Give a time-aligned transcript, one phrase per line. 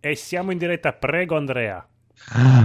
[0.00, 1.86] E siamo in diretta, prego Andrea.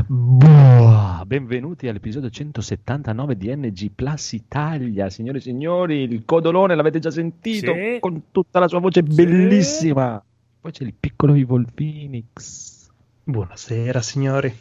[0.07, 7.11] Buah, benvenuti all'episodio 179 di NG Plus Italia, signore e signori, il codolone l'avete già
[7.11, 7.97] sentito Sì.
[7.99, 10.21] con tutta la sua voce bellissima.
[10.61, 12.89] Poi c'è il piccolo Evil Phoenix,
[13.23, 14.54] Buonasera signori.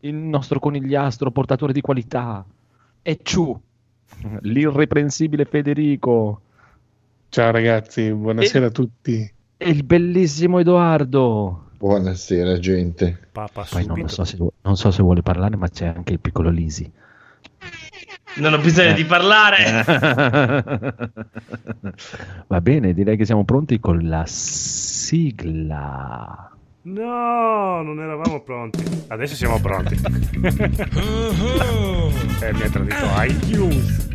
[0.00, 2.44] il nostro conigliastro portatore di qualità,
[3.02, 3.58] e Ciu,
[4.40, 6.40] l'irreprensibile Federico,
[7.28, 9.32] Ciao ragazzi, buonasera a tutti.
[9.56, 11.60] e il bellissimo Edoardo.
[11.88, 13.28] Buonasera gente.
[13.30, 16.48] Papa Poi non, so se, non so se vuole parlare, ma c'è anche il piccolo
[16.48, 16.90] Lisi.
[18.36, 18.94] Non ho bisogno Eh.
[18.94, 19.84] di parlare.
[22.48, 25.58] Va bene, direi che siamo pronti con la sigla.
[26.84, 28.82] No, non eravamo pronti.
[29.08, 29.92] Adesso siamo pronti.
[29.92, 30.00] eh,
[32.54, 34.08] mi ha tradito iTunes.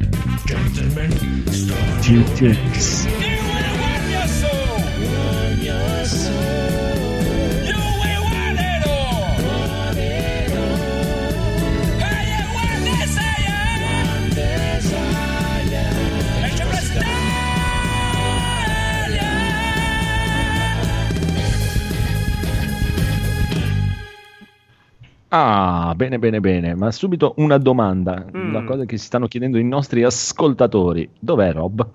[25.29, 26.75] Ah, bene, bene, bene.
[26.75, 28.25] Ma subito una domanda.
[28.35, 28.49] Mm.
[28.49, 31.09] Una cosa che si stanno chiedendo i nostri ascoltatori.
[31.19, 31.89] Dov'è Rob?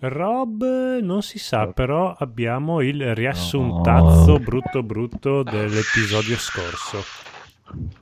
[0.00, 4.38] Rob non si sa, però abbiamo il riassuntazzo No.
[4.38, 6.98] brutto brutto dell'episodio scorso.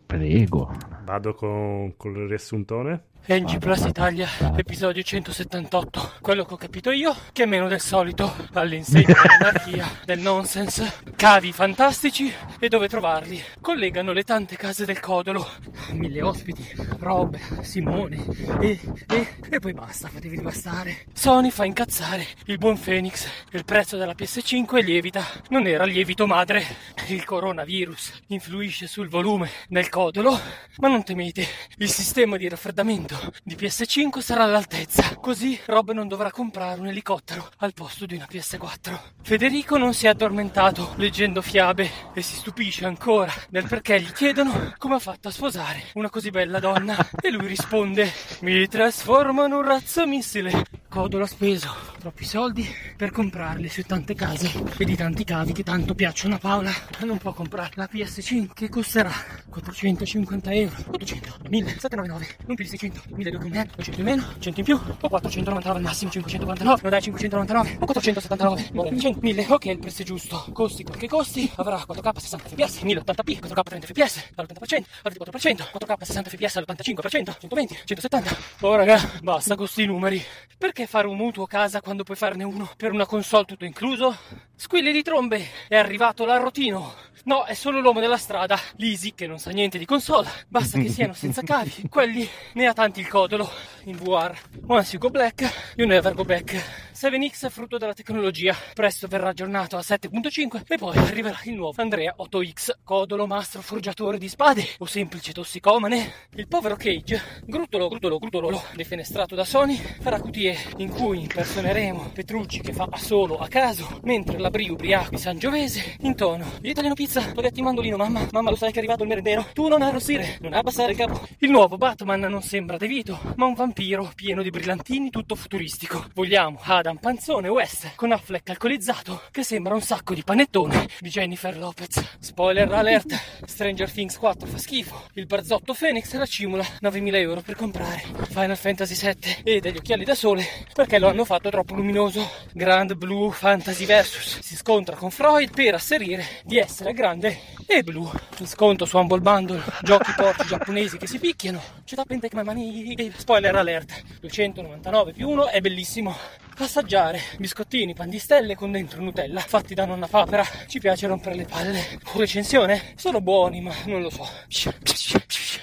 [0.05, 0.73] Prego.
[1.05, 3.05] Vado con, con il riassuntone.
[3.25, 6.15] NG Plus Italia, episodio 178.
[6.21, 11.53] Quello che ho capito io, che è meno del solito, all'insegna dell'anarchia, del nonsense, cavi
[11.53, 13.41] fantastici e dove trovarli.
[13.61, 15.49] Collegano le tante case del Codolo,
[15.93, 18.25] mille ospiti, Rob, Simone
[18.61, 21.05] e, e, e poi basta, fatevi bastare.
[21.13, 26.65] Sony fa incazzare il buon Phoenix, il prezzo della PS5 lievita, non era lievito madre.
[27.07, 30.37] Il coronavirus influisce sul volume del Codolo,
[30.79, 33.12] ma non temete, il sistema di raffreddamento
[33.43, 38.27] di PS5 sarà all'altezza, così Rob non dovrà comprare un elicottero al posto di una
[38.31, 38.99] PS4.
[39.23, 44.75] Federico non si è addormentato leggendo fiabe e si stupisce ancora del perché gli chiedono
[44.79, 46.97] come ha fatto a sposare una così bella donna.
[47.21, 50.65] E lui risponde mi trasformo in un razzo missile.
[50.89, 51.75] Codolo ha speso.
[51.99, 56.39] Troppi soldi per comprarli su tante case e di tanti cavi che tanto piacciono a
[56.39, 56.73] Paola.
[57.05, 59.13] Non può comprare la PS5 che costerà
[59.49, 64.25] 450 euro, 800, 1000, 799, non più di 600, 1200 in meno, 200 in meno,
[64.39, 69.01] 100 in più, o 499 al massimo, 549, non dai 599, o 479, non dai
[69.01, 72.83] 100, 1000, ok il prezzo è giusto, costi quel che costi, avrà 4K 60 fps,
[72.83, 78.37] 1080p, 4K 30 fps, all'80%, al 24%, 4K 60 fps all'85%, 120, 170.
[78.61, 80.23] Oh raga, basta con sti numeri.
[80.57, 84.17] Perché fare un mutuo casa quando puoi farne uno per una console tutto incluso?
[84.55, 86.95] Squilli di trombe, è arrivato l'arrotino.
[87.25, 90.29] No, è solo l'uomo della strada, l'Easy, che non sa niente di console.
[90.49, 91.89] Basta che siano senza cavi.
[91.89, 93.49] Quelli ne ha tanti il codolo.
[93.85, 94.37] In VR.
[94.67, 96.91] Once you go black, you never go back.
[96.95, 98.55] 7X è frutto della tecnologia.
[98.75, 104.19] Presto verrà aggiornato a 7.5 e poi arriverà il nuovo Andrea 8X, codolo mastro forgiatore
[104.19, 106.13] di spade o semplice tossicomane.
[106.35, 112.61] Il povero Cage, gruttolo, gruttolo, gruttolo, defenestrato da Sony, farà QTE in cui impersoneremo Petrucci
[112.61, 117.63] che fa solo a caso, mentre la Bri ubriaco di Sangiovese intono Italiano pizza, spaghetti
[117.63, 120.93] mandolino, mamma, mamma lo sai che è arrivato il merendero, tu non arrossire, non abbassare
[120.93, 121.27] il capo.
[121.39, 126.07] Il nuovo Batman non sembra De Vito, ma un vampiro pieno di brillantini tutto futuristico.
[126.15, 131.57] Vogliamo Adam Panzone West con Affleck alcolizzato che sembra un sacco di panettone di Jennifer
[131.57, 132.17] Lopez.
[132.19, 133.17] Spoiler alert,
[133.47, 138.97] Stranger Things 4 fa schifo, il barzotto Phoenix racimula 9000 euro per comprare Final Fantasy
[138.97, 140.45] 7 e degli occhiali da sole
[140.75, 142.29] perché lo hanno fatto troppo luminoso.
[142.53, 148.11] Grand Blue Fantasy Versus si scontra con Freud per asserire di essere grande e blu.
[148.39, 151.63] In sconto su Humble Bundle, giochi porci giapponesi che si picchiano.
[151.85, 153.13] C'è da prendere come mani.
[153.17, 156.41] Spoiler alert, 299 più 1 è bellissimo.
[156.59, 160.45] Assaggiare biscottini, pan di stelle con dentro Nutella, fatti da nonna papera.
[160.67, 161.99] Ci piace rompere le palle.
[162.15, 162.93] Recensione?
[162.95, 164.29] Sono buoni, ma non lo so.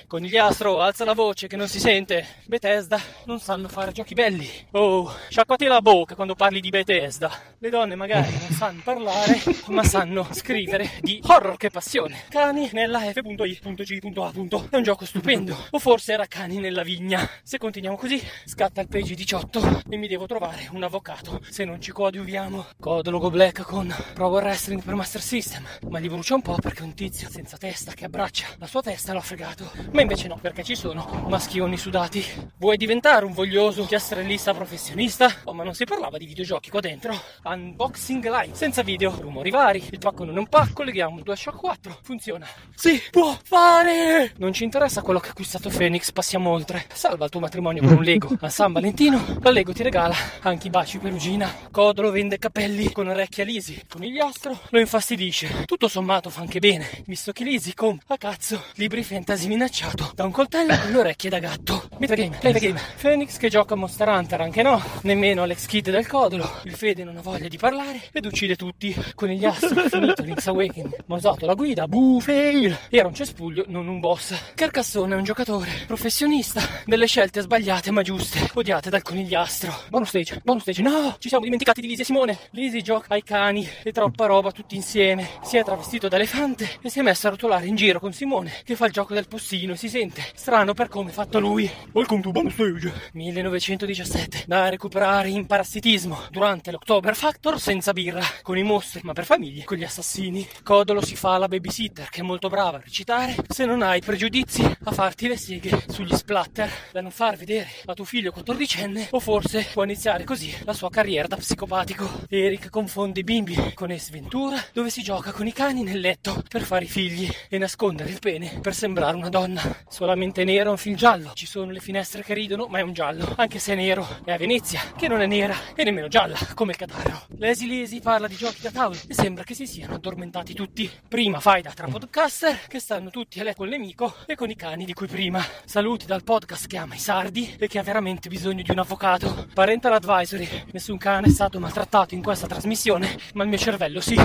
[0.07, 2.25] Conigliastro, alza la voce che non si sente.
[2.47, 4.50] Bethesda non sanno fare giochi belli.
[4.71, 7.31] Oh, sciacquati la bocca quando parli di Bethesda.
[7.59, 12.24] Le donne magari non sanno parlare, ma sanno scrivere di horror che passione.
[12.30, 14.31] Cani nella F.I.G.A.
[14.69, 15.56] È un gioco stupendo.
[15.69, 17.30] O forse era cani nella vigna.
[17.44, 21.39] Se continuiamo così, scatta il page 18 e mi devo trovare un avvocato.
[21.49, 25.65] Se non ci coadiuviamo, codo logo black con Pro Wrestling per Master System.
[25.89, 29.13] Ma gli brucia un po' perché un tizio senza testa che abbraccia la sua testa
[29.13, 29.71] l'ha fregato.
[29.91, 32.23] Ma invece no, perché ci sono maschioni sudati.
[32.57, 35.31] Vuoi diventare un voglioso piastrellista professionista?
[35.43, 37.19] Oh, ma non si parlava di videogiochi qua dentro.
[37.43, 39.83] Unboxing live, senza video, rumori vari.
[39.91, 41.99] Il pacco non è un pacco, leghiamo il DualShock 4.
[42.01, 42.47] Funziona.
[42.75, 44.33] Si può fare!
[44.37, 46.85] Non ci interessa quello che ha acquistato Phoenix, passiamo oltre.
[46.93, 48.37] Salva il tuo matrimonio con un Lego.
[48.39, 51.54] A San Valentino, la Lego ti regala anche baci perugina.
[51.71, 53.83] Codolo vende capelli con orecchie a Lisi.
[53.88, 55.66] Conigliastro lo infastidisce.
[55.66, 60.24] Tutto sommato fa anche bene, visto che Lisi compra a cazzo libri fantasy minacciato da
[60.24, 61.89] un coltello con le orecchie da gatto.
[61.98, 62.80] Metagame, play the game.
[63.00, 64.81] Phoenix che gioca a Monster Hunter, anche no.
[65.01, 66.50] Nemmeno Alex Kidd del Codolo.
[66.63, 68.95] Il Fede non ha voglia di parlare ed uccide tutti.
[69.16, 71.04] Conigliastro, finito Link's Awakening.
[71.07, 72.77] Mosato la guida, boo, fail.
[72.89, 74.33] Era un cespuglio, non un boss.
[74.56, 79.74] Carcassone è un giocatore, professionista, delle scelte sbagliate ma giuste, odiate dal conigliastro.
[79.89, 81.15] Bonus stage, bonus stage, no!
[81.19, 82.38] Ci siamo dimenticati di Lisi e Simone.
[82.51, 85.29] Lisi gioca ai cani e troppa roba tutti insieme.
[85.44, 88.51] Si è travestito da elefante e si è messo a rotolare in giro con Simone,
[88.63, 91.69] che fa il gioco del postino e si sente strano per come è fatto lui.
[91.91, 92.91] Welcome to bonus stage.
[93.13, 99.25] 1917, da recuperare in parassitismo durante l'October Factor senza birra, con i mostri, ma per
[99.25, 100.47] famiglie, con gli assassini.
[100.63, 104.63] Codolo si fa la babysitter, che è molto brava a recitare, se non hai pregiudizi
[104.83, 109.19] a farti le seghe sugli splatter, da non far vedere a tuo figlio quattordicenne, o
[109.19, 112.25] forse può iniziare così la sua carriera da psicopatico.
[112.29, 116.43] Eric confonde i bimbi con Ace Ventura, dove si gioca con i cani nel letto
[116.47, 119.61] per fare i figli e nascondere il pene per sembrare una donna.
[119.87, 122.93] Solamente nero è un film giallo, ci sono le finestre che ridono, ma è un
[122.93, 124.07] giallo, anche se è nero.
[124.23, 127.25] È a Venezia, che non è nera e nemmeno gialla, come il catarro.
[127.37, 130.89] Lesi Lesi parla di giochi da tavolo e sembra che si siano addormentati tutti.
[131.07, 134.85] Prima faida tra podcaster, che stanno tutti a letto col nemico e con i cani
[134.85, 135.45] di cui prima.
[135.65, 139.47] Saluti dal podcast che ama i sardi e che ha veramente bisogno di un avvocato.
[139.53, 140.38] Parental advisory,
[140.71, 144.15] nessun cane è stato maltrattato in questa trasmissione, ma il mio cervello sì.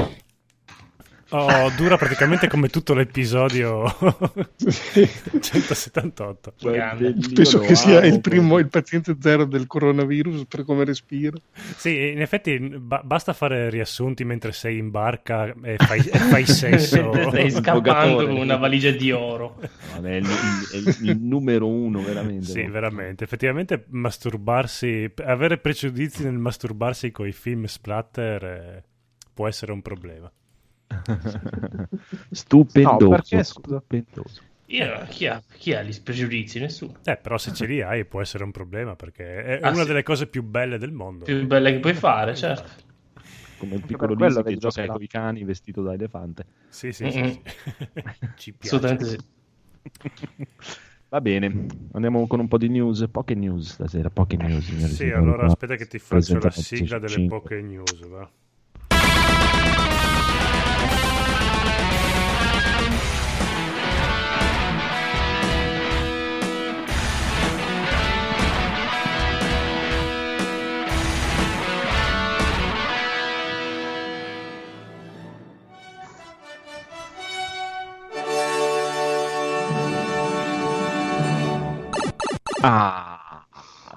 [1.37, 3.85] Oh, dura praticamente come tutto l'episodio
[5.41, 6.55] 178.
[6.61, 7.15] Grande.
[7.35, 11.37] Penso che sia il primo, il paziente zero del coronavirus per come respira.
[11.77, 16.47] Sì, in effetti ba- basta fare riassunti mentre sei in barca e fai, e fai
[16.47, 17.13] sesso.
[17.29, 19.57] Stai scappando con una valigia di oro.
[20.01, 22.47] No, è, il, è il- il numero uno, veramente.
[22.47, 22.71] Sì, no?
[22.71, 23.25] veramente.
[23.25, 28.85] Effettivamente masturbarsi, avere pregiudizi nel masturbarsi con i film splatter eh,
[29.33, 30.31] può essere un problema.
[32.31, 33.09] Stupendoso.
[33.09, 33.79] No, perché, scusa?
[33.79, 34.43] stupendoso.
[34.67, 36.59] Io, chi, ha, chi ha gli pregiudizi?
[36.61, 36.95] Nessuno.
[37.07, 39.89] Eh, però se ce li hai può essere un problema perché è Ah, una sì.
[39.89, 41.25] delle cose più belle del mondo.
[41.27, 42.83] Più belle che puoi fare, certo.
[43.59, 46.47] Come il piccolo Lisi che gioca con i cani vestito da elefante.
[46.69, 47.05] Sì, sì.
[47.05, 47.31] Mm-mm.
[47.31, 47.43] sì.
[48.37, 48.77] Ci piace.
[48.77, 49.17] Assolutamente sì.
[51.09, 51.47] Va bene,
[51.93, 54.65] andiamo con un po' di news, poche news stasera, poche news.
[54.65, 55.15] signori Sì, signori.
[55.15, 57.39] allora aspetta che ti faccio la sigla delle 5.
[57.41, 58.01] poche news.
[58.09, 58.29] Va.
[82.67, 83.47] Ah,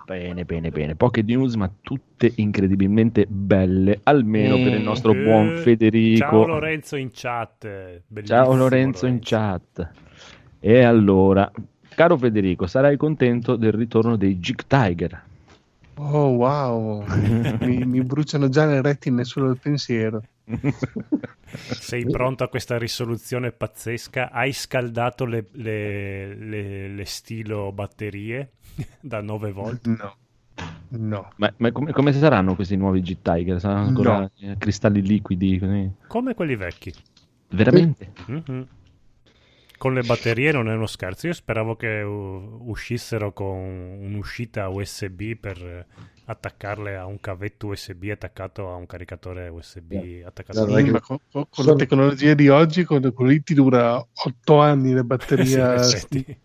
[0.05, 0.95] bene, bene, bene.
[0.95, 4.83] Poche news, ma tutte incredibilmente belle, almeno per il Mm.
[4.83, 6.17] nostro buon Eh, Federico.
[6.17, 7.63] Ciao Lorenzo in chat.
[7.63, 9.89] eh, bellissimo Ciao Lorenzo in chat.
[10.59, 11.49] E allora,
[11.95, 15.23] caro Federico, sarai contento del ritorno dei Jig Tiger.
[15.99, 17.05] Oh wow,
[17.61, 20.21] mi, mi bruciano già le retine solo il pensiero.
[21.45, 24.31] Sei pronto a questa risoluzione pazzesca?
[24.31, 28.51] Hai scaldato le, le- le- le stilo batterie
[29.01, 29.87] da 9 volt?
[29.87, 30.15] No,
[30.89, 31.29] no.
[31.35, 33.59] Ma, ma come, come saranno questi nuovi Jig Tiger?
[33.59, 34.31] Saranno ancora No.
[34.39, 35.59] eh, cristalli liquidi?
[35.59, 35.91] così?
[36.07, 36.93] Come quelli vecchi.
[37.49, 38.11] Veramente?
[38.27, 38.67] Mhm.
[39.77, 41.27] Con le batterie non è uno scherzo.
[41.27, 45.85] Io speravo che uscissero con un'uscita USB per
[46.25, 49.93] attaccarle a un cavetto USB attaccato a un caricatore USB
[50.25, 53.27] attaccato No, a Sì, ma con, con- con sono- la tecnologia di oggi, con, con
[53.27, 55.73] lì ti dura 8 anni la Sì, batteria.
[55.73, 56.41] in effetti.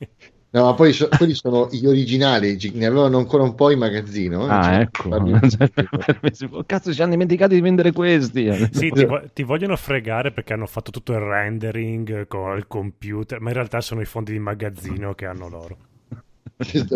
[0.54, 3.78] No, ma poi so- quelli sono gli originali, gi- ne avevano ancora un po' in
[3.78, 4.47] magazzino.
[4.47, 5.09] eh, Ah, cioè, ecco.
[5.09, 5.32] parli-
[6.66, 8.68] Cazzo, ci hanno dimenticato di vendere questi.
[8.71, 13.40] Sì, ti, vo- ti vogliono fregare perché hanno fatto tutto il rendering con il computer,
[13.40, 15.76] ma in realtà sono i fondi di magazzino che hanno loro.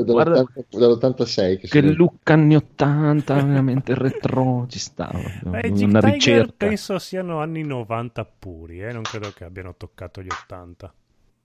[0.05, 5.19] Guarda- dall'80 dall'86 che Che look anni 80, veramente retro, ci stava.
[5.43, 6.53] Beh, i una Jig Tiger ricerca.
[6.67, 8.93] penso siano anni 90 puri, eh?
[8.93, 10.93] non credo che abbiano toccato gli 80.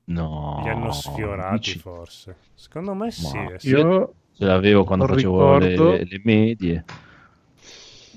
[0.05, 0.59] No.
[0.63, 2.35] Li hanno sfiorati dici- forse.
[2.55, 3.35] Secondo me sì.
[3.37, 3.57] Ma eh.
[3.61, 5.91] Io Ce l'avevo quando facevo le, ricordo.
[5.95, 6.85] le medie.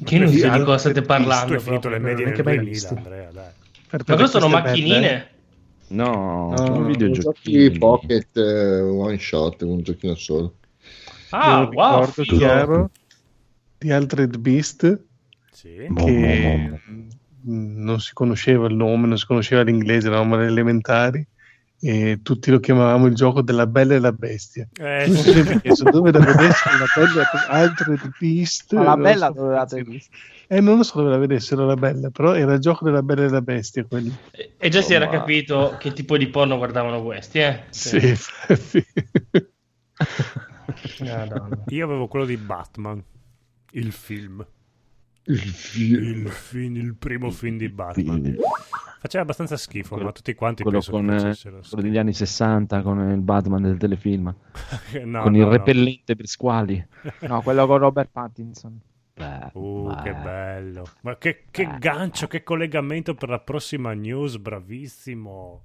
[0.04, 1.54] Che non so di cosa state parlando.
[1.54, 2.94] hai finito le medie nel è che mai 2000, visto.
[2.96, 3.50] Andrea, dai.
[3.88, 5.28] per- Ma per queste sono belle- macchinine?
[5.86, 7.78] No, No, sono giochi videogiochi.
[7.78, 10.54] Pocket eh, One Shot, un giochino solo.
[11.30, 12.90] Ah, Io wow, ricordo
[13.78, 15.00] di Altered Beast
[15.52, 15.86] Sì.
[15.88, 17.02] Boh, che boh, boh,
[17.52, 21.24] mh, non si conosceva il nome, non si conosceva l'inglese, eravamo alle elementari
[21.86, 24.66] e tutti lo chiamavamo il gioco della bella e la bestia.
[24.80, 28.72] Eh, Non si è chiesto dove la vedessero la bella e Altered Beast.
[28.74, 30.16] Ma la non bella so dove l'avete vista?
[30.46, 33.24] Eh, non lo so dove la vedessero la bella, però era il gioco della bella
[33.24, 34.10] e la bestia quello.
[34.30, 37.64] E- E già si era Ma- capito che tipo di porno guardavano questi, eh?
[37.70, 37.98] Sì.
[41.00, 41.64] Madonna.
[41.68, 43.02] Io avevo quello di Batman,
[43.72, 44.44] il film.
[45.26, 46.02] Il film.
[46.04, 48.36] Il, film, il primo film di Batman.
[49.04, 51.98] Faceva abbastanza schifo, Quello- ma tutti quanti quello penso con che eh, facessero quello degli
[51.98, 54.34] anni 60 con il Batman del telefilm.
[55.04, 55.50] No, con no, il no.
[55.50, 56.82] repellente per squali
[57.28, 58.80] No, quello con Robert Pattinson.
[59.12, 60.02] Beh, Uh, beh.
[60.02, 60.84] che bello.
[61.02, 61.78] Ma che, che Beh.
[61.80, 65.62] gancio, che collegamento per la prossima news, bravissimo.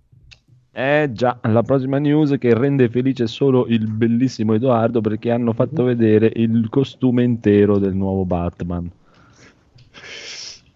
[0.73, 5.83] Eh già, la prossima news che rende felice solo il bellissimo Edoardo perché hanno fatto
[5.83, 8.91] vedere il costume intero del nuovo Batman.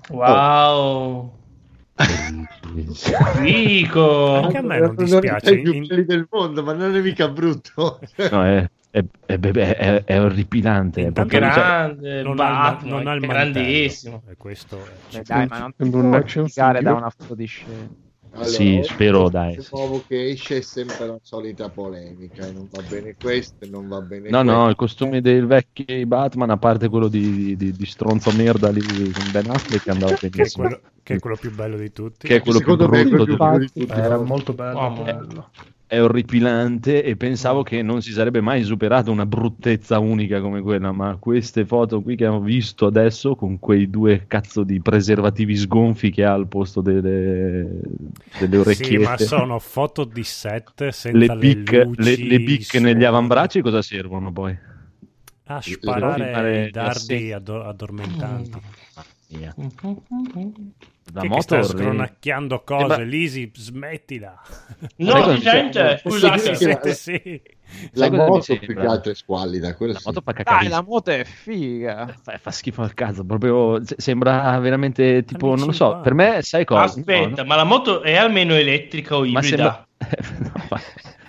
[0.10, 1.42] Wow.
[3.36, 4.36] Fico.
[4.36, 5.60] Anche a me non dispiace.
[5.60, 8.00] più in- del mondo, ma non è mica brutto.
[8.32, 11.02] No, è, è, è, è- è- è orripilante.
[11.08, 14.24] è cioè, Grande, non ha, Batman, non ha il grandissimo.
[14.28, 16.82] E questo è- Beh, dai, ma non ti figure.
[16.82, 17.88] da una foto di scena.
[18.42, 19.54] Sì, spero, dai.
[19.54, 22.48] Il nuovo che esce è sempre la solita polemica.
[22.48, 24.58] e Non va bene questo, e non va bene No, quello.
[24.58, 29.12] no, il costume dei vecchi Batman, a parte quello di, di, di stronzo merda lì
[29.12, 30.66] con Ben Affleck, andava che, è benissimo.
[30.68, 32.28] quello, che è quello più bello di tutti.
[32.28, 34.00] Che è quello più Secondo me è brutto quello di più bello di tutti.
[34.00, 34.90] Era molto bello.
[34.90, 35.14] Mia.
[35.14, 35.52] bello.
[35.94, 40.92] È orripilante e pensavo che non si sarebbe mai superata una bruttezza unica come quella,
[40.92, 46.10] ma queste foto qui che abbiamo visto adesso con quei due cazzo di preservativi sgonfi
[46.10, 47.80] che ha al posto delle,
[48.40, 49.04] delle Sì, orecchiette.
[49.04, 53.06] ma sono foto di set senza le le, bicche, luci, le, le bicche negli suoni.
[53.06, 54.58] avambracci cosa servono poi?
[55.46, 58.60] A sparare i dardi addormentanti.
[59.28, 59.54] Via.
[61.04, 61.78] Che, La che moto sta orrenda.
[61.84, 64.42] scronacchiando cose, Eh, ma- Lisi, smettila.
[64.98, 66.94] No, cosa- gente, scusate.
[66.94, 67.42] sì.
[67.94, 69.76] La Sai moto più che altro è squallida.
[69.80, 70.02] La sì.
[70.06, 70.68] moto fa Dai, cacare.
[70.70, 72.16] la moto è figa.
[72.22, 76.02] Fa, fa schifo al cazzo, proprio se- sembra veramente tipo, Anni non lo so, 50.
[76.04, 76.84] per me sai cosa?
[76.84, 79.88] Aspetta, No, ma la moto è almeno elettrica o no, ma ibrida?
[79.98, 80.52] sembra...
[80.54, 80.82] no, ma-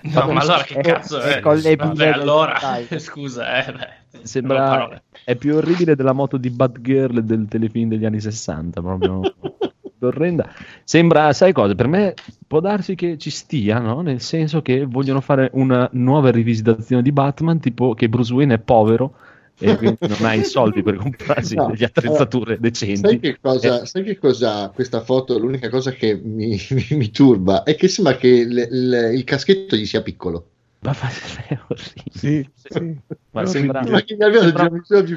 [0.26, 1.40] No, ma allora che È- cazzo è è?
[1.40, 2.58] con le Vabbè, allora,
[2.98, 3.88] scusa, eh, beh,
[4.22, 9.22] Sembra è più orribile della moto di Batgirl del telefilm degli anni 60, proprio
[10.00, 10.50] orrenda.
[10.84, 11.74] Sembra, sai cosa?
[11.74, 12.14] Per me
[12.46, 14.00] può darsi che ci stia, no?
[14.02, 18.58] Nel senso che vogliono fare una nuova rivisitazione di Batman, tipo che Bruce Wayne è
[18.58, 19.14] povero
[19.58, 23.18] e quindi non ha i soldi per comprarsi No, delle attrezzature Sai decenti.
[23.20, 23.86] che, cosa, Eh.
[23.86, 25.38] sai che cosa questa foto?
[25.38, 29.76] L'unica cosa che mi, mi- mi turba è che sembra che il, il- il caschetto
[29.76, 30.48] gli sia piccolo.
[30.84, 31.08] Ma fa-
[31.48, 32.10] è orribile.
[32.10, 33.00] Sì, sì.
[33.30, 33.82] Ma sembra-.
[33.88, 34.70] Ma che Sembra-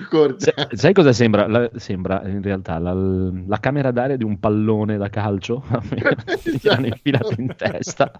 [0.09, 0.51] corta.
[0.55, 1.45] Sai- Sai cosa sembra?
[1.47, 5.63] La- sembra in realtà la, la camera d'aria di un pallone da calcio
[6.43, 8.11] gli hanno infilato in testa.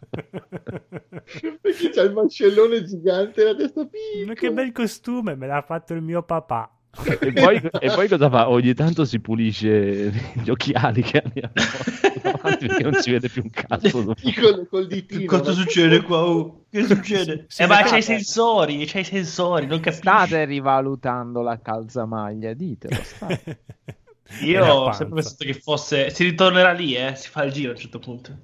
[1.62, 4.34] Perché c'ha il mascellone gigante e la testa Ma piccola.
[4.34, 6.72] che bel costume, me l'ha fatto il mio papà.
[7.04, 8.50] E poi, e poi cosa fa?
[8.50, 11.52] Ogni tanto si pulisce gli occhiali che hanno
[12.22, 14.14] davanti perché non si vede più un cazzo.
[14.40, 15.26] Col, col ditino.
[15.26, 16.26] Cosa succede qua?
[16.26, 16.66] oh?
[16.70, 17.48] Che succede?
[17.56, 20.02] Eh, ma c'hai i sensori, c'hai i sensori, non capisci.
[20.02, 23.02] State rivalutando la calzamaglia, ditelo.
[23.04, 23.60] state.
[24.42, 26.10] Io ho sempre pensato che fosse...
[26.10, 27.16] Si ritornerà lì, eh?
[27.16, 28.38] Si fa il giro a un certo punto.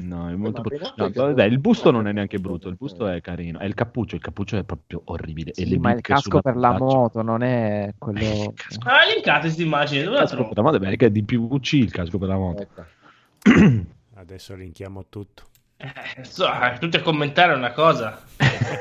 [0.00, 2.76] No, è molto Ma bru- Ben no, vabbè, il busto non è neanche brutto, il
[2.76, 3.58] busto è carino.
[3.58, 5.52] È il cappuccio, il cappuccio è proprio orribile.
[5.54, 8.54] Sì, ma il casco per la moto non è quello...
[8.84, 10.48] Ah, linkate questa immagine, dove Il la casco trovo?
[10.50, 12.66] per la moto è bello, che è di PVC il casco per la moto.
[14.14, 15.42] Adesso linkiamo tutto.
[15.76, 18.20] Eh, so, eh, tutti a commentare una cosa.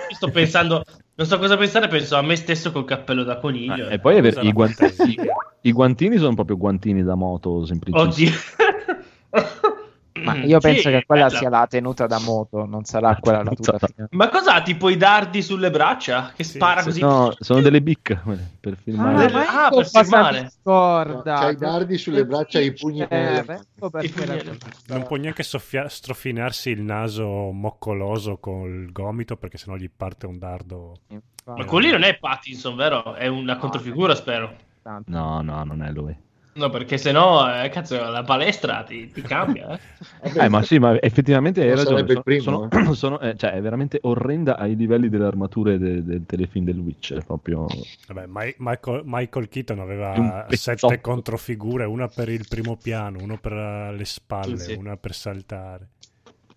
[0.10, 0.84] Sto pensando...
[1.16, 3.88] Non so cosa pensare, penso a me stesso col cappello da coniglio.
[3.88, 5.18] Ah, e poi aver- i, guantini,
[5.62, 8.30] i guantini sono proprio guantini da moto semplicissimi.
[8.30, 9.74] Oddio.
[10.24, 11.38] Ma io penso Sì, che quella bella.
[11.38, 13.78] sia la tenuta da moto, non sarà quella la tuta.
[14.12, 14.62] Ma cos'ha?
[14.62, 16.32] Tipo i dardi sulle braccia?
[16.36, 16.86] Che Sì, spara sì.
[16.88, 17.00] così?
[17.02, 19.32] No, sono delle bic quelle, per Ah, filmare.
[19.32, 20.52] ma- ma Ah, per ecco cosa filmare.
[20.62, 21.36] scorda.
[21.40, 24.58] C'hai i dardi sulle braccia e i pugni Eh, ecco I pugni-
[24.88, 30.38] Non può neanche soffia- strofinarsi il naso moccoloso col gomito perché sennò gli parte un
[30.38, 30.98] dardo.
[31.46, 33.14] Ma quello lì non è Pattinson, vero?
[33.14, 34.54] È una controfigura, spero.
[34.82, 35.10] Tanto.
[35.12, 36.16] No, no, non è lui.
[36.58, 39.80] No, perché sennò, eh, cazzo, la palestra ti, ti cambia, eh.
[40.46, 42.02] Eh, ma sì, ma effettivamente hai Non ragione.
[42.12, 42.70] il primo, sono, eh.
[42.72, 46.80] sono- sono- eh, cioè, è veramente orrenda ai livelli delle armature de- del telefilm del
[46.80, 47.24] Witcher.
[47.24, 47.68] Proprio
[48.08, 48.26] Vabbè,
[48.58, 54.06] Michael, Michael Keaton aveva sette controfigure, una per il primo piano, una per eh, le
[54.06, 54.74] spalle, Sì, sì.
[54.74, 55.88] una per saltare.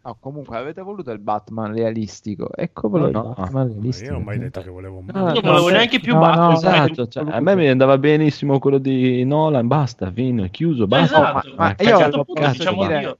[0.02, 2.48] No, comunque avete voluto il Batman realistico.
[2.54, 3.34] Eccolo il No.
[3.36, 4.06] Batman Ma realistico.
[4.06, 5.34] io non ho mai detto che volevo un No, Batman.
[5.34, 6.46] Io non volevo neanche più no, Batman.
[6.48, 11.16] no, Esatto, cioè, a me mi andava benissimo quello di Nolan, basta, fine, chiuso, basta.
[11.18, 13.18] Esatto, ma Ma io a un cazzo, certo punto diciamo dire- io.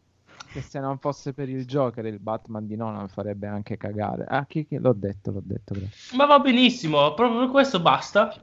[0.52, 4.25] Che se non fosse per il Joker, il Batman di Nolan farebbe anche cagare.
[4.26, 5.75] Ah, chi, chi- l'ho detto, l'ho detto.
[5.75, 6.16] grazie.
[6.16, 8.34] Ma va benissimo, proprio per questo basta.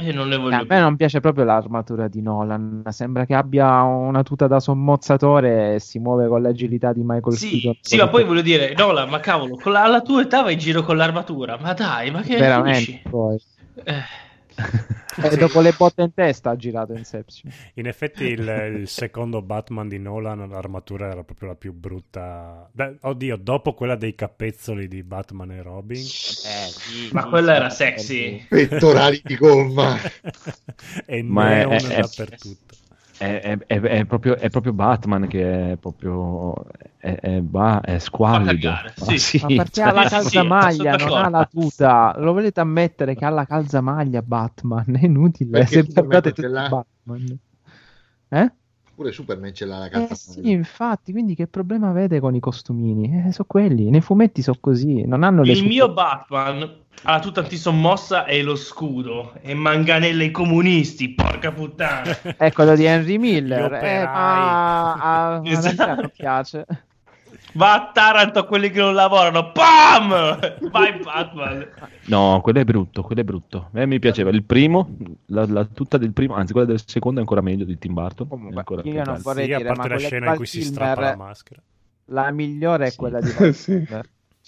[0.00, 2.82] Eh, a me non piace proprio l'armatura di Nolan.
[2.88, 7.50] Sembra che abbia una tuta da sommozzatore e si muove con l'agilità di Michael Sì,
[7.60, 7.74] Keaton.
[7.80, 10.82] sì, ma poi voglio dire, Nola, ma cavolo, la, alla tua età vai in giro
[10.82, 13.02] con l'armatura, ma dai, ma che veramente finisci?
[13.08, 13.38] poi.
[13.84, 14.02] Eh,
[15.22, 17.52] E dopo le botte in testa ha girato Inception.
[17.74, 22.70] In effetti il, il secondo Batman di Nolan, l'armatura era proprio la più brutta.
[22.72, 26.00] Da- oddio, dopo quella dei capezzoli di Batman e Robin.
[27.12, 28.46] ma quella era sexy.
[28.48, 29.98] Pettorali di gomma.
[31.04, 32.74] e Ma è- neon è- è- dappertutto.
[32.88, 32.89] È,
[33.40, 36.54] è- è- è proprio, è proprio Batman che è proprio
[36.96, 38.72] è, è, ba- è squallido.
[39.16, 39.38] Sì.
[39.42, 42.14] Ma perché ha la Sì, sì, calzamaglia, sono non ha la tuta?
[42.18, 44.96] Lo volete ammettere che ha la calzamaglia Batman?
[44.96, 45.50] È inutile.
[45.50, 46.48] Perché Se Superman guardate tutti.
[46.68, 47.38] Batman.
[48.28, 48.52] Eh?
[48.94, 50.14] Pure Superman ce l'ha la Eh carta.
[50.14, 53.24] sì, infatti, quindi che problema avete con i costumini?
[53.26, 57.12] Eh, sono quelli, nei fumetti sono così, non hanno le Il mio super- Batman ha
[57.12, 62.16] la tuta antisommossa e lo scudo e manganella i comunisti, porca puttana.
[62.36, 66.08] È quello di Henry Miller, eh, ma a, a Esatto.
[66.14, 66.66] Piace.
[67.54, 70.68] Va a Taranto a quelli che non lavorano, PAM!
[70.70, 71.66] Vai Batman!
[72.06, 73.58] No, quello è brutto, quello è brutto.
[73.58, 77.18] A me mi piaceva il primo, la, la tuta del primo, anzi quella del secondo
[77.18, 78.28] è ancora meglio di Tim Burton.
[78.28, 80.62] Comunque, ancora io non vorrei Sì, a dire, parte ma la scena in cui si
[80.62, 81.60] strappa la maschera.
[82.06, 82.96] la migliore è Sì.
[82.96, 83.54] quella di Val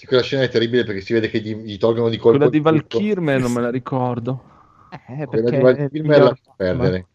[0.02, 0.08] Sì.
[0.08, 2.56] Quella scena è terribile perché si vede che gli, gli tolgono di colpo Quella di
[2.56, 2.98] il Val tutto.
[2.98, 4.42] Kilmer non me la ricordo.
[4.90, 7.06] Eh, Quella perché di Val è il Kilmer miglior la fa perdere.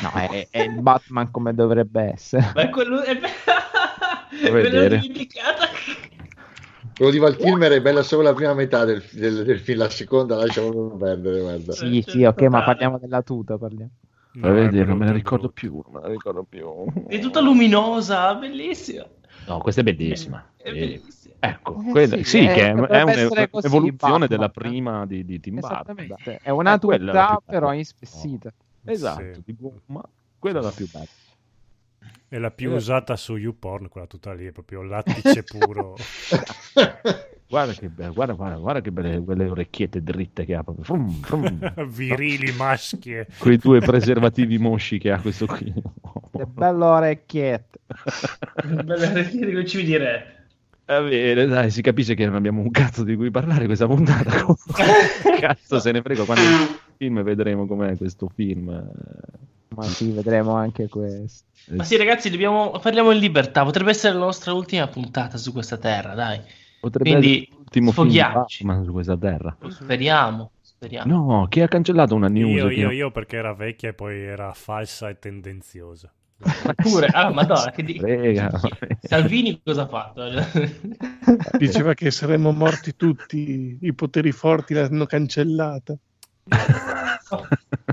[0.00, 2.52] No, è, è il Batman come dovrebbe essere.
[2.54, 3.02] Ma è quello...
[3.02, 3.10] È...
[3.10, 3.16] A
[4.40, 4.98] Me l'ho vedere.
[4.98, 5.66] dimenticata.
[6.96, 9.90] Quello di Val Kilmer è bella solo la prima metà del, del- del film, la
[9.90, 11.72] seconda lasciamolo perdere, guarda.
[11.72, 13.90] Sì, sì, ok, ma parliamo della tuta, parliamo.
[14.34, 16.64] No, è vedere, non me la ricordo più, non me la ricordo più.
[17.08, 19.04] È tutta luminosa, bellissima.
[19.48, 20.52] No, questa è bellissima.
[20.56, 20.78] È Sì.
[20.78, 21.06] bellissima.
[21.40, 25.60] Ecco, Eh, quella- sì, sì, eh, che è, è un'evoluzione della prima di, di Tim
[25.60, 25.72] Burton.
[25.98, 26.40] Esattamente.
[26.42, 27.42] È una Eh, quella è bella.
[27.44, 28.52] però inspessita.
[28.84, 29.42] Esatto, Sì.
[29.44, 30.02] di gomma.
[30.38, 31.06] Quella è la più bella.
[32.30, 35.96] È la più usata su YouPorn, quella tutta lì, è proprio lattice puro.
[37.50, 40.62] Guarda che, be- guarda, guarda, guarda che belle quelle orecchiette dritte che ha.
[40.62, 40.84] Proprio.
[40.84, 41.72] Frum, frum.
[41.88, 43.26] Virili maschie.
[43.38, 45.72] Quei due preservativi mosci che ha questo qui.
[45.72, 47.78] Che bello orecchiette.
[48.84, 50.37] Bella rettifica con CV di re.
[50.88, 54.30] Va bene, dai, si capisce che non abbiamo un cazzo di cui parlare questa puntata.
[55.38, 58.90] cazzo se ne frega quando il film vedremo com'è questo film.
[59.68, 61.44] Ma sì, vedremo anche questo.
[61.72, 62.70] Ma sì, ragazzi, dobbiamo...
[62.80, 63.64] parliamo in libertà.
[63.64, 66.40] Potrebbe essere la nostra ultima puntata su questa terra, dai.
[66.80, 68.66] Potrebbe Quindi, essere l'ultimo film sfoghiamoci.
[68.84, 69.56] Su questa terra.
[69.68, 71.32] Speriamo, speriamo.
[71.32, 72.50] No, chi ha cancellato una news?
[72.50, 76.10] Io, io, io perché era vecchia e poi era falsa e tendenziosa.
[76.76, 77.98] Pure, ah, madonna, che di...
[77.98, 78.50] Frega.
[79.02, 80.22] Salvini cosa ha fatto?
[81.58, 85.96] Diceva che saremmo morti tutti, i poteri forti l'hanno cancellata.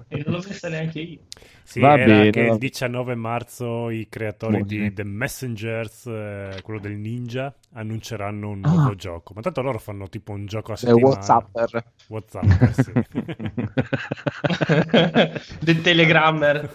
[0.07, 1.19] e non l'ho messa neanche io.
[1.63, 2.57] Sì, Va era bene, che il bene.
[2.57, 4.93] 19 marzo i creatori Boh, di.
[4.93, 8.67] The Messengers, eh, quello del ninja, annunceranno un Ah.
[8.67, 9.33] nuovo gioco.
[9.33, 10.93] Ma tanto loro fanno tipo un gioco a È settimana.
[10.93, 11.83] Whatsapper.
[12.07, 12.91] Whatsapper, sì.
[15.59, 16.71] Del telegrammer.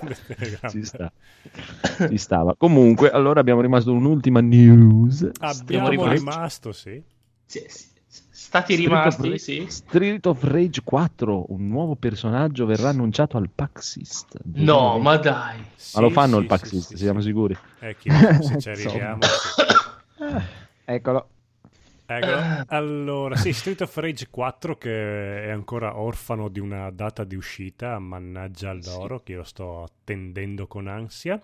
[0.66, 1.12] Ci sta.
[2.08, 2.54] Ci stava.
[2.56, 5.28] Comunque, allora abbiamo rimasto un'ultima news.
[5.38, 6.18] Abbiamo rimasti.
[6.18, 7.02] rimasto, sì.
[7.44, 7.88] Sì, sì,
[8.42, 9.66] Stati Street of rimasti, Rage- sì.
[9.68, 14.38] Street of Rage 4, un nuovo personaggio verrà annunciato al PAX East.
[14.54, 15.58] No, ma dai.
[15.92, 17.26] Ma lo Sì, fanno sì, il PAX sì, East, sì, siamo sì.
[17.26, 17.58] sicuri?
[17.80, 19.20] Eh, chi- se ci arriviamo.
[19.22, 19.62] sì.
[20.84, 21.28] Eccolo.
[22.06, 27.36] Ecco, allora, sì, Street of Rage 4 che è ancora orfano di una data di
[27.36, 31.40] uscita, mannaggia loro, che io lo sto attendendo con ansia.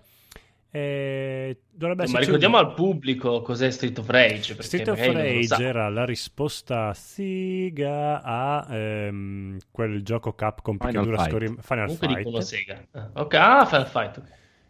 [0.79, 4.61] E dovrebbe Ma esserci ricordiamo un- al pubblico cos'è Street of Rage.
[4.61, 11.17] Street of Rage era la risposta Siga a ehm, quel gioco Capcom che Final dura
[11.17, 11.29] Fight.
[11.29, 12.43] scorri- Final Comunque dicono Fight.
[12.47, 12.85] Sega.
[12.91, 14.21] Ah, Ok, ah, Final Fight.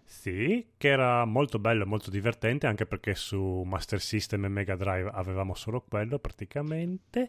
[0.10, 4.76] Sì, che era molto bello e molto divertente anche perché su Master System e Mega
[4.78, 7.28] Drive avevamo solo quello praticamente.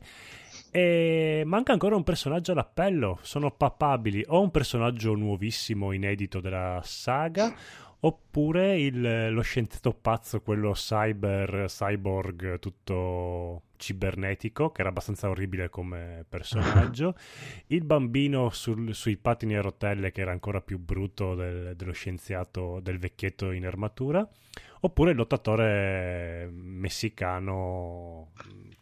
[0.70, 3.18] E manca ancora un personaggio all'appello.
[3.22, 7.52] Sono papabili o un personaggio nuovissimo, inedito della saga,
[8.00, 16.24] oppure il- lo scienziato pazzo, quello cyber, cyborg tutto cibernetico, che era abbastanza orribile come
[16.28, 17.14] personaggio.
[17.68, 22.80] Il bambino sul- sui pattini a rotelle, che era ancora più brutto del- dello scienziato,
[22.80, 24.28] del vecchietto in armatura.
[24.80, 28.30] Oppure il lottatore messicano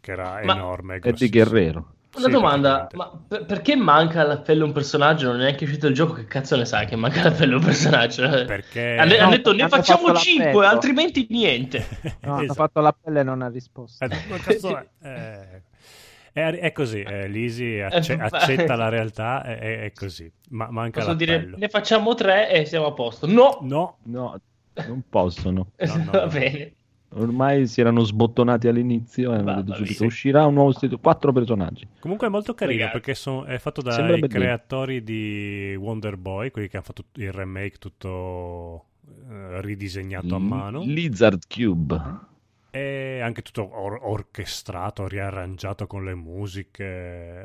[0.01, 1.01] che era Ma- enorme.
[1.03, 1.29] Eddie.
[1.31, 1.95] Guerrero.
[2.17, 5.27] Una Sì, domanda, ma per- perché manca all'appello un personaggio?
[5.29, 8.23] Non è neanche uscito il gioco, che cazzo ne sai che manca all'appello un personaggio?
[8.45, 8.97] Perché...
[8.99, 10.67] Hanno, No, hanno detto ne hanno facciamo fatto 5, l'appello.
[10.67, 11.87] altrimenti niente.
[12.23, 12.55] No, hanno Esatto.
[12.55, 14.05] fatto l'appello e non ha risposto.
[14.05, 14.09] Eh,
[14.43, 14.89] cazzo è?
[15.03, 15.63] Eh,
[16.33, 20.31] è, è così, eh, Lisi acce- Eh, accetta la realtà, è, è- così.
[20.51, 21.57] Ma manca Posso dire l'appello.
[21.59, 23.27] ne facciamo 3 e siamo a posto.
[23.27, 23.59] No!
[23.63, 24.41] No, No,
[24.87, 25.73] non possono.
[25.77, 26.27] no, no, Va no.
[26.29, 26.73] bene.
[27.19, 31.87] Ormai si erano sbottonati all'inizio e hanno detto subito uscirà un nuovo sito, quattro personaggi.
[31.99, 32.99] Comunque è molto carino Ragazzi.
[32.99, 37.79] perché son- è fatto dai creatori di Wonder Boy, quelli che hanno fatto il remake
[37.79, 38.85] tutto
[39.31, 40.83] eh, ridisegnato a mano.
[40.83, 42.01] Lizard Cube.
[42.71, 46.85] E anche tutto or- orchestrato, riarrangiato con le musiche.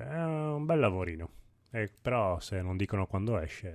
[0.06, 1.30] È un bel lavorino.
[1.72, 3.68] Eh, però se non dicono quando esce...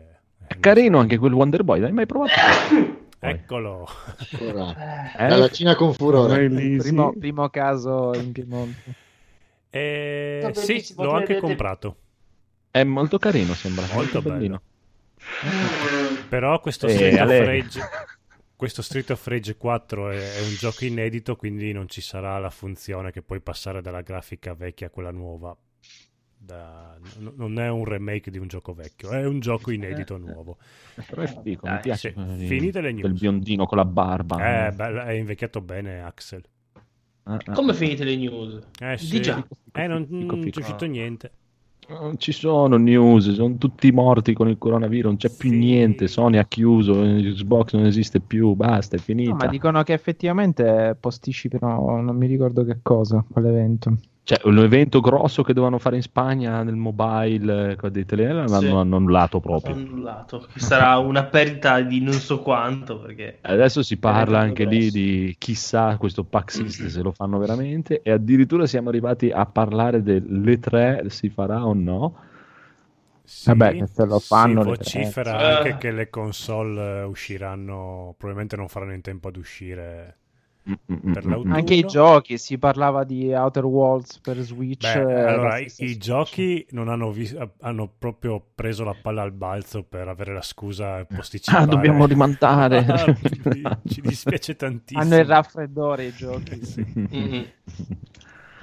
[0.43, 2.33] eh, È non carino anche quel Wonder Boy, l'hai mai provato?
[3.18, 3.26] so.
[3.26, 3.88] Eccolo.
[5.18, 5.26] Eh?
[5.26, 6.48] dalla Cina con furore.
[6.48, 8.94] Primo, primo caso in Piemonte.
[9.70, 10.40] E...
[10.42, 11.96] Va Sì, l'ho anche comprato.
[12.70, 13.87] È molto carino, sembra.
[13.92, 14.61] Molto bellino.
[16.29, 17.44] Però questo Eh, Street, of Ale.
[17.44, 17.81] Rage,
[18.55, 22.50] questo Street of Rage 4 è, è un gioco inedito, quindi non ci sarà la
[22.50, 25.57] funzione che puoi passare dalla grafica vecchia a quella nuova.
[26.47, 30.59] Da- n- non è un remake di un gioco vecchio, è un gioco inedito nuovo.
[31.09, 32.15] Però è figo, mi piace.
[32.39, 32.47] sì.
[32.47, 33.21] Finite le Quel news.
[33.21, 34.67] biondino con la barba.
[34.69, 36.43] Eh, bello, è invecchiato bene Axel.
[37.25, 37.53] Ah, ah.
[37.53, 38.61] Come finite le news?
[38.81, 39.45] Eh Di sì, già.
[39.73, 41.31] eh, non, non c'è uscito niente.
[41.89, 45.57] Non ci sono news, sono tutti morti con il coronavirus, non c'è più Sì.
[45.57, 46.07] niente.
[46.09, 49.31] Sony ha chiuso, Xbox non esiste più, basta, è finita.
[49.31, 53.97] No, ma dicono che effettivamente posticipano, non mi ricordo che cosa, quell'evento.
[54.29, 58.49] Cioè, un evento grosso che dovevano fare in Spagna nel mobile eh, con dei telefoni
[58.49, 58.67] l'hanno Sì.
[58.71, 59.77] annullato proprio.
[59.77, 60.49] Annullato.
[60.57, 63.39] Sarà una perdita di non so quanto, perché...
[63.43, 64.97] Adesso si parla anche lì grosso.
[64.97, 70.03] di chissà questo PAX East se lo fanno veramente e addirittura siamo arrivati a parlare
[70.03, 72.17] delle tre si farà o no.
[73.23, 75.77] Sì, Vabbè, che se lo fanno si vocifera anche Eh.
[75.77, 80.17] che le console usciranno, probabilmente non faranno in tempo ad uscire.
[80.66, 81.55] Per l'autunno.
[81.55, 84.92] Anche i giochi, si parlava di Outer Worlds per Switch.
[84.92, 85.96] Beh, eh, allora, i, Switch.
[85.98, 91.05] giochi non hanno, vis- hanno proprio preso la palla al balzo per avere la scusa
[91.05, 91.62] posticipare.
[91.62, 92.85] Ah, dobbiamo rimandare.
[93.62, 95.00] Ah, ci dispiace tantissimo.
[95.00, 96.61] Hanno il raffreddore i giochi.
[96.98, 97.46] Mm-mm.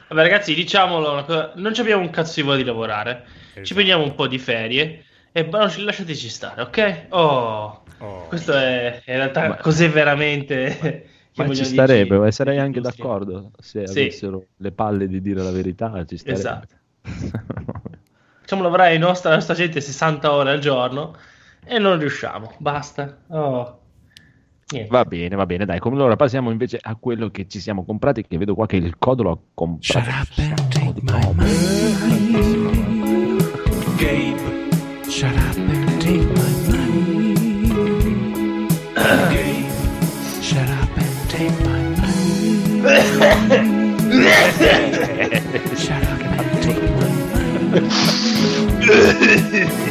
[0.10, 3.24] Vabbè, ragazzi, diciamolo cosa: non ci abbiamo un cazzo di voglia di lavorare.
[3.54, 3.74] Ci Esatto.
[3.76, 7.06] prendiamo un po' di ferie e lasciateci stare, ok?
[7.10, 8.26] Oh, Oh.
[8.28, 11.08] questo è in realtà Ma- cos'è veramente.
[11.36, 13.04] Ma ci starebbe, dirci eh, sarei anche l'industria.
[13.06, 14.00] d'accordo se Sì.
[14.00, 16.40] avessero le palle di dire la verità, ci starebbe.
[16.40, 16.76] Esatto.
[18.42, 21.16] Facciamo lavorare i nostri- la nostra gente 60 ore al giorno
[21.66, 22.54] e non riusciamo.
[22.60, 23.18] Basta.
[23.28, 23.80] Oh.
[24.70, 24.90] Niente.
[24.92, 25.80] Va bene, va bene, dai.
[25.80, 28.98] Come allora passiamo invece a quello che ci siamo comprati, che vedo qua che il
[28.98, 30.10] Codolo ha comprato.
[30.10, 31.46] un sacco di robe.
[33.98, 34.70] Gabe,
[35.10, 35.83] shut up
[45.76, 47.90] shut up and take my money.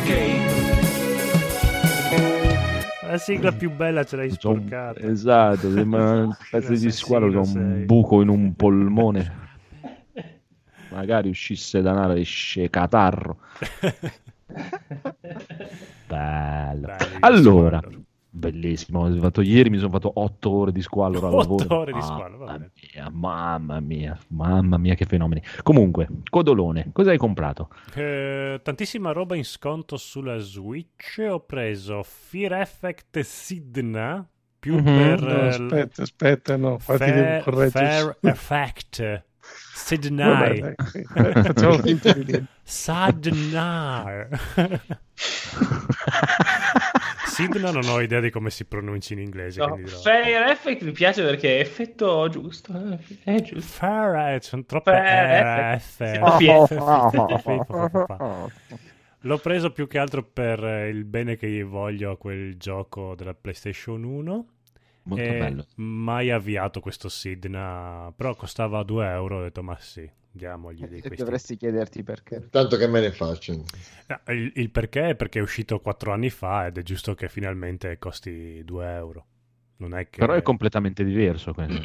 [0.06, 0.40] Gabe,
[3.12, 5.00] La sigla più bella ce l'hai sporcata.
[5.00, 9.40] Esatto, sembra un pezzo di squalo Assassino un buco in un polmone.
[10.90, 13.38] Magari uscisse da nave esce catarro.
[16.06, 16.86] Bello.
[16.86, 17.80] Dai, Allora.
[18.34, 19.04] Bellissimo.
[19.06, 21.78] Ho fatto- ieri mi sono fatto otto ore di squallor al Otto lavoro.
[21.80, 22.70] ore di Mamma va bene.
[22.94, 25.42] mia, mamma mia, mamma mia, che fenomeni.
[25.62, 27.68] Comunque, Codolone, cosa hai comprato?
[27.94, 31.24] Eh, tantissima roba in sconto sulla Switch.
[31.28, 34.26] Ho preso Fear Effect Sidna
[34.58, 34.84] più Mhm.
[34.84, 38.16] per No, eh, aspetta, aspetta, no, Fair, correggere.
[38.20, 39.24] Fair Effect
[39.74, 40.74] Sidnai dai,
[41.42, 42.46] facciamo finta di niente.
[42.62, 44.28] Sadnar
[47.34, 51.22] Sidna non ho idea di come si pronunci in inglese No, Fair Effect mi piace
[51.22, 52.72] perché è effetto giusto.
[52.74, 53.60] eh, È giusto.
[53.60, 56.00] Fair, eh, sono troppe Fair F.
[56.00, 57.70] Effect.
[59.24, 63.14] L'ho preso più che altro per eh, il bene che gli voglio a quel gioco
[63.14, 64.46] della PlayStation 1.
[65.04, 65.66] Molto e bello.
[65.76, 69.38] Mai avviato questo Sidna, però costava 2 euro.
[69.38, 71.16] Ho detto, ma sì, diamogli di E questi.
[71.16, 72.48] dovresti chiederti perché.
[72.50, 73.52] Tanto che me ne faccio.
[73.54, 73.64] No,
[74.32, 77.98] il, il perché è perché è uscito 4 anni fa ed è giusto che finalmente
[77.98, 79.26] costi 2 euro.
[79.76, 80.18] Non è che...
[80.20, 81.80] Però è completamente diverso quello.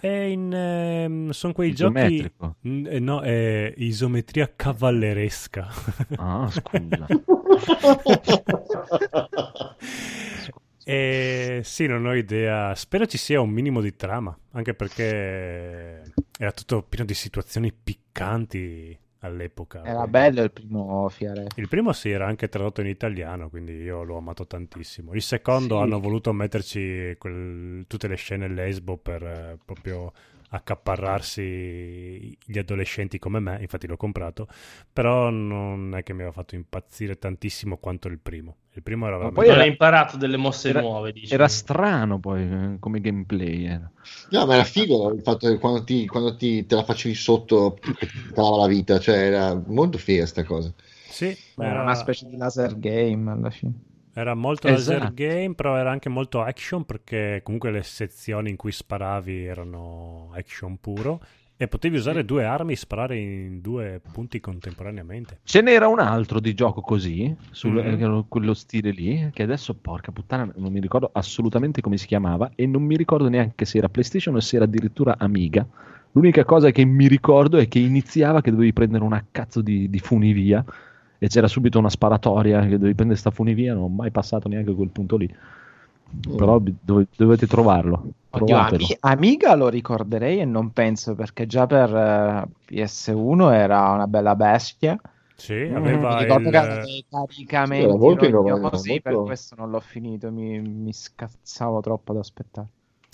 [0.00, 1.28] È in...
[1.32, 1.98] sono quei giochi...
[1.98, 2.56] Isometrico.
[2.66, 5.68] Mm, eh, No, è isometria cavalleresca.
[6.16, 7.06] Ah, scusa.
[10.84, 12.74] E sì, non ho idea.
[12.74, 16.02] Spero ci sia un minimo di trama, anche perché
[16.38, 19.84] era tutto pieno di situazioni piccanti all'epoca.
[19.84, 21.46] Era bello il primo Fiare.
[21.56, 25.14] Il primo sì, era anche tradotto in italiano, quindi io l'ho amato tantissimo.
[25.14, 25.82] Il secondo Sì.
[25.82, 30.12] hanno voluto metterci quel- tutte le scene lesbo per eh, proprio
[30.52, 34.46] accaparrarsi gli adolescenti come me, infatti l'ho comprato,
[34.92, 38.56] però non è che mi aveva fatto impazzire tantissimo quanto il primo.
[38.72, 39.40] Il primo era Ma veramente...
[39.40, 41.32] poi non era- hai imparato delle mosse era- nuove, dici.
[41.32, 43.64] Era strano poi eh, come gameplay.
[43.64, 43.90] era.
[44.30, 47.78] No, ma era figo il fatto che quando, ti, quando ti- te la facevi sotto
[48.24, 50.72] ti calava la vita, cioè era molto figa sta cosa.
[51.04, 53.72] Sì, Era era, una specie di laser game alla fine.
[54.14, 54.98] Era molto Esatto.
[54.98, 60.30] laser game, però era anche molto action perché comunque le sezioni in cui sparavi erano
[60.34, 61.20] action puro
[61.56, 65.38] e potevi usare due armi e sparare in due punti contemporaneamente.
[65.44, 67.96] Ce n'era un altro di gioco così, sul, Mhm.
[67.98, 72.06] che era quello stile lì, che adesso, porca puttana, non mi ricordo assolutamente come si
[72.08, 75.64] chiamava e non mi ricordo neanche se era PlayStation o se era addirittura Amiga.
[76.14, 79.98] L'unica cosa che mi ricordo è che iniziava che dovevi prendere una cazzo di, di
[80.00, 80.64] funivia
[81.24, 84.74] e c'era subito una sparatoria che dovevi prendere sta funivia, non ho mai passato neanche
[84.74, 85.32] quel punto lì.
[86.36, 88.12] Però bi- dove- dovete trovarlo.
[88.30, 88.56] Oddio.
[88.56, 94.34] Ami- Amiga lo ricorderei e non penso perché già per eh, PS1 era una bella
[94.34, 94.98] bestia.
[95.36, 99.12] Sì, Mm, aveva Mi ricordo il- che aveva dei caricamenti Era molto innovativo, rognosi, per
[99.12, 102.68] molto- questo non l'ho finito, mi, mi scazzavo troppo ad aspettare.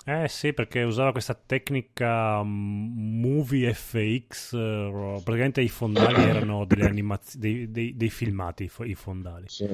[0.09, 6.87] Eh sì, perché usava questa tecnica mm, Movie FX, eh, praticamente i fondali erano delle
[6.87, 9.65] animaz- dei, dei- dei filmati, i fo- i fondali, Sì.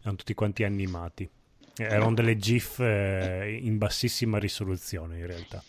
[0.00, 1.30] erano tutti quanti animati.
[1.76, 5.64] Eh, Erano delle GIF eh, in bassissima risoluzione in realtà.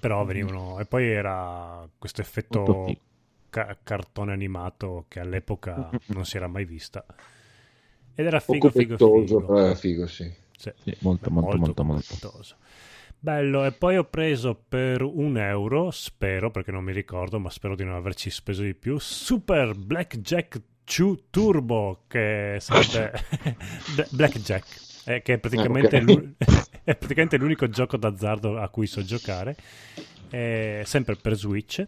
[0.00, 0.78] Però venivano...
[0.80, 3.00] E poi era questo effetto figo.
[3.50, 7.04] ca- cartone animato che all'epoca non si era mai vista.
[8.14, 9.44] Ed era Poco figo, figo, pettoso, figo.
[9.44, 10.32] però era figo, sì.
[10.56, 10.72] Sì.
[10.76, 12.18] Sì, molto, molto, molto, molto.
[12.18, 12.56] gustoso.
[13.18, 17.74] Bello, e poi ho preso per un euro, spero, perché non mi ricordo, ma spero
[17.74, 23.12] di non averci speso di più, Super Blackjack 2 Turbo, che sarebbe
[23.86, 26.02] Bla- Blackjack, eh, che è praticamente, Ah, ok.
[26.02, 26.34] l'u-
[26.84, 29.56] è praticamente l'unico gioco d'azzardo a cui so giocare,
[30.28, 31.86] eh, sempre per Switch.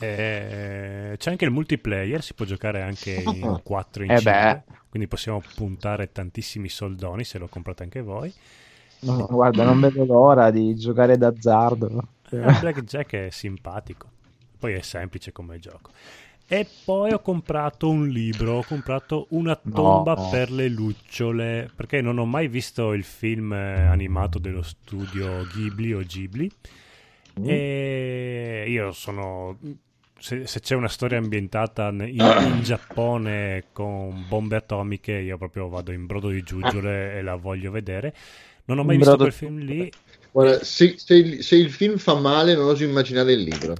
[0.00, 3.60] Eh, c'è anche il multiplayer, si può giocare anche in Ah.
[3.62, 8.32] 4 in Eh 5, quindi possiamo puntare tantissimi soldoni se lo comprate anche voi.
[9.00, 12.08] No, guarda, non vedo l'ora di giocare d'azzardo.
[12.30, 14.08] Eh, Blackjack è simpatico,
[14.58, 15.90] poi è semplice come gioco.
[16.50, 20.28] E poi ho comprato un libro, ho comprato Una tomba No.
[20.30, 25.92] per le lucciole, perché non ho mai visto il film eh, animato dello studio Ghibli
[25.92, 26.50] o Ghibli.
[27.44, 29.58] E io sono.
[30.18, 35.92] Se, se c'è una storia ambientata in, in Giappone con bombe atomiche, io proprio vado
[35.92, 38.14] in brodo di giuggiole e la voglio vedere.
[38.66, 39.90] Non ho mai In visto brodo quel film lì.
[40.30, 43.74] Guarda, se, se il, se il film fa male, non oso immaginare il libro.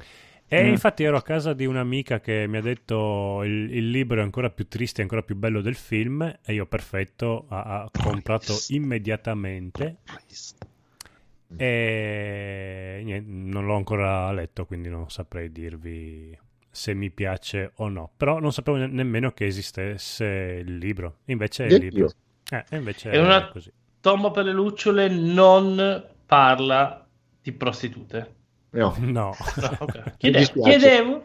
[0.51, 0.69] E Mm.
[0.71, 4.49] infatti ero a casa di un'amica che mi ha detto il, il libro è ancora
[4.51, 9.99] più triste e ancora più bello del film e io perfetto, ha, ha comprato immediatamente
[11.57, 16.37] e niente, non l'ho ancora letto quindi non saprei dirvi
[16.71, 21.67] se mi piace o no, però non sapevo ne- nemmeno che esistesse il libro, invece
[21.67, 22.11] è il libro.
[22.51, 23.73] Eh, invece è una- così.
[24.01, 27.05] Tomba per le lucciole non parla
[27.43, 28.35] di prostitute.
[28.71, 28.95] No.
[28.99, 29.35] No.
[29.57, 29.97] No, ok.
[30.05, 31.25] Mi Chiede- chiedevo.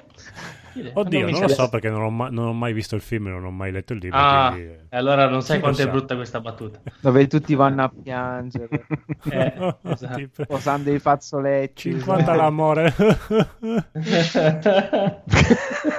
[0.94, 3.30] Oddio, non lo so perché non ho, ma- non ho mai visto il film e
[3.32, 4.18] non ho mai letto il libro.
[4.18, 4.80] Ah, quindi, eh.
[4.90, 5.90] e allora non sai quanto è sa?
[5.92, 6.82] brutta questa battuta.
[7.02, 8.86] Dove tutti vanno a piangere,
[9.30, 10.16] Eh, esatto.
[10.16, 11.92] Tipo, posando i fazzoletti.
[11.92, 12.94] 50 l'amore.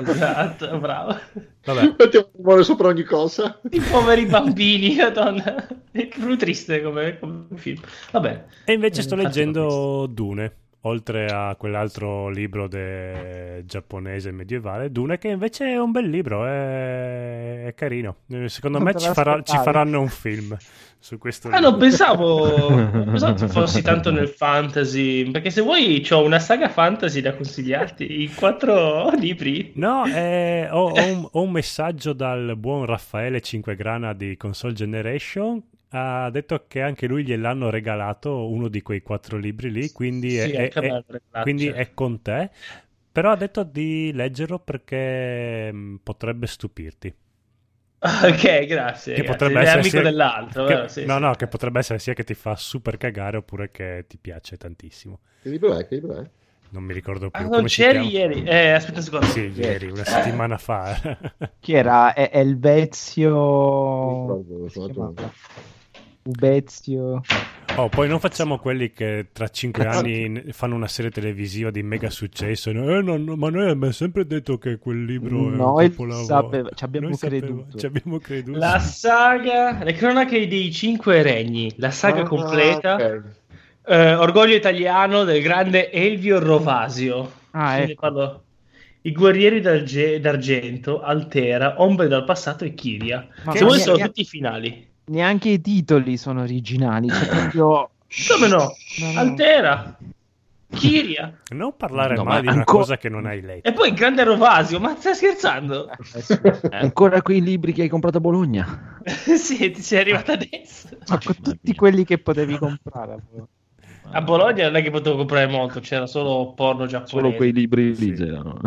[0.06, 1.18] esatto, bravo.
[1.64, 3.60] Vabbè, Mettiamo un amore sopra ogni cosa.
[3.70, 5.66] I poveri bambini, madonna.
[5.90, 7.80] È più triste come, come film.
[8.12, 8.44] Vabbè.
[8.64, 10.52] e invece sto Eh, infatti leggendo Dune,
[10.86, 17.64] oltre a quell'altro libro de- giapponese medievale, Dune che invece è un bel libro, è,
[17.66, 18.16] è carino.
[18.30, 20.56] Eh, Secondo Non me ci, farà- ci faranno un film
[20.98, 21.70] su questo Ah, libro.
[21.70, 25.30] non pensavo, non pensavo fossi tanto nel fantasy.
[25.30, 29.72] Perché se vuoi, ho una saga fantasy da consigliarti in quattro libri.
[29.76, 35.62] No, eh, ho, ho un, ho un messaggio dal buon Raffaele Cinquegrana di Console Generation.
[35.96, 40.50] Ha detto che anche lui gliel'hanno regalato uno di quei quattro libri lì, quindi, Sì,
[40.50, 41.80] è, è- regalato, quindi certo.
[41.80, 42.50] è con te.
[43.12, 47.14] Però ha detto di leggerlo perché mh, potrebbe stupirti.
[48.02, 49.14] Ok, grazie.
[49.14, 49.24] Che grazie.
[49.24, 50.88] potrebbe È essere amico sia- dell'altro, che-?
[50.88, 51.20] Sì, no, sì.
[51.20, 55.20] no, che potrebbe essere sia che ti fa super cagare oppure che ti piace tantissimo.
[55.40, 55.86] Che libro è?
[55.86, 56.30] Che libro è?
[56.70, 58.42] Non mi ricordo più Ah, come non c'eri ieri.
[58.44, 59.26] Eh, aspetta un secondo.
[59.26, 60.98] Sì, ieri, una settimana fa.
[61.60, 62.12] Chi era?
[62.12, 62.58] È, è il
[64.02, 64.44] Non Vezio...
[66.24, 67.20] Ubezio.
[67.76, 72.08] Oh, poi non facciamo quelli che tra cinque anni fanno una serie televisiva di mega
[72.08, 72.70] successo.
[72.70, 76.24] Eh, no, no, ma noi abbiamo sempre detto che quel libro è un capolavoro.
[76.24, 77.78] sapeva- ci abbiamo Noi sapeva- creduto.
[77.78, 78.58] ci abbiamo creduto.
[78.58, 83.22] La saga, le cronache dei cinque regni, la saga Ah, completa, ok.
[83.86, 87.30] eh, orgoglio italiano del grande Elvio Rovasio.
[87.50, 88.42] Ah, ecco.
[89.02, 93.28] I guerrieri d'arge- d'argento, Altera, Ombre dal passato e Kiria.
[93.44, 94.92] Ma Se vuoi sono tutti i finali.
[95.06, 97.08] Neanche i titoli sono originali.
[97.08, 97.90] Cioè, proprio...
[98.30, 98.72] Come no?
[99.16, 99.98] Altera,
[100.70, 101.36] Kiria.
[101.48, 103.68] Non parlare No, mai ma di una ancora- cosa che non hai letto.
[103.68, 105.90] E poi il grande Rovasio, ma stai scherzando?
[106.70, 109.00] Ancora quei libri che hai comprato a Bologna.
[109.04, 110.88] sì, ti sei arrivata adesso.
[111.08, 113.18] Ma con tutti quelli che potevi comprare.
[114.10, 117.26] A Bologna non è che potevo comprare molto, c'era solo porno giapponese.
[117.26, 118.60] Solo quei libri lì c'erano.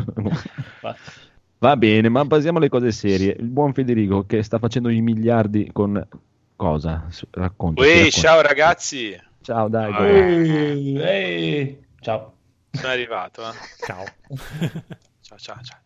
[1.59, 3.35] Va bene, ma passiamo alle cose serie.
[3.39, 6.05] Il buon Federico che sta facendo i miliardi con
[6.55, 7.07] cosa?
[7.31, 7.81] Racconta.
[7.81, 9.91] Uè, ciao ragazzi, Ciao, dai.
[9.91, 10.95] Ah, dai.
[10.97, 12.33] Eh, eh, Ciao.
[12.71, 13.41] sono arrivato.
[13.41, 13.53] eh.
[13.85, 14.03] Ciao.
[15.27, 15.79] Ciao, ciao, ciao.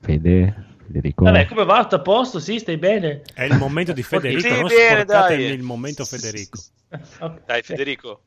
[0.00, 0.54] Fede,
[0.86, 1.24] Federico.
[1.24, 1.82] Vabbè, come va?
[1.82, 2.40] Tutto a posto?
[2.40, 3.22] Sì, stai bene?
[3.32, 4.66] È il momento di Federico, Sì, non
[5.06, 6.58] bene, il momento Federico.
[7.46, 8.22] Dai, Federico.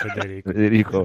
[0.00, 0.50] Federico.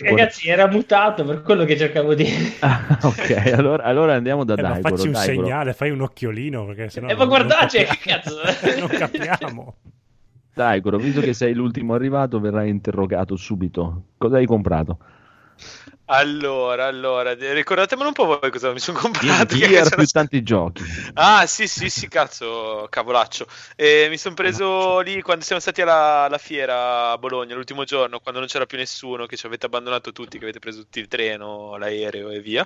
[0.00, 2.52] Ragazzi, era mutato per quello che cercavo di dire.
[2.60, 4.96] Ah, ok, allora, allora andiamo da Eh, Daigoro.
[4.96, 5.46] facci un Daigoro.
[5.46, 8.36] segnale, fai un occhiolino perché sennò Eh, ma non- guardate, che cazzo.
[8.78, 9.74] non capiamo.
[10.54, 14.04] Daigoro, visto che sei l'ultimo arrivato, verrai interrogato subito.
[14.16, 14.98] Cosa hai comprato?
[16.08, 19.56] Allora, allora, ricordatemelo un po' voi cosa mi sono comprato.
[19.58, 20.84] Gear più tanti giochi.
[21.14, 23.44] Ah, sì, sì, sì, cazzo, cavolaccio.
[23.74, 28.20] E mi sono preso lì quando siamo stati alla, alla fiera a Bologna l'ultimo giorno,
[28.20, 31.08] quando non c'era più nessuno, che ci avete abbandonato tutti, che avete preso tutti il
[31.08, 32.64] treno, l'aereo e via.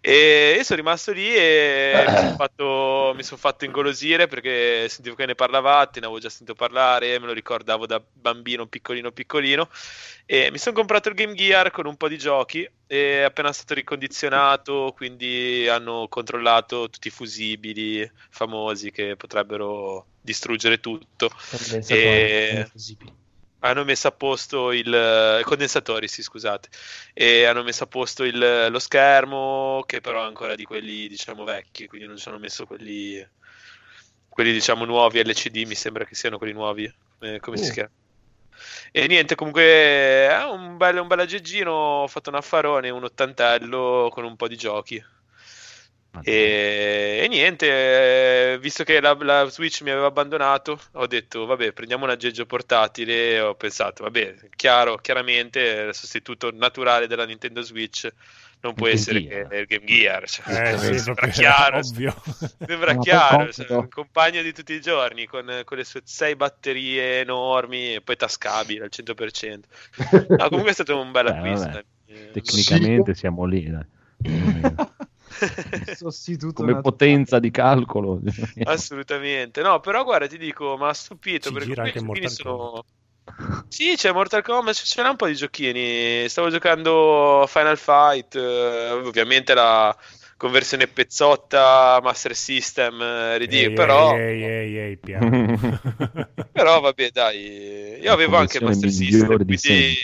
[0.00, 5.14] E io sono rimasto lì e mi sono fatto, mi son fatto ingolosire perché sentivo
[5.14, 9.68] che ne parlavate, ne avevo già sentito parlare, me lo ricordavo da bambino piccolino piccolino.
[10.26, 13.52] E mi sono comprato il Game Gear con un po' di giochi e è appena
[13.52, 21.30] stato ricondizionato, quindi hanno controllato tutti i fusibili famosi che potrebbero distruggere tutto.
[21.86, 22.66] E
[23.60, 26.68] hanno messo a posto il condensatori, sì, scusate.
[27.14, 31.44] E hanno messo a posto il- lo schermo, che però è ancora di quelli, diciamo,
[31.44, 33.26] vecchi, quindi non ci hanno messo quelli
[34.28, 36.92] quelli diciamo nuovi LCD, mi sembra che siano quelli nuovi.
[37.20, 37.72] Eh, come si Uh.
[37.72, 37.90] chiama?
[38.92, 41.72] E niente, comunque è un bel, un bel aggeggino.
[41.72, 45.04] Ho fatto un affarone, un ottantello con un po' di giochi.
[46.22, 51.72] E, e niente, eh, visto che la, la Switch mi aveva abbandonato, ho detto vabbè,
[51.72, 53.40] prendiamo un aggeggio portatile.
[53.40, 58.08] Ho pensato, vabbè, chiaro, chiaramente il sostituto naturale della Nintendo Switch
[58.64, 59.48] non può Game essere Gear.
[59.48, 60.28] che il Game Gear.
[60.28, 61.78] Cioè, Eh, sì, sembra chiaro.
[61.78, 62.14] ovvio.
[62.66, 67.20] Sembra Ma chiaro, cioè, compagno di tutti i giorni con, con le sue sei batterie
[67.20, 69.60] enormi e poi tascabile al 100%.
[70.36, 71.82] No, comunque è stato un bel acquisto.
[72.06, 72.30] eh.
[72.32, 73.70] Tecnicamente siamo lì.
[73.70, 73.84] dai.
[75.96, 78.20] Sostituto Come potenza di calcolo.
[78.64, 79.62] Assolutamente.
[79.62, 82.84] No, però guarda, ti dico, mi ha stupito Ci perché Mortal sono...
[83.68, 86.28] Sì, c'è Mortal Kombat, c- c'era un po' di giochini.
[86.28, 89.96] Stavo giocando Final Fight, eh, ovviamente la
[90.36, 94.16] conversione pezzotta Master System, eh, ridicolo, Ehi, però...
[94.16, 95.40] ehi, ehi, ehi, piano.
[96.52, 99.94] Però vabbè, dai, io avevo anche il Master System, quindi,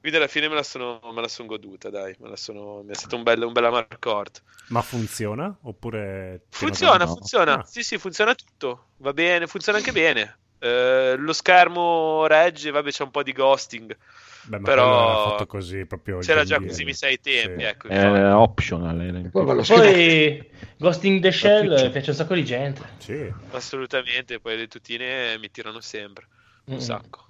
[0.00, 2.90] quindi alla fine me la sono, me la son goduta, dai, me la sono, mi
[2.90, 4.42] è stato un bel, un bel amarcord.
[4.68, 5.56] Ma funziona?
[5.62, 6.46] Oppure...
[6.50, 10.38] Funziona, funziona, Ah, sì sì, funziona tutto, va bene, funziona anche bene.
[10.64, 13.96] Eh, lo schermo regge, vabbè c'è un po' di ghosting,
[14.44, 16.18] beh, ma però- era fatto così proprio.
[16.20, 17.66] c'era già così mi sai i tempi, Sì.
[17.66, 17.88] ecco.
[17.88, 18.20] È infatti.
[18.32, 19.00] optional.
[19.00, 19.28] eh.
[19.30, 22.80] Poi Poi Ghost in the Shell piace un sacco di gente.
[22.98, 23.28] Sì.
[23.50, 26.28] Assolutamente, poi le tutine mi tirano sempre,
[26.66, 26.78] un Mm.
[26.78, 27.26] sacco.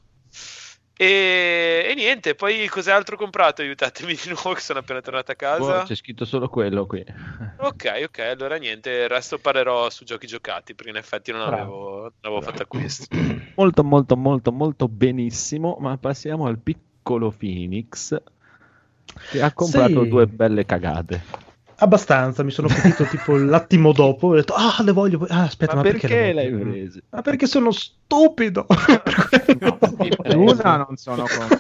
[0.97, 3.63] E, e niente, poi cos'altro ho comprato?
[3.63, 5.81] Aiutatemi di nuovo che sono appena tornato a casa.
[5.81, 7.05] Oh, c'è scritto solo quello qui.
[7.59, 11.63] Ok, ok, allora niente, il resto parlerò su giochi giocati perché in effetti non Bravo.
[11.63, 13.07] avevo, non avevo fatto acquisti.
[13.55, 15.77] Molto, molto, molto, molto benissimo.
[15.79, 18.21] Ma passiamo al piccolo Phoenix
[19.29, 20.09] che ha comprato Sì.
[20.09, 21.23] due belle cagate.
[21.83, 25.83] Abbastanza, mi sono capito tipo l'attimo dopo, ho detto, ah, le voglio, ah, aspetta, ma,
[25.83, 27.03] ma, perché, le l'hai prese?
[27.11, 28.67] Ma perché sono stupido.
[30.37, 31.59] Una non sono con...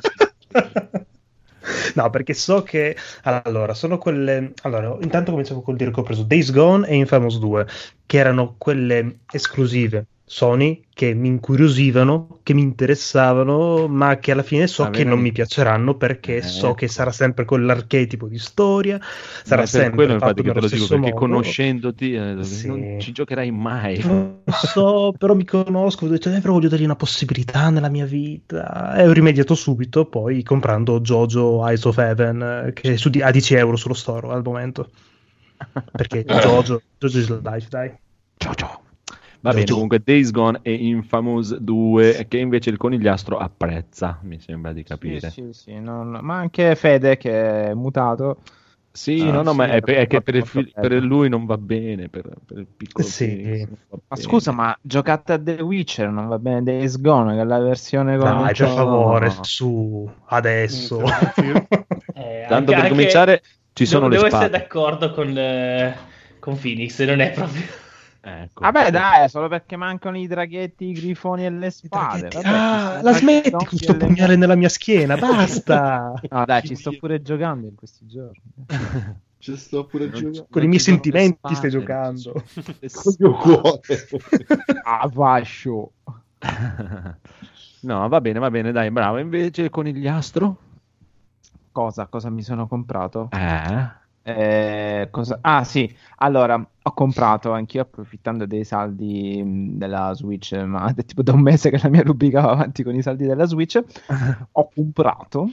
[1.95, 4.53] No, perché so che allora sono quelle.
[4.63, 7.67] Allora, intanto cominciamo col dire che ho preso Days Gone e Infamous 2,
[8.07, 14.67] che erano quelle esclusive Sony che mi incuriosivano, che mi interessavano, ma che alla fine
[14.67, 16.43] so che non mi piaceranno perché Eh.
[16.43, 18.99] so che sarà sempre quell'archetipo di storia,
[19.45, 21.27] sarà sempre quello infatti che te lo dico, stesso perché modo.
[21.27, 22.67] conoscendoti eh, Sì.
[22.69, 23.99] non ci giocherai mai.
[24.03, 28.07] Non so, però mi conosco, ho detto, eh, però voglio dargli una possibilità nella mia
[28.07, 28.95] vita.
[28.97, 33.31] E ho rimediato subito, poi comprando Jojo Eyes of Heaven, eh, che è su a
[33.31, 34.89] 10 euro sullo store al momento.
[35.93, 37.93] Perché Jojo, Jojo is life, dai.
[39.43, 39.73] Va bene, Jojo.
[39.75, 45.31] comunque Days Gone e Infamous 2 che invece il conigliastro apprezza, mi sembra di capire.
[45.31, 48.39] Sì, sì, sì, non- ma anche Fede che è mutato.
[48.95, 51.47] Sì, Ah, no, no, sì, ma è, per- è che per, il per lui non
[51.47, 53.67] va bene, per, per il piccolo Sì.
[54.09, 57.59] Ma scusa, ma giocate a The Witcher, non va bene Days Gone, che è la
[57.59, 58.29] versione con...
[58.37, 61.01] Dai, per favore, su, adesso.
[62.15, 64.59] Eh, Tanto anche- per cominciare ci sono devo, le devo essere spade.
[64.59, 65.97] d'accordo con, eh,
[66.39, 67.63] con Phoenix, non è proprio...
[68.25, 68.61] Ecco.
[68.61, 72.29] Vabbè, dai, solo perché mancano i draghetti, i grifoni e le spade.
[72.29, 76.13] Vabbè, Ah, la smetti con questo e le- pugnale nella mia schiena, basta.
[76.31, 78.41] No, dai, ci sto pure giocando in questi giorni.
[79.39, 80.47] Ci sto pure giocando.
[80.49, 82.33] Con i Non miei sentimenti spade, stai non giocando.
[82.93, 83.81] Con il mio cuore.
[84.85, 85.93] Ah, fascio.
[87.81, 89.19] No, va bene, va bene, dai, bravo.
[89.19, 90.57] Invece il conigliastro?
[91.73, 92.07] Cosa?
[92.07, 93.29] Cosa mi sono comprato?
[93.33, 94.01] Eh?
[94.25, 95.93] Eh, cosa- Ah, sì.
[96.19, 101.41] Allora, ho comprato anch'io approfittando dei saldi mh, della Switch, ma è tipo da un
[101.41, 103.81] mese che la mia rubrica va avanti con i saldi della Switch.
[104.53, 105.51] ho comprato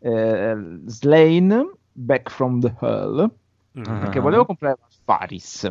[0.00, 0.56] eh,
[0.86, 3.30] Slain Back from the Hell
[3.72, 4.22] perché Ah.
[4.22, 5.70] volevo comprare Faris.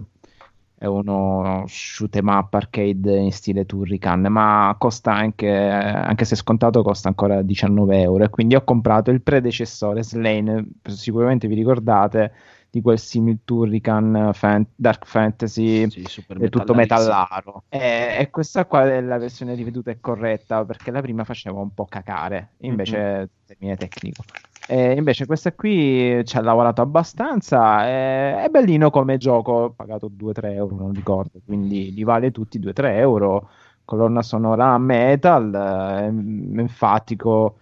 [0.80, 6.84] È uno shoot 'em up arcade in stile Turrican, ma costa anche, anche se scontato,
[6.84, 8.24] costa ancora 19 euro.
[8.26, 10.68] E quindi ho comprato il predecessore Slain.
[10.84, 12.32] Sicuramente vi ricordate
[12.70, 16.04] di quel simil Turrican fan- Dark Fantasy Sì,
[16.40, 17.64] è tutto metallaro.
[17.70, 21.74] E, e questa qua è la versione riveduta e corretta perché la prima faceva un
[21.74, 24.24] po' cacare, invece termine tecnico.
[24.70, 30.10] E invece questa qui ci ha lavorato abbastanza, è, è bellino come gioco, ho pagato
[30.10, 33.50] 2-3 euro, non ricordo, quindi li vale tutti 2-3 euro,
[33.86, 37.60] colonna sonora metal, eh, enfatico,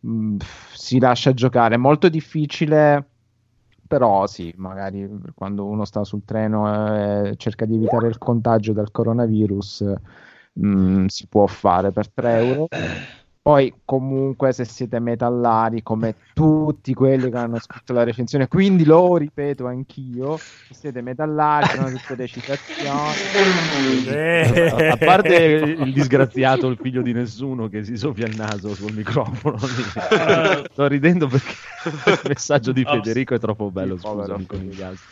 [0.00, 0.36] mh,
[0.72, 3.06] si lascia giocare, molto difficile
[3.88, 8.90] però sì, magari quando uno sta sul treno e cerca di evitare il contagio dal
[8.90, 9.94] coronavirus,
[10.52, 12.68] mh, si può fare per 3 euro.
[13.48, 19.16] Poi comunque se siete metallari come tutti quelli che hanno scritto la recensione, quindi lo
[19.16, 24.06] ripeto anch'io, se siete metallari, sono tutte le citazioni.
[24.06, 24.90] Eh.
[24.90, 29.56] A parte il disgraziato, il figlio di nessuno che si soffia il naso sul microfono.
[29.56, 31.54] Sto ridendo perché
[32.04, 32.84] il messaggio di.
[32.84, 33.96] Federico è troppo bello.
[33.96, 35.06] Scusami con gli altri.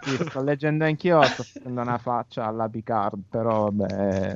[0.00, 4.34] Sì, sto leggendo anch'io, sto facendo una faccia alla Picard, però vabbè,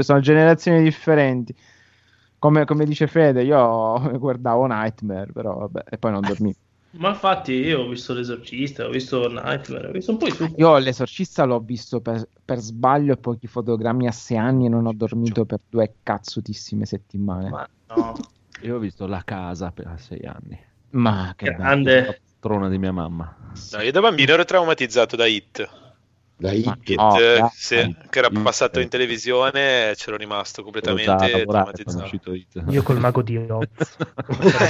[0.00, 1.52] sono generazioni differenti.
[2.44, 6.52] Come, come dice Fede, io guardavo Nightmare, però vabbè, e poi non dormivo.
[6.98, 10.54] Ma infatti io ho visto l'esorcista, ho visto Nightmare, ho visto un po' di tutto.
[10.58, 14.84] Io l'esorcista l'ho visto per, per sbaglio e pochi fotogrammi a sei anni e non
[14.84, 17.48] ho dormito per due cazzutissime settimane.
[17.48, 18.12] Ma no,
[18.60, 20.62] Io ho visto La Casa per sei anni.
[20.90, 21.56] Ma che bello.
[21.56, 22.20] grande.
[22.38, 23.34] Trona di mia mamma.
[23.72, 25.83] No, io da bambino ero traumatizzato da Hit.
[26.36, 26.94] Da Hit.
[26.94, 27.48] No, eh, dai.
[27.52, 28.82] sì, che era passato eh.
[28.82, 32.34] in televisione, c'ero rimasto completamente è traumatizzato.
[32.68, 33.96] Io col mago di Oz.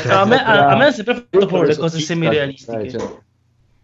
[0.07, 2.77] No, a, me, a, a me hanno sempre fatto paura le cose semi-realistiche.
[2.77, 3.23] dai, cioè,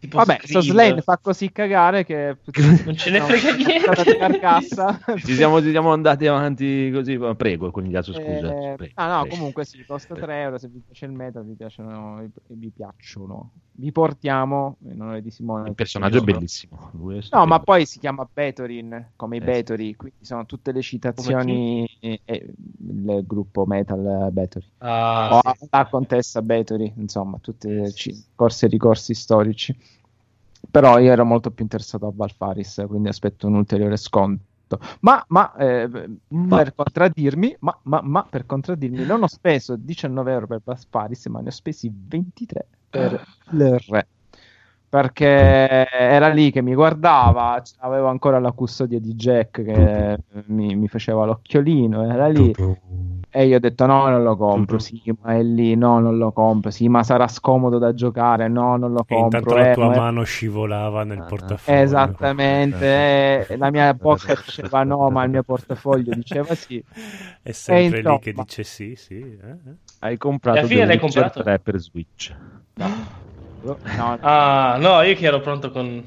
[0.01, 0.63] Tipo Vabbè, sto.
[0.63, 2.39] Slane fa così cagare che
[2.87, 5.19] Non ce ne frega niente.
[5.19, 7.19] Ci siamo, ci siamo andati avanti così.
[7.19, 8.49] ma Prego, con gli altri, scusa.
[8.49, 9.37] Eh, prego, ah no, prego.
[9.37, 10.57] comunque sì, costa 3 euro.
[10.57, 13.53] Se vi piace il metal, vi piacciono, vi piacciono.
[13.81, 15.71] Vi portiamo in onore di Simone.
[15.71, 16.91] Il personaggio è bellissimo.
[16.93, 20.71] Lui è No, ma poi si chiama Betorin come i Eh, Betori, quindi sono tutte
[20.71, 24.67] le citazioni il gruppo metal Betori.
[24.79, 25.67] Ah, o sì.
[25.71, 29.75] la contessa Betori, insomma, tutte ci- corsi e ricorsi storici.
[30.71, 34.79] Però io ero molto più interessato a Valfaris, quindi aspetto un ulteriore sconto.
[35.01, 35.89] Ma, ma, eh,
[36.49, 41.41] per contraddirmi, ma, ma, ma per contraddirmi, non ho speso 19 euro per Valfaris, ma
[41.41, 43.21] ne ho spesi 23 per
[43.51, 44.09] il re.
[44.89, 45.25] Perché
[45.89, 51.25] era lì che mi guardava, avevo ancora la custodia di Jack che mi, mi faceva
[51.25, 52.53] l'occhiolino, era lì.
[53.33, 56.33] E io ho detto no, non lo compro, sì, ma è lì, no, non lo
[56.33, 59.57] compro, sì, ma sarà scomodo da giocare, no, non lo E intanto compro.
[59.57, 61.61] la eh, tua ma è- mano scivolava nel Ah, portafoglio.
[61.65, 62.87] Esattamente,
[63.49, 66.83] eh, la mia bocca diceva no, ma il mio portafoglio diceva sì.
[67.43, 68.19] È sempre E lì insomma.
[68.19, 69.15] che dice sì, sì.
[69.15, 69.77] eh, eh.
[70.01, 71.43] Hai comprato Alla fine l'hai comprato?
[71.43, 72.35] 3 per Switch.
[72.81, 76.03] No, no, Ah, no, io che ero pronto con...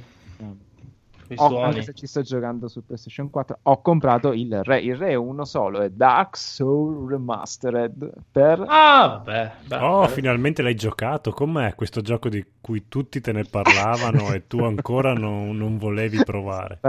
[1.30, 1.66] i ho- suoni.
[1.66, 4.80] anche se ci sto giocando su PlayStation 4, ho comprato il Re.
[4.82, 8.66] Il Re è uno solo, è Dark Soul Remastered per...
[8.68, 9.52] Ah, vabbè.
[9.68, 11.32] beh, Oh, finalmente l'hai giocato.
[11.32, 16.24] Com'è questo gioco di cui tutti te ne parlavano e tu ancora non, non volevi
[16.24, 16.80] provare?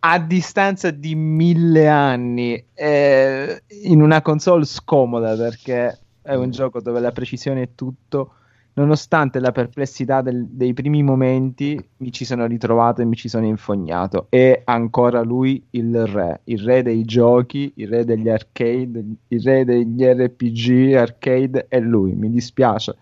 [0.00, 7.00] a distanza di mille anni eh, in una console scomoda perché è un gioco dove
[7.00, 8.34] la precisione è tutto
[8.76, 13.46] nonostante la perplessità del- dei primi momenti mi ci sono ritrovato e mi ci sono
[13.46, 14.26] infognato.
[14.28, 19.64] È ancora lui il re il re dei giochi il re degli arcade il re
[19.64, 22.96] degli RPG arcade è lui mi dispiace.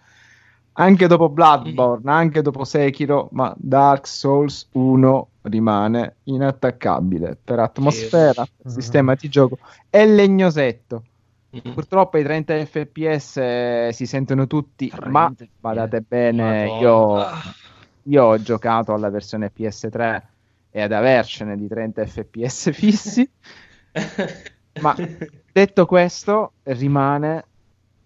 [0.76, 8.72] Anche dopo Bloodborne, anche dopo Sekiro, ma Dark Souls 1 rimane inattaccabile per atmosfera, per
[8.72, 9.58] sistema di gioco.
[9.88, 11.04] E legnosetto.
[11.62, 17.24] Purtroppo i 30 fps eh, si sentono tutti, ma badate bene, io,
[18.02, 20.22] io ho giocato alla versione PS3
[20.70, 23.28] e ad avercene di 30 fps fissi,
[24.80, 24.96] ma
[25.52, 27.44] detto questo rimane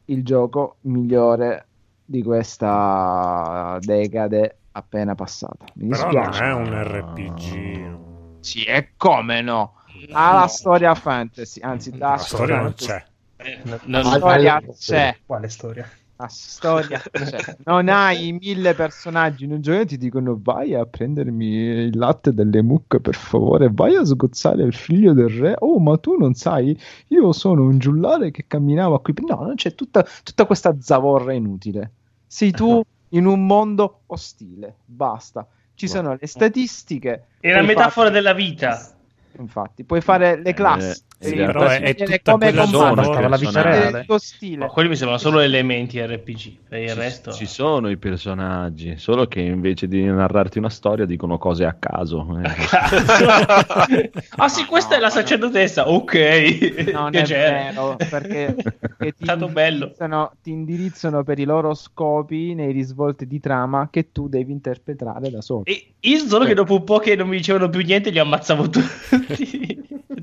[0.07, 1.67] il gioco migliore
[2.05, 5.67] di questa decade appena passata.
[5.75, 6.45] Mi Però non dispiace.
[6.45, 7.99] è un RPG.
[8.41, 9.75] Sì, e come no?
[10.13, 13.08] Ha la storia fantasy, anzi, La Dark storia non Fantasy.
[13.39, 13.61] C'è.
[13.65, 15.17] Non- non- storia c'è.
[15.25, 15.89] Quale storia?
[16.17, 17.57] La storia c'è.
[17.65, 22.35] Non hai mille personaggi in un gioco e ti dicono vai a prendermi il latte
[22.35, 25.55] delle mucche per favore, vai a sgozzare il figlio del re.
[25.61, 26.77] Oh, ma tu non sai,
[27.09, 29.15] io sono un giullare che camminava qui.
[29.29, 31.93] No, non c'è tutta, tutta questa zavorra inutile.
[32.27, 35.47] Sei tu in un mondo ostile, basta.
[35.75, 37.27] Ci sono le statistiche.
[37.39, 38.98] È la metafora fare- della vita.
[39.39, 41.03] Infatti, puoi fare le classi.
[41.21, 43.99] Eh, sì, però è- è tutta come combattere, stava la vita reale.
[44.01, 44.57] il tuo stile.
[44.59, 46.57] Ma quelli mi sembrano solo elementi RPG.
[46.69, 47.33] Per il Ci- resto.
[47.33, 52.27] Ci sono i personaggi, solo che invece di narrarti una storia dicono cose a caso.
[52.43, 52.49] eh.
[54.37, 55.89] ah sì, questa è la sacerdotessa.
[55.89, 56.91] Ok.
[56.93, 58.55] Non è vero, perché,
[58.97, 59.85] perché ti, Stato bello.
[59.85, 65.31] indirizzano, ti indirizzano per i loro scopi nei risvolti di trama che tu devi interpretare
[65.31, 65.65] da solo.
[65.65, 68.69] E io solo che dopo un po' che non mi dicevano più niente, li ammazzavo
[68.69, 69.28] tutti.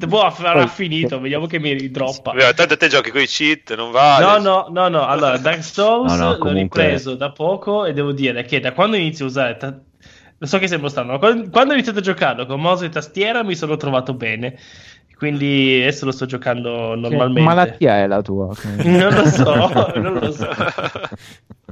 [0.07, 2.33] Boh, avrà finito, vediamo che mi ridroppa.
[2.53, 4.25] Tanto te giochi con i cheat, non vale.
[4.25, 5.05] No, no, no, no.
[5.05, 8.73] Allora, Dark Souls No, no, l'ho comunque- ripreso da poco e devo dire che da
[8.73, 9.57] quando inizio a usare.
[9.57, 9.77] ta-
[10.37, 12.89] Lo so che sembra strano, ma quando, quando ho iniziato a giocarlo con mouse e
[12.89, 14.57] tastiera mi sono trovato bene.
[15.17, 17.41] Quindi adesso lo sto giocando Che normalmente.
[17.41, 18.53] malattia è la tua?
[18.83, 20.47] Non lo so, non lo so.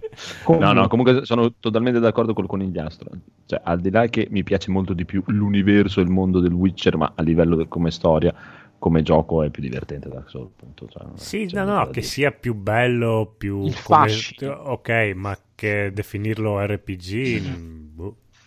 [0.47, 3.09] No, no, comunque sono totalmente d'accordo col conigliastro.
[3.45, 6.53] Cioè, al di là che mi piace molto di più l'universo e il mondo del
[6.53, 8.33] Witcher, ma a livello de- come storia,
[8.77, 10.51] come gioco è più divertente Dark Souls.
[10.55, 10.87] Appunto.
[10.89, 12.01] Cioè, Sì, c'è no, no, che dire.
[12.05, 13.63] sia più bello, più...
[13.65, 14.11] Il come-.
[14.45, 17.82] Ok, ma che definirlo RPG...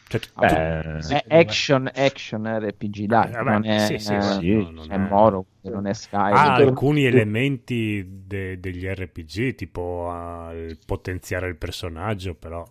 [0.08, 4.52] Cioè, tu- Eh, È action, action RPG, dai, Eh, non è, sì, sì, eh, sì,
[4.54, 6.32] no, non è Moro, non è Sky.
[6.32, 12.64] ha alcuni elementi de- degli RPG, tipo ah, il potenziare il personaggio, però...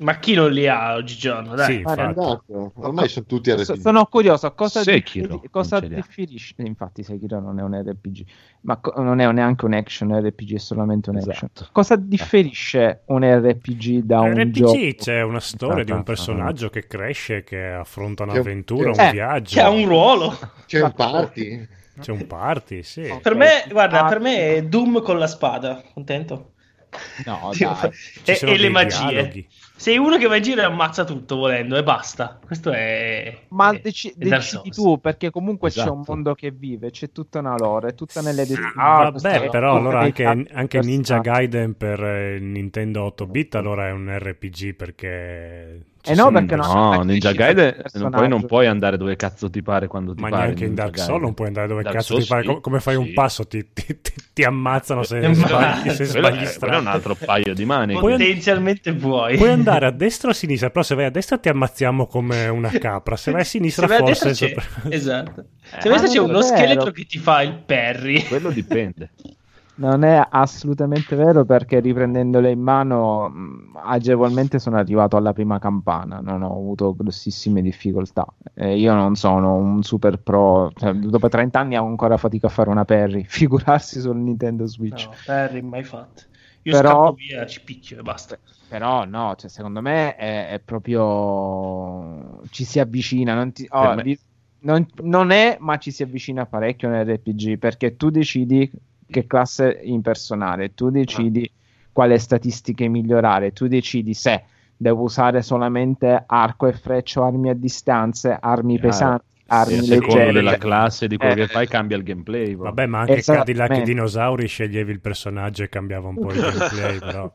[0.00, 1.56] Ma chi non li ha oggigiorno?
[1.56, 1.78] Dai.
[1.78, 2.72] Sì, andato.
[2.76, 3.80] Ormai sono tutti RPG.
[3.80, 8.24] sono curioso cosa, Sekiro differi- cosa differisce infatti Sekiro non è un RPG
[8.60, 11.68] ma co- non è neanche un action RPG è solamente un action Esatto.
[11.72, 16.04] cosa differisce un RPG da un RPG gioco c'è una storia di un Ah, ah,
[16.04, 19.54] personaggio che cresce, che affronta un'avventura, un Eh, viaggio.
[19.56, 20.38] Che ha un ruolo.
[20.66, 21.68] C'è un party.
[21.98, 23.12] C'è un party, sì.
[23.20, 25.82] Per me, guarda, per me è Doom con la spada.
[25.92, 26.52] Contento?
[27.26, 29.08] no dai Ci E, sono e le magie.
[29.10, 29.48] dialoghi.
[29.80, 32.36] Sei uno che va in giro e ammazza tutto volendo e basta.
[32.44, 33.42] Questo è.
[33.50, 36.12] ma è- deci- è decidi tu perché comunque c'è un Esatto.
[36.12, 39.48] mondo che vive c'è tutta una lore è tutta nelle Sì, descrizioni Ah, questo vabbè,
[39.50, 44.74] però allora anche, anche Ninja Gaiden per eh, Nintendo 8 bit allora è un RPG
[44.74, 45.82] perché...
[46.10, 49.62] Eh no, perché No, attacchi Ninja Gaiden non puoi, non puoi andare dove cazzo ti
[49.62, 50.42] pare quando ti Ma pare.
[50.44, 52.42] neanche in Dark Souls non puoi andare dove Dark cazzo Souls ti pare.
[52.42, 53.12] sì, Com- come fai un sì.
[53.12, 56.46] passo ti, ti- ti- ti ammazzano se Eh, sbagli, se Quello sbagli è, quello è
[56.46, 56.78] strada.
[56.78, 57.64] un altro paio di.
[57.64, 59.36] Puoi- Potenzialmente puoi.
[59.36, 62.48] Puoi andare a destra o a sinistra, però se vai a destra ti ammazziamo come
[62.48, 64.30] una capra, se vai a sinistra Se vai a forse...
[64.32, 65.40] c'è- sopra- Esatto.
[65.40, 66.42] Eh, Se a destra ma c'è uno vero.
[66.42, 68.24] scheletro che ti fa il parry.
[68.26, 69.10] Quello dipende.
[69.78, 73.32] Non è assolutamente vero perché riprendendole in mano
[73.74, 78.26] agevolmente sono arrivato alla prima campana, non ho avuto grossissime difficoltà.
[78.54, 82.50] Eh, io non sono un super pro, cioè, dopo 30 anni ho ancora fatica a
[82.50, 85.04] fare una parry, figurarsi sul Nintendo Switch.
[85.06, 86.22] No, parry mai fatto.
[86.62, 88.36] Io Però- via, ci picchio e basta.
[88.68, 93.94] Però no, cioè, secondo me è, è proprio ci si avvicina, non, ti- oh,
[94.62, 98.70] non- non è, ma ci si avvicina parecchio nell'RPG perché tu decidi
[99.08, 101.50] che classe impersonare, tu decidi
[101.92, 104.44] quale statistiche migliorare, tu decidi se
[104.76, 108.86] devo usare solamente arco e freccio, armi a distanze, armi Chiaro.
[108.88, 110.32] pesanti, E a armi seconda leggere.
[110.32, 112.54] della classe di quello Eh, che fai cambia il gameplay.
[112.54, 112.64] bro.
[112.64, 113.22] Vabbè, ma anche.
[113.22, 117.30] Cadillac e Dinosauri sceglievi il personaggio e cambiava un po' il gameplay, però.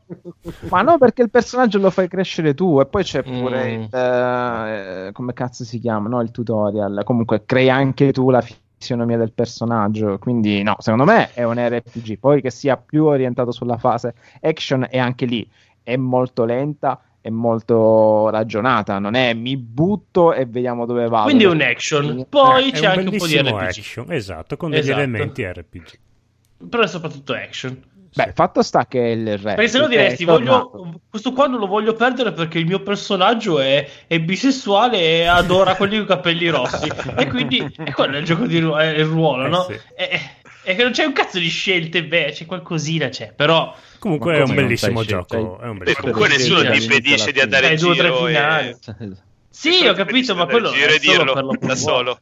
[0.70, 3.82] Ma no, perché il personaggio lo fai crescere tu e poi c'è pure Mm.
[3.82, 3.88] il...
[3.94, 6.08] eh, come cazzo si chiama?
[6.08, 7.02] No, il tutorial.
[7.04, 8.40] Comunque crei anche tu la
[8.84, 10.18] fisionomia del personaggio.
[10.18, 12.18] Quindi no, secondo me è un RPG.
[12.18, 15.48] Poi che sia più orientato sulla fase action e anche lì
[15.82, 21.24] è molto lenta è molto ragionata, non è mi butto e vediamo dove vado.
[21.24, 22.26] Quindi è un action.
[22.28, 23.62] Poi Eh, c'è anche un po' di RPG.
[23.62, 24.98] action, esatto, con degli Esatto.
[25.00, 25.98] elementi RPG.
[26.68, 27.82] Però è soprattutto action.
[28.14, 29.54] Beh, fatto sta che il re.
[29.54, 33.58] Perché se no diresti, voglio, questo qua non lo voglio perdere perché il mio personaggio
[33.58, 36.88] è, è bisessuale e adora quelli con i capelli rossi.
[37.16, 39.64] e quindi è quello è il gioco di ru- è il ruolo, Eh, no?
[39.64, 39.78] sì.
[39.96, 40.20] E,
[40.62, 43.74] e che non c'è un cazzo di scelte, beh, c'è qualcosina, c'è, però...
[43.98, 45.58] Comunque è un bellissimo gioco.
[45.58, 48.68] È un bellissimo comunque nessuno ti impedisce di andare in due o tre giro finali.
[48.68, 48.76] e...
[49.50, 52.18] Sì, ho capito, ma quello è solo dirlo per lo da solo.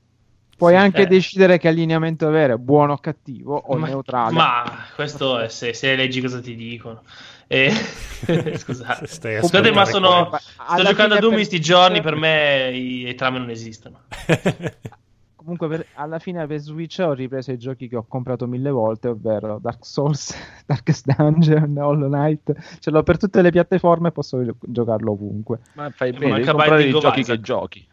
[0.62, 1.06] Puoi anche Eh.
[1.08, 4.32] decidere che allineamento avere, buono o cattivo o ma, neutrale.
[4.32, 4.62] ma
[4.94, 7.02] questo è se, se leggi cosa ti dicono.
[7.48, 7.72] Eh,
[8.56, 9.08] scusate.
[9.08, 10.30] Stai Scusate, ma sono.
[10.32, 12.00] Sto giocando a Doom per- in sti giorni.
[12.00, 14.02] Per me i, i trame non esistono.
[15.34, 19.08] Comunque, per- alla fine per Switch ho ripreso i giochi che ho comprato mille volte,
[19.08, 20.32] ovvero Dark Souls,
[20.64, 22.52] Darkest Dungeon, Hollow Knight.
[22.78, 25.58] Ce l'ho per tutte le piattaforme e posso gio- giocarlo ovunque.
[25.72, 27.36] Ma fai Eh, bene comprare i giochi Isaac.
[27.38, 27.86] che giochi.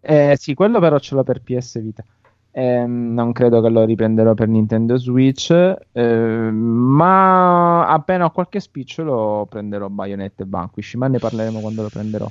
[0.00, 2.04] Eh, sì, quello però ce l'ho per PS Vita.
[2.52, 5.50] Ehm, non credo che lo riprenderò per Nintendo Switch,
[5.92, 11.88] ehm, ma appena ho qualche spicciolo prenderò Bayonetta e Vanquish, ma ne parleremo quando lo
[11.88, 12.26] prenderò.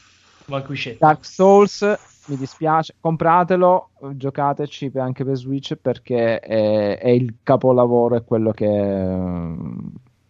[0.45, 0.97] Vanquishetto.
[0.99, 1.81] Dark Souls,
[2.27, 9.55] mi dispiace, compratelo, giocateci anche per Switch perché è, è il capolavoro, è quello che...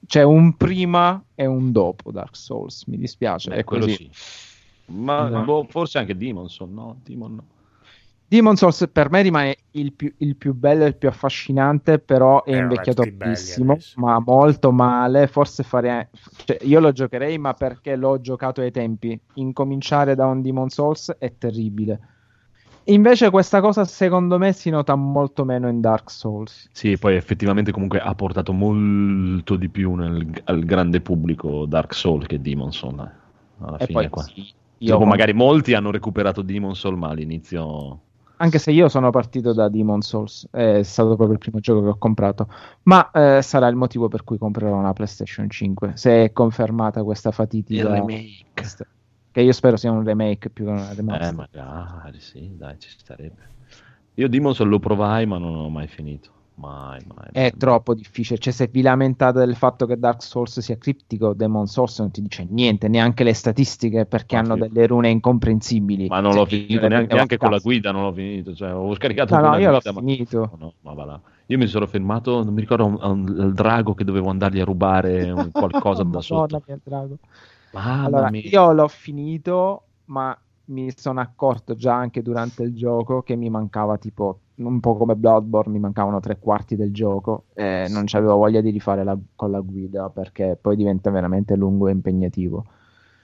[0.05, 3.53] C'è un prima e un dopo Dark Souls, mi dispiace.
[3.53, 4.09] Eh, quello così.
[4.11, 4.48] sì.
[4.89, 5.45] Ma No.
[5.45, 6.99] boh, forse anche Demon Soul, no?
[7.03, 7.47] Demon no.
[8.31, 12.43] Demon Souls per me rimane il più, il più bello e il più affascinante, però
[12.43, 13.95] è Eh, invecchiato pochissimo, adesso.
[13.95, 15.25] ma molto male.
[15.27, 16.11] Forse fare...
[16.45, 19.19] cioè, io lo giocherei, ma perché l'ho giocato ai tempi.
[19.33, 21.99] Incominciare da un Demon Souls è terribile.
[22.85, 26.69] Invece questa cosa secondo me si nota molto meno in Dark Souls.
[26.71, 32.25] Sì, poi effettivamente comunque ha portato molto di più nel- al grande pubblico Dark Soul
[32.25, 32.99] che Demon Soul.
[32.99, 33.63] eh.
[33.65, 34.29] Alla E fine poi qua.
[34.33, 38.01] sì, io con- magari molti hanno recuperato Demon Soul, ma all'inizio...
[38.41, 41.89] Anche se io sono partito da Demon Souls, è stato proprio il primo gioco che
[41.89, 42.47] ho comprato,
[42.83, 47.31] ma eh, sarà il motivo per cui comprerò una PlayStation 5, se è confermata questa
[47.31, 47.91] fatidica...
[47.91, 48.45] remake.
[49.31, 51.35] Che io spero sia un remake più che una Eh, remaster.
[51.35, 53.47] magari sì, dai, ci starebbe.
[54.15, 56.31] Io Demon Soul lo provai, ma non ho mai finito.
[56.59, 57.27] Mai, mai.
[57.31, 57.57] È mai.
[57.57, 61.97] troppo difficile, cioè se vi lamentate del fatto che Dark Souls sia criptico, Demon Souls
[61.99, 64.59] non ti dice niente, neanche le statistiche perché Ah, hanno sì.
[64.59, 66.07] delle rune incomprensibili.
[66.07, 68.53] Ma non Cioè, l'ho finito neanche, neanche con la guida, non l'ho finito.
[68.53, 70.51] Cioè, ho scaricato No, no, io l'ho ma- finito.
[70.59, 71.21] No, ma va là.
[71.45, 74.65] Io mi sono fermato, non mi ricordo, un- un- al drago che dovevo andargli a
[74.65, 76.61] rubare qualcosa da sotto.
[76.67, 77.17] mia, drago.
[77.71, 78.41] Mamma Allora, mia.
[78.43, 83.97] io l'ho finito, ma mi sono accorto già anche durante il gioco che mi mancava
[83.97, 88.61] tipo un po' come Bloodborne, mi mancavano tre quarti del gioco e non avevo voglia
[88.61, 92.65] di rifare la- con la guida perché poi diventa veramente lungo e impegnativo.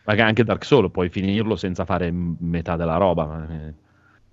[0.04, 3.48] Ma che anche Dark Souls puoi finirlo senza fare metà della roba.
[3.50, 3.74] eh.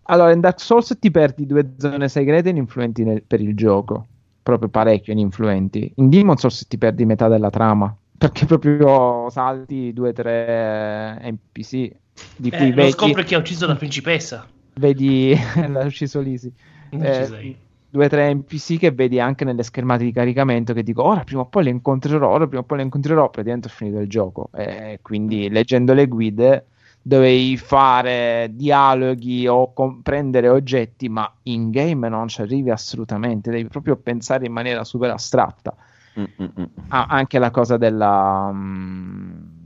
[0.06, 4.06] Allora, in Dark Souls ti perdi due zone segrete ininfluenti nel- per il gioco,
[4.42, 5.92] proprio parecchio ininfluenti.
[5.96, 11.90] In Demon Souls ti perdi metà della trama perché proprio salti due o tre NPC
[12.34, 14.48] di cui Eh, vedi, scopre chi ha ucciso la principessa.
[14.80, 15.34] vedi
[15.68, 16.52] l'ha ucciso Lisi.
[17.00, 17.56] Eh,
[17.88, 21.42] due o tre NPC che vedi anche nelle schermate di caricamento che dico ora prima
[21.42, 24.48] o poi le incontrerò, ora prima o poi le incontrerò, praticamente ho finito il gioco.
[24.54, 26.66] E quindi leggendo le guide
[27.02, 33.96] dovevi fare dialoghi o comprendere oggetti, ma in game non ci arrivi assolutamente, devi proprio
[33.96, 35.74] pensare in maniera super astratta.
[36.18, 36.64] Mm, mm, mm.
[36.88, 39.61] Ah, anche la cosa della mm,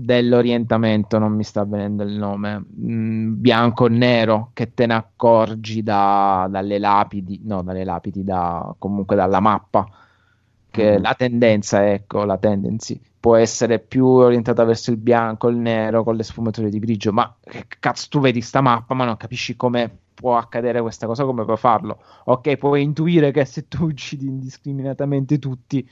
[0.00, 5.82] dell'orientamento non mi sta venendo il nome Mm, bianco e nero che te ne accorgi
[5.82, 9.86] da- dalle lapidi no dalle lapidi da, comunque dalla mappa
[10.70, 11.00] che Mhm.
[11.00, 16.16] la tendenza ecco la tendency può essere più orientata verso il bianco il nero con
[16.16, 20.04] le sfumature di grigio ma che cazzo tu vedi sta mappa ma non capisci come
[20.14, 25.38] può accadere questa cosa come puoi farlo ok puoi intuire che se tu uccidi indiscriminatamente
[25.38, 25.86] tutti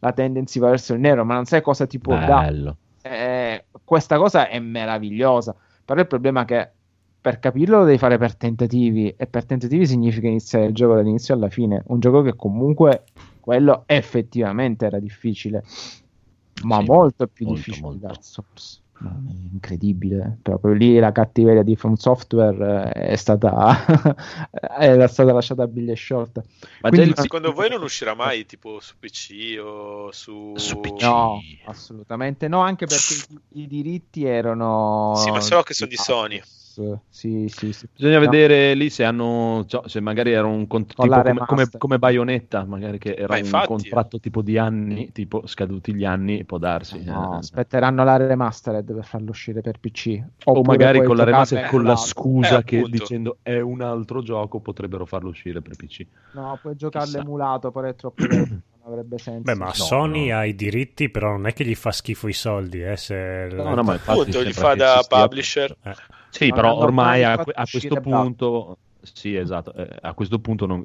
[0.00, 2.78] la tendency va verso il nero ma non sai cosa ti può dare Bello.
[3.84, 5.54] Questa cosa è meravigliosa,
[5.84, 6.72] però il problema è che
[7.20, 11.34] per capirlo lo devi fare per tentativi e per tentativi significa iniziare il gioco dall'inizio
[11.34, 13.10] alla fine, un gioco che comunque
[13.40, 15.64] quello effettivamente era difficile.
[16.64, 17.98] ma Sì, molto più molto, difficile molto.
[17.98, 18.81] di Dark Souls.
[19.08, 23.84] È incredibile, proprio lì la cattiveria di From Software eh, è stata,
[24.78, 26.42] era stata lasciata a biglia sciolta.
[26.80, 30.52] Ma Quindi- Secondo voi non uscirà mai tipo su PC o su...
[30.56, 31.02] Su PC?
[31.02, 33.14] No, assolutamente no, anche perché
[33.50, 35.14] i, i diritti erano...
[35.16, 36.42] Sì, ma so che sono di Sony.
[37.08, 37.86] Sì, sì, sì.
[37.94, 38.30] Bisogna No.
[38.30, 41.68] vedere lì se hanno, cioè, se magari era un cont- Con tipo la come, come,
[41.78, 43.66] come Bayonetta, magari che era Ma un infatti.
[43.66, 47.02] contratto tipo di anni, tipo scaduti gli anni, può darsi.
[47.04, 47.36] No, eh.
[47.38, 50.22] aspetteranno la remastered per farlo uscire per PC.
[50.44, 52.96] o magari con la giocarlo remaster con la scusa Eh, che appunto.
[52.98, 56.06] dicendo è un altro gioco potrebbero farlo uscire per PC.
[56.32, 57.20] No, puoi giocarlo Chissà.
[57.20, 59.42] emulato, però è troppo non avrebbe senso.
[59.42, 60.36] Beh, ma No, Sony no.
[60.36, 63.48] ha i diritti, però non è che gli fa schifo i soldi, eh, se...
[63.52, 65.76] No, no, ma infatti Appunto, gli fa da publisher.
[65.82, 65.94] Eh.
[66.32, 70.84] Sì, però ormai ormai a, a questo punto, sì, esatto, eh, a questo punto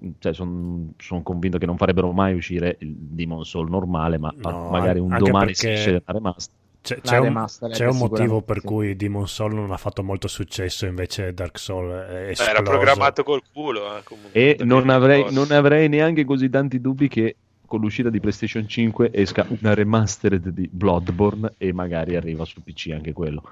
[0.97, 5.15] sono convinto che non farebbero mai uscire il Demon Soul normale, ma No, magari un
[5.17, 6.55] domani si esce la remaster.
[6.81, 8.65] C'è, La c'è un, remastered c'è un motivo per sì.
[8.65, 12.51] cui Demon Soul non ha fatto molto successo, invece Dark Soul è Beh, esploso.
[12.51, 13.97] era programmato col culo.
[13.97, 17.35] eh, comunque, E non avrei, non avrei neanche così tanti dubbi che
[17.65, 22.91] con l'uscita di PlayStation 5 esca una remastered di Bloodborne e magari arriva su PC
[22.93, 23.43] anche quello.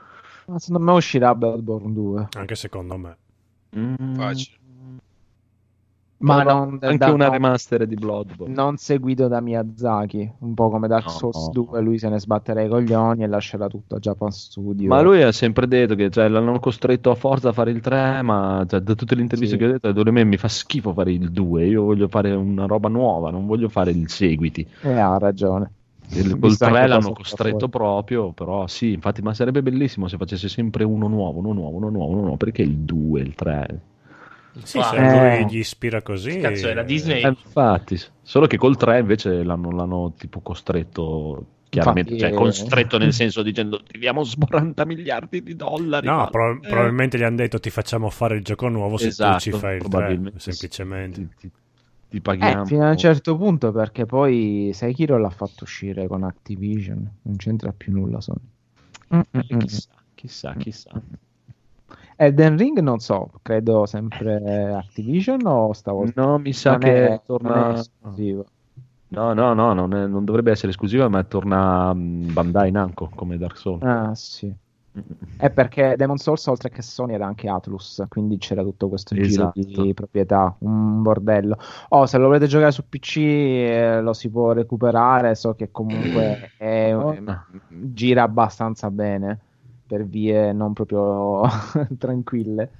[0.47, 2.27] Ma secondo me uscirà Bloodborne 2.
[2.37, 3.17] Anche secondo me.
[3.77, 4.15] Mm.
[4.15, 4.57] Facile.
[6.17, 8.53] Ma No, non, anche da- una no, remastered di Bloodborne.
[8.53, 11.51] non seguito da Miyazaki, un po' come Dark No, Souls no.
[11.51, 14.87] 2, lui se ne sbatterà i coglioni e lascerà tutto a Japan Studio.
[14.87, 18.21] Ma lui ha sempre detto che cioè, l'hanno costretto a forza a fare il 3,
[18.21, 19.61] ma cioè, da tutte le interviste Sì.
[19.61, 22.65] che ho detto, a me mi fa schifo fare il 2, io voglio fare una
[22.65, 24.65] roba nuova, non voglio fare il seguiti.
[24.81, 25.69] E Eh, ha ragione.
[26.09, 30.07] Il, col Visto anche 3 cosa l'hanno costretto proprio, però sì, infatti, ma sarebbe bellissimo
[30.07, 33.35] se facesse sempre uno nuovo, uno nuovo, uno nuovo, uno nuovo, perché il 2, il
[33.35, 33.79] 3?
[34.63, 35.39] Sì, se eh.
[35.39, 36.39] lui gli ispira così...
[36.39, 37.23] Cazzo, era Disney.
[37.23, 42.41] Eh, infatti, solo che col 3 invece l'hanno, l'hanno tipo costretto, chiaramente, Infatti, cioè eh,
[42.41, 46.07] costretto nel senso dicendo ti diamo 40 miliardi di dollari.
[46.07, 46.67] No, pro- eh.
[46.67, 49.75] probabilmente gli hanno detto ti facciamo fare il gioco nuovo se Esatto, tu ci fai
[49.75, 50.39] il 3, probabilmente.
[50.39, 51.19] semplicemente.
[51.19, 51.51] Ti, ti-
[52.15, 52.63] ti Eh, paghiamo.
[52.65, 57.73] fino a un certo punto, perché poi Sekiro l'ha fatto uscire con Activision, non c'entra
[57.73, 58.39] più nulla Sony.
[59.13, 59.59] Mm, mm, Eh, mm.
[59.59, 60.91] chissà, chissà, chissà.
[62.17, 67.09] Elden Ring non so, credo sempre Activision o stavolta No, mi sa non che è-
[67.09, 67.71] non torna.
[67.73, 68.45] esclusivo.
[69.07, 73.57] No, no, no, non, è- non dovrebbe essere esclusiva, ma torna Bandai Namco come Dark
[73.57, 73.83] Souls.
[73.83, 74.53] Ah, sì.
[75.37, 79.59] È perché Demon Souls, oltre che Sony, era anche Atlus, quindi c'era tutto questo Esatto.
[79.59, 81.57] giro di proprietà, un bordello.
[81.89, 86.51] Oh, se lo volete giocare su PC eh, lo si può recuperare, so che comunque
[86.57, 87.45] è- Madonna.
[87.67, 89.41] gira abbastanza bene
[89.85, 91.41] per vie non proprio
[91.99, 92.71] tranquille.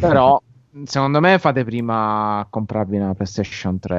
[0.00, 0.40] Però
[0.84, 3.96] secondo me fate prima a comprarvi una PlayStation 3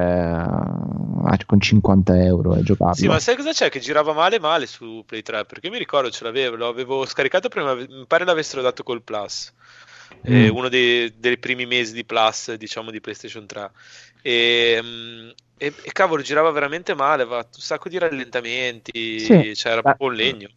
[1.32, 2.94] eh, con 50 euro e giocarlo.
[2.94, 3.68] Sì, ma sai cosa c'è?
[3.68, 7.04] Che girava male male su Play 3, perché io mi ricordo ce l'avevo, lo avevo
[7.06, 9.52] scaricato prima, mi pare l'avessero dato col Plus.
[10.22, 10.56] Eh, Mm.
[10.56, 13.70] uno dei, dei primi mesi di Plus, diciamo, di PlayStation 3.
[14.22, 19.54] E, mm, e- e cavolo, girava veramente male, aveva un sacco di rallentamenti, Sì.
[19.54, 20.48] cioè era Beh, proprio un legno.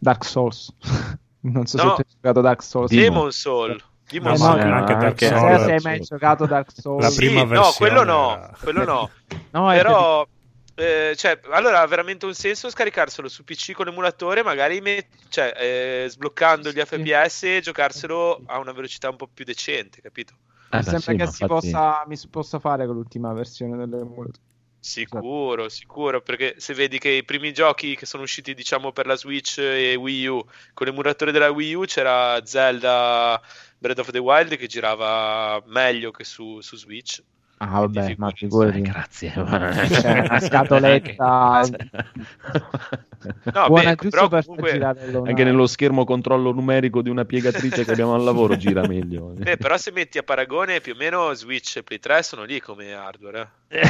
[0.00, 0.72] Dark Souls.
[1.40, 1.88] non so No.
[1.90, 2.90] se tu hai giocato Dark Souls.
[2.90, 3.04] Demon.
[3.10, 3.82] Demon Soul.
[4.08, 5.42] Demon No, Eh, no, anche no, Dark Souls.
[5.42, 7.02] Non se hai mai giocato Dark Souls.
[7.02, 9.10] La Sì, prima no, versione quello no, quello no.
[9.50, 10.26] No, Però,
[10.74, 15.52] eh, cioè, allora ha veramente un senso scaricarselo su PC con l'emulatore, magari met- cioè,
[15.56, 16.84] eh, sbloccando gli Sì.
[16.84, 20.34] FPS e giocarselo a una velocità un po' più decente, capito?
[20.70, 24.32] Eh, sembra sì, che si infatti- possa, mi si possa fare con l'ultima versione dell'emulatore.
[24.80, 29.16] Sicuro, sicuro, perché se vedi che i primi giochi che sono usciti, diciamo, per la
[29.16, 33.40] Switch e Wii U, con l'emulatore della Wii U c'era Zelda
[33.78, 37.22] Breath of the Wild che girava meglio che su, su Switch.
[37.60, 38.78] Ah, vabbè, Quindi ma figurati.
[38.78, 39.30] Eh, grazie.
[39.32, 41.62] C'è una scatoletta.
[43.52, 44.78] No, Buona beh, giusto però per comunque-.
[45.24, 49.32] Anche nello schermo controllo numerico di una piegatrice che abbiamo al lavoro gira meglio.
[49.34, 52.60] Beh, però se metti a paragone più o meno Switch e Play 3 sono lì
[52.60, 53.40] come hardware.
[53.40, 53.67] eh.
[53.70, 53.82] Eh,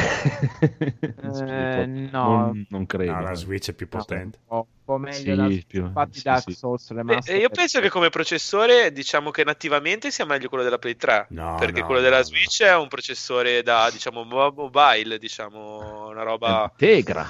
[2.11, 2.23] no.
[2.23, 3.13] non, non credo.
[3.13, 4.37] No, la Switch è più No, potente.
[4.39, 6.51] un po', un po' meglio Sì, da più- infatti sì, Dark sì.
[6.51, 10.77] Souls Beh, Remastered io penso che come processore diciamo che nativamente sia meglio quello della
[10.77, 14.51] Play 3 No, perché no, quello della no, Switch è un processore da diciamo mo-
[14.55, 17.25] mobile diciamo una roba Integra.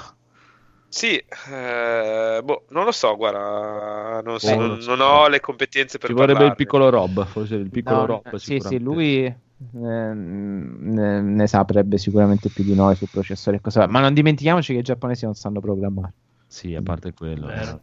[0.88, 5.98] sì eh, boh, non lo so guarda non, so, Beh, non- non ho le competenze
[5.98, 6.56] per Ci vorrebbe il parlarne.
[6.56, 8.36] piccolo Rob, forse il piccolo No, Rob.
[8.36, 9.32] sì, sì, lui
[9.72, 13.86] ne, ne saprebbe sicuramente più di noi sul processore e cosa.
[13.86, 16.12] Ma non dimentichiamoci che i giapponesi non sanno programmare.
[16.46, 17.48] Sì, a parte quello.
[17.50, 17.78] Eh.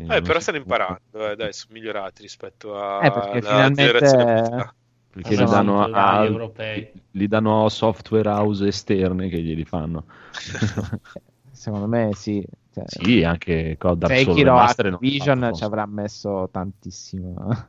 [0.00, 4.42] Eh, però stanno imparando eh, dai sono migliorati rispetto a Eh, perché alla finalmente- generazione
[4.42, 4.74] prima.
[5.10, 6.92] Perché li Esatto, danno, a, vari a- europei.
[7.12, 10.04] li danno a software house esterne che glieli fanno.
[11.50, 12.44] Secondo me sì.
[12.72, 17.68] Cioè, Sì, anche con Dark Souls Sekiro Remastered non Activision ci avrà messo tantissima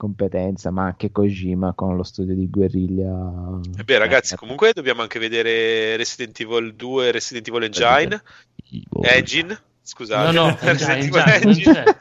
[0.00, 3.60] competenza, ma anche Kojima con lo studio di guerriglia.
[3.76, 8.22] E beh, ragazzi, Eh, comunque dobbiamo anche vedere Resident Evil 2 Resident Evil Engine.
[9.02, 10.32] Engine, scusate.
[10.32, 11.84] No, no, Resident Evil Engine,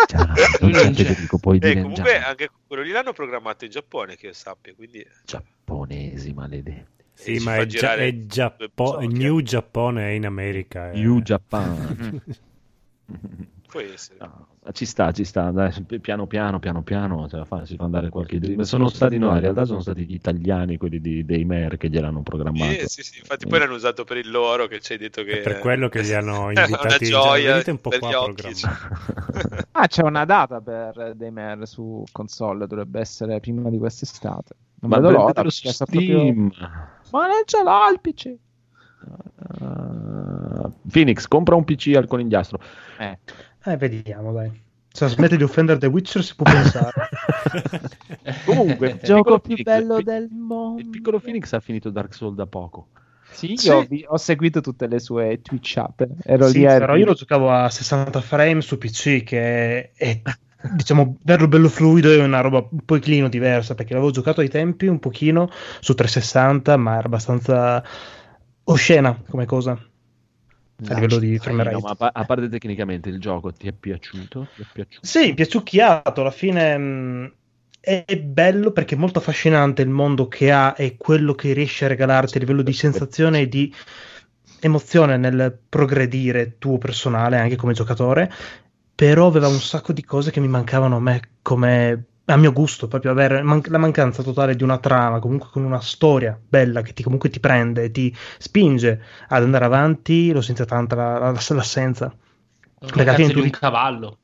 [0.62, 5.06] E dire comunque già- anche quello lì l'hanno programmato in Giappone, che io sappia, quindi
[5.26, 7.04] giapponesi maledetti.
[7.14, 10.91] Sì, ma è, Gia- è Giappo- New Giappone è in America.
[10.91, 11.00] eh.
[11.02, 12.22] New Japan.
[13.70, 14.17] Può essere.
[14.20, 17.84] No, ci sta, ci sta, dai, piano piano, piano piano, ce la fa, si fa
[17.84, 18.63] andare qualche dritto.
[18.63, 22.24] Sono stati, no, in realtà sono stati gli italiani, quelli di, dei MER che gliel'hanno
[22.24, 22.72] programmato.
[22.72, 25.39] Sì, sì, sì, infatti poi l'hanno usato per il loro che ci hai detto che
[25.39, 28.13] È per quello che li hanno invitati in una gioia Venite un po' qua gli
[28.13, 28.34] occhi.
[28.41, 29.67] programmare.
[29.72, 34.55] Ah, c'è una data per Daymer su console, dovrebbe essere prima di quest'estate.
[34.82, 35.32] Non Ma vedo l'ora.
[35.34, 36.51] perché sta proprio- Steam.
[37.11, 38.36] Ma non ce l'ha il PC.
[39.61, 42.59] Uh, Phoenix, compra un PC al conigliastro.
[42.97, 43.17] Eh.
[43.66, 44.51] Eh, vediamo, dai.
[44.91, 46.91] Se smette di offendere The Witcher si può pensare.
[48.45, 50.80] Comunque, Il gioco più Phoenix, bello il- del mondo.
[50.82, 52.88] Il piccolo Phoenix ha finito Dark Souls da poco.
[53.32, 53.68] Sì, Sì.
[53.68, 56.01] io ho, vi- ho seguito tutte le sue Twitch app.
[56.24, 60.22] Ero Sì, lì però io lo giocavo a 60 frame su PC, che è,
[60.74, 64.88] diciamo, bello bello fluido e una roba un pochino diversa, perché l'avevo giocato ai tempi
[64.88, 65.49] un pochino
[65.80, 67.84] su 360, ma era abbastanza
[68.64, 69.78] oscena come cosa.
[70.88, 71.82] A livello di frame No, rate.
[71.82, 74.49] ma a, pa- a parte tecnicamente, il gioco ti è piaciuto?
[74.53, 75.05] Ti è piaciuto?
[75.05, 77.34] Sì, piaciucchiato, alla fine mh,
[77.80, 81.86] è, è bello perché è molto affascinante il mondo che ha e quello che riesce
[81.86, 83.73] a regalarti a livello di sensazione e di
[84.61, 88.30] emozione nel progredire tuo personale anche come giocatore,
[88.93, 92.88] però aveva un sacco di cose che mi mancavano a me come a mio gusto,
[92.88, 96.93] proprio avere man- la mancanza totale di una trama, comunque con una storia bella che
[96.93, 102.13] ti, comunque ti prende, ti spinge ad andare avanti, lo sento tanta la- la- l'assenza.
[102.82, 104.17] Un Perché di tu- un cavallo.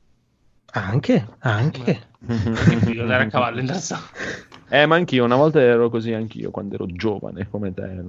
[0.72, 2.08] Anche, anche.
[2.28, 3.99] Andare a cavallo in realtà.
[4.70, 8.03] Eh, ma anch'io, una volta ero così anch'io, quando ero giovane, come te.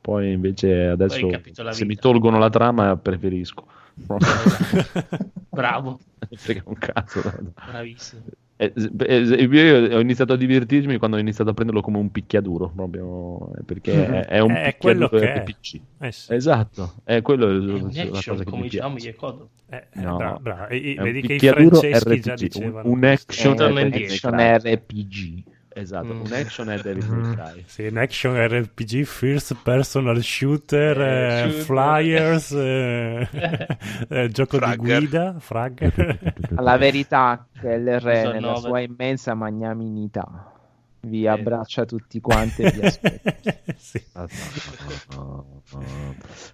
[0.00, 1.28] Poi invece adesso,
[1.70, 3.66] se mi tolgono la trama, preferisco.
[5.50, 5.98] Bravo,
[6.34, 7.20] frega un cazzo.
[7.66, 8.22] bravissimo.
[8.60, 8.72] Eh,
[9.06, 13.54] eh, io ho iniziato a divertirmi quando ho iniziato a prenderlo come un picchiaduro, proprio
[13.54, 15.44] eh, perché è, è un È quello picchiaduro che è.
[15.44, 15.80] RPG.
[16.00, 16.34] Eh sì.
[16.34, 19.06] Esatto, è quello È un la action, cosa che come mi diciamo piace.
[19.06, 19.50] gli Ecodo.
[19.68, 20.66] Eh, No, bravo, bravo.
[20.68, 24.36] E- e un vedi che i picchiaduro franceschi già RPG, dicevano un, un action, action
[24.36, 25.44] Devil RPG.
[25.80, 26.20] Esatto, Mm.
[26.20, 27.64] un action è Devil May Cry.
[27.66, 31.62] Sì, un action RPG, first personal shooter, Eh, eh, shooter.
[31.64, 33.28] flyers, eh,
[34.08, 34.78] eh, gioco Fragger.
[35.00, 36.34] di guida, fragger.
[36.56, 40.52] La verità che l'R nella sua immensa magnaminità
[41.00, 41.28] vi Eh.
[41.28, 43.34] abbraccia tutti quanti e vi aspetta.
[43.76, 44.02] sì.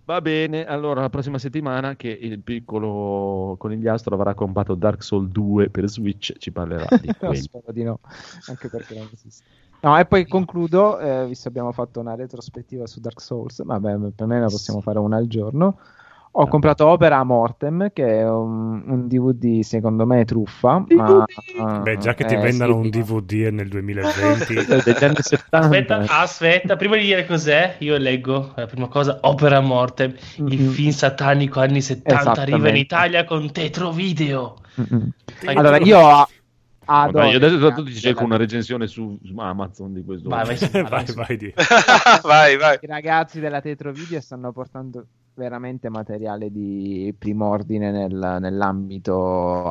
[0.04, 5.70] Va bene, allora la prossima settimana che il piccolo conigliastro avrà comprato Dark Souls 2
[5.70, 7.34] per Switch ci parlerà di quello.
[7.34, 8.00] spero di no,
[8.48, 9.44] anche perché non esiste.
[9.80, 13.96] No, e poi concludo, eh, visto che abbiamo fatto una retrospettiva su Dark Souls, vabbè,
[14.14, 15.78] per me ne possiamo fare una al giorno.
[16.36, 20.84] Ho comprato Opera Mortem, che è un, un DVD secondo me truffa.
[20.88, 21.24] Ma,
[21.80, 25.58] Beh, già che ti eh, vendano sì, un DVD nel 2020, degli anni 70.
[25.58, 30.70] Aspetta, aspetta, prima di dire cos'è, io leggo la prima cosa: Opera Mortem, il Mhm.
[30.70, 32.76] film satanico anni 70 arriva in.
[32.76, 34.56] Italia con Tetro Video.
[34.74, 36.28] Vai, Allora, io a-
[36.86, 40.02] Vabbè, adoro io adesso il tanto ti cerco della- una recensione su, su Amazon di
[40.04, 40.28] questo.
[40.28, 41.54] Vai, vai, vai, vai, vai, di.
[42.24, 42.78] vai, vai.
[42.82, 49.14] I ragazzi della Tetro Video stanno portando veramente materiale di prim'ordine nel- nell'ambito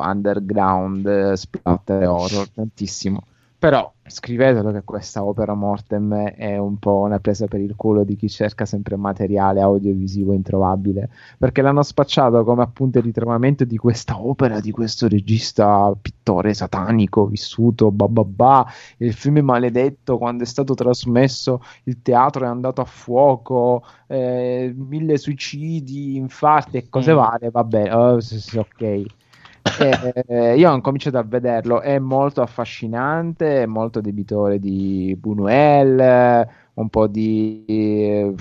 [0.02, 3.26] underground, eh, splatter horror, tantissimo.
[3.64, 8.14] Però scrivetelo che questa opera mortem è un po' una presa per il culo di
[8.14, 11.08] chi cerca sempre materiale audiovisivo introvabile,
[11.38, 17.24] perché l'hanno spacciato come appunto il ritrovamento di questa opera di questo regista pittore satanico
[17.24, 18.66] vissuto, bababà,
[18.98, 24.74] il film è maledetto quando è stato trasmesso il teatro è andato a fuoco, eh,
[24.76, 27.16] mille suicidi, infarti e cose Mm.
[27.16, 28.16] varie, vabbè, oh,
[28.56, 29.04] ok.
[30.26, 36.88] Eh, io ho cominciato a vederlo, è molto affascinante, è molto debitore di Buñuel, un
[36.90, 38.34] po' di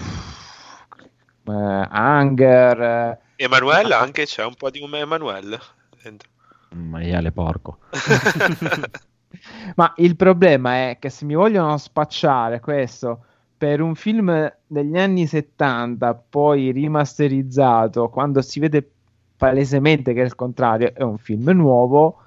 [1.45, 5.59] Hunger, eh, Emanuele anche c'è un po' di un Emanuele
[6.01, 6.29] dentro.
[6.69, 7.79] Maiale porco.
[9.75, 13.25] Ma il problema è che se mi vogliono spacciare questo
[13.57, 18.92] per un film degli anni 70, poi rimasterizzato, quando si vede
[19.35, 22.17] palesemente che è il contrario, è un film nuovo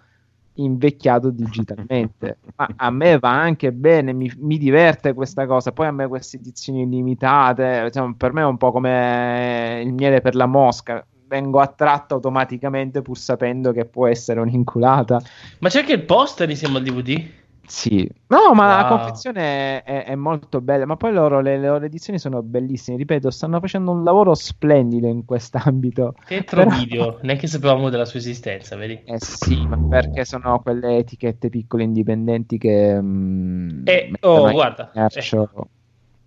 [0.57, 2.39] invecchiato digitalmente.
[2.57, 5.73] Ma a me va anche bene, mi, mi diverte questa cosa.
[5.73, 10.21] Poi a me queste edizioni limitate, diciamo, per me è un po' come il miele
[10.21, 11.05] per la mosca.
[11.29, 15.21] vengo attratto automaticamente pur sapendo che può essere un'inculata.
[15.59, 17.25] Ma c'è anche il poster insieme al DVD?
[17.67, 18.99] Sì, no, ma la Wow.
[18.99, 20.87] confezione è, è molto bella.
[20.87, 22.97] Ma poi loro, le, le loro edizioni sono bellissime.
[22.97, 26.15] Ripeto, stanno facendo un lavoro splendido in quest'ambito.
[26.29, 29.01] Dentro Però- video, neanche sapevamo della sua esistenza, vedi?
[29.05, 32.99] Eh sì, ma perché sono quelle etichette piccole indipendenti che.
[33.01, 35.51] mm, Eh, oh, guarda, commercio-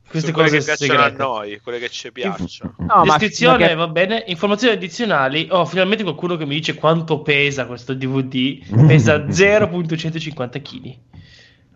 [0.10, 1.22] Queste Sono quelle cose che piacciono segrete.
[1.22, 2.74] a noi, quelle che ci piacciono.
[2.80, 5.48] No, Descrizione che- va bene, informazioni addizionali.
[5.52, 8.58] Oh, finalmente qualcuno che mi dice quanto pesa questo DVD.
[8.88, 10.98] Pesa 0.150 kg.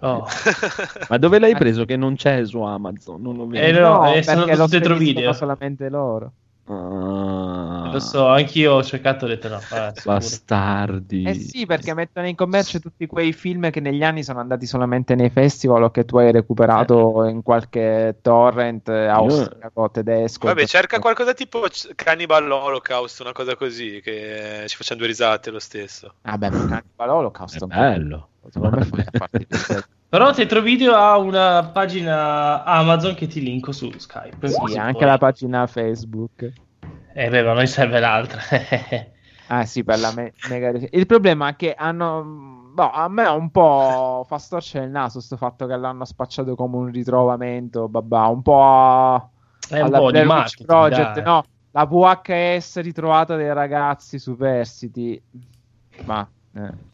[0.06, 0.26] Oh.
[1.08, 3.22] Ma dove l'hai preso che non c'è su Amazon?
[3.22, 3.66] Non lo vedo.
[3.66, 5.34] Eh, no, No, eh, sono perché lo dentro video.
[5.34, 6.32] solamente loro.
[6.66, 9.60] Ah, Lo so, anch'io ho cercato e ho detto no.
[9.60, 9.92] sicuro.
[10.04, 11.24] bastardi.
[11.24, 15.16] Eh sì, perché mettono in commercio tutti quei film che negli anni sono andati solamente
[15.16, 20.48] nei festival o che tu hai recuperato in qualche torrent eh, austriaco, tedesco.
[20.48, 25.60] Vabbè, cerca qualcosa tipo Cannibal Holocaust, una cosa così, che ci facciamo due risate lo
[25.60, 26.14] stesso.
[26.22, 28.28] Vabbè, ma Cannibal Holocaust È bello.
[29.32, 29.48] Di.
[30.10, 34.48] Però Tetro Video ha una pagina Amazon che ti linko su Skype.
[34.50, 36.52] Sì, anche puoi- la pagina Facebook.
[37.16, 38.42] Eh beh, ma a noi serve l'altra.
[39.48, 42.72] Ah sì, per la me- mega Il problema è che hanno...
[42.74, 46.78] boh, a me un po' fa storcere il naso sto fatto che l'hanno spacciato come
[46.78, 49.30] un ritrovamento, babà, un po' a...
[49.70, 51.24] È un alla po' di Blair Witch marketing, Project, dai.
[51.24, 55.22] no, la VHS ritrovata dei ragazzi superstiti.
[56.06, 56.28] Ma...
[56.56, 56.92] eh.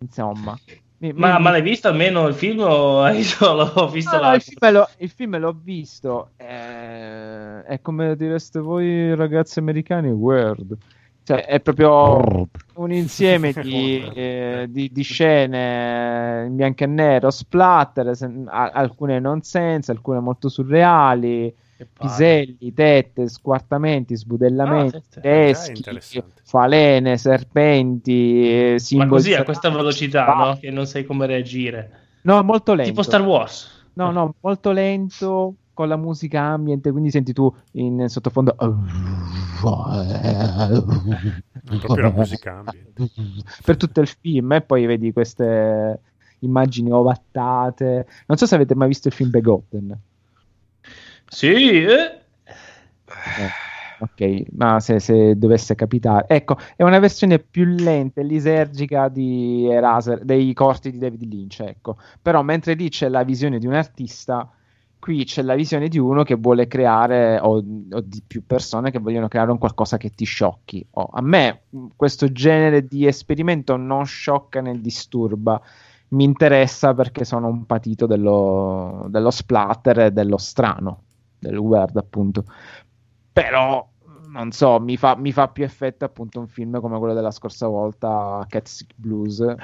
[0.00, 0.58] Insomma...
[0.98, 4.34] mi- ma, mi- ma l'hai visto almeno il film o hai solo visto No, no,
[4.34, 6.30] il, film l'ho, il film l'ho visto.
[6.36, 10.76] eh, è come direste voi, ragazzi americani, weird.
[11.22, 18.16] Cioè, è proprio un insieme di, eh, di- di scene in bianco e nero, splatter,
[18.16, 21.54] se- a- alcune nonsense, alcune molto surreali.
[21.86, 25.20] Piselli, tette, squartamenti, sbudellamenti, Ah, sì.
[25.20, 30.56] teschi, falene, serpenti, eh, Ma simboli così a questa velocità, ah, no?
[30.58, 31.98] Che non sai come reagire.
[32.22, 32.90] No, molto lento.
[32.90, 33.86] Tipo Star Wars.
[33.94, 38.54] No, no, molto lento con la musica ambient, quindi senti tu in sottofondo
[41.78, 43.62] Proprio la musica ambient.
[43.64, 46.00] per tutto il film e poi vedi queste
[46.40, 48.06] immagini ovattate.
[48.26, 49.98] Non so se avete mai visto il film Begotten.
[51.30, 52.20] Sì, eh.
[54.02, 59.66] Ok, ma se, se dovesse capitare, ecco, è una versione più lenta e lisergica di
[59.70, 61.98] Eraser, dei corti di David Lynch, ecco.
[62.22, 64.50] Però mentre lì c'è la visione di un artista,
[64.98, 68.98] qui c'è la visione di uno che vuole creare, o, o di più persone che
[69.00, 70.86] vogliono creare un qualcosa che ti sciocchi.
[70.92, 75.60] Oh, a me mh, questo genere di esperimento non sciocca né disturba.
[76.08, 81.02] Mi interessa perché sono un patito dello, dello splatter e dello strano,
[81.40, 82.44] del weird appunto.
[83.32, 83.88] Però
[84.32, 87.66] non so, mi fa, mi fa più effetto appunto un film come quello della scorsa
[87.66, 89.54] volta, Cat Sick Blues.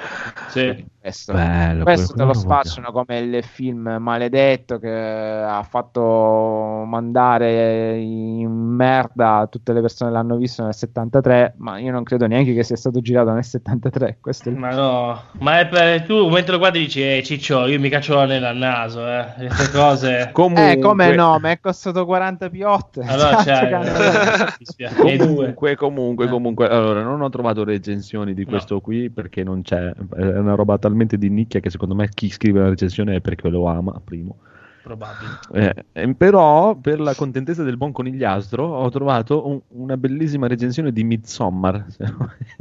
[0.49, 0.85] Sì.
[1.01, 8.51] Questo, Bello, questo te lo spacciano come il film maledetto che ha fatto mandare in
[8.51, 12.65] merda tutte le persone che l'hanno visto nel 73, ma io non credo neanche che
[12.65, 14.19] sia stato girato nel 73.
[14.21, 17.67] Questo è il Ma no, ma è per tu mentre lo guardi dici, eh, Ciccio,
[17.67, 19.27] io mi caccio la nella al naso, eh.
[19.37, 20.31] Queste cose.
[20.33, 23.03] Comunque, Eh, come no, ma è costato 40 piotte.
[23.03, 24.59] Allora, Cazzo, cioè, cane.
[24.59, 25.03] mi spiace.
[25.03, 25.27] E due.
[25.27, 30.39] Comunque, comunque, comunque, allora non ho trovato recensioni di questo qui perché non c'è, è
[30.39, 33.67] una roba talmente di nicchia che secondo me chi scrive la recensione è perché lo
[33.67, 34.39] ama, primo.
[34.87, 35.31] Probabile.
[35.53, 40.93] Eh, eh, però per la contentezza del buon conigliastro ho trovato un- una bellissima recensione
[40.93, 41.87] di Midsommar.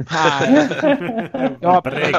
[0.08, 1.56] Ah, eh.
[1.62, 2.18] No, Prego.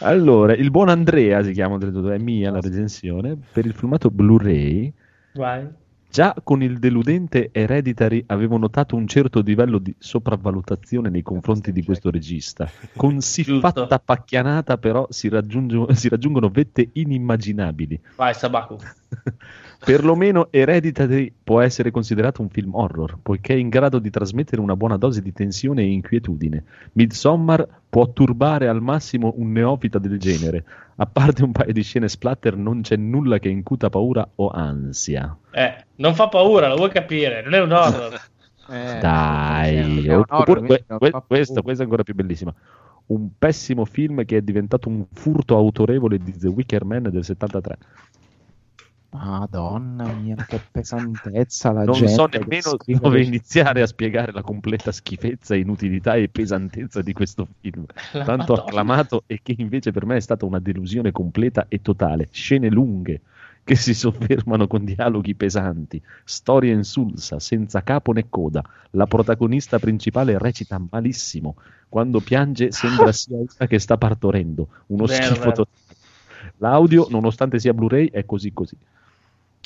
[0.00, 4.92] allora, il buon Andrea si chiama è mia la recensione per il filmato Blu-ray.
[5.34, 5.66] Vai.
[6.10, 11.84] Già con il deludente Hereditary avevo notato un certo livello di sopravvalutazione nei confronti di
[11.84, 12.68] questo regista.
[12.96, 15.30] Con siffatta pacchianata però si,
[15.92, 18.00] si raggiungono vette inimmaginabili.
[18.16, 18.78] Vai, Sabaku.
[19.84, 24.76] Perlomeno Hereditary può essere considerato un film horror, poiché è in grado di trasmettere una
[24.76, 26.64] buona dose di tensione e inquietudine.
[26.92, 30.64] Midsommar può turbare al massimo un neofita del genere.
[30.96, 35.36] A parte un paio di scene splatter non c'è nulla che incuta paura o ansia.
[35.50, 38.20] Eh, non fa paura, lo vuoi capire, non è un horror.
[38.70, 41.24] Eh, Dai, è un horror, que- que- paura.
[41.26, 42.52] questa è ancora più bellissima.
[43.06, 47.78] Un pessimo film che è diventato un furto autorevole di The Wicker Man del 73.
[49.10, 54.32] Madonna mia, che pesantezza la non gente so che nemmeno scrive dove iniziare a spiegare
[54.32, 58.60] la completa schifezza, inutilità e pesantezza di questo film, La tanto Madonna.
[58.60, 62.28] acclamato e che invece per me è stata una delusione completa e totale.
[62.30, 63.22] Scene lunghe,
[63.64, 68.62] che si soffermano con dialoghi pesanti, storia insulsa, senza capo né coda.
[68.90, 71.56] La protagonista principale recita malissimo.
[71.88, 74.68] Quando piange sembra sia una che sta partorendo.
[74.88, 75.52] Uno Vero, schifo vero.
[75.52, 75.86] totale.
[76.58, 78.76] L'audio, nonostante sia Blu-ray, è così così.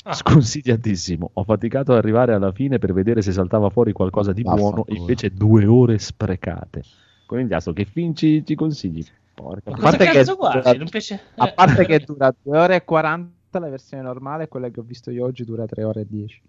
[0.03, 0.13] Ah.
[0.13, 1.31] Sconsigliatissimo.
[1.33, 4.99] Ho faticato ad arrivare alla fine per vedere se saltava fuori qualcosa di buono, Vaffanculo.
[4.99, 6.83] invece due ore sprecate.
[7.25, 9.03] Conigliastro, che film ci, ci consigli?
[9.33, 10.77] Porca A cosa parte che-?
[10.77, 11.19] Non piace...
[11.35, 11.53] A eh.
[11.53, 15.25] parte che dura 2 ore e 40 la versione normale, quella che ho visto io
[15.25, 16.41] oggi dura 3 ore e 10.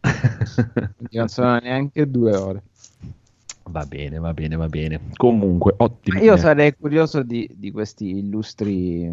[0.00, 2.62] Quindi non sono neanche 2 ore.
[3.70, 5.00] Va bene, va bene, va bene.
[5.16, 6.20] Comunque, ottimo.
[6.20, 9.10] Io Eh, sarei curioso di, di questi illustri,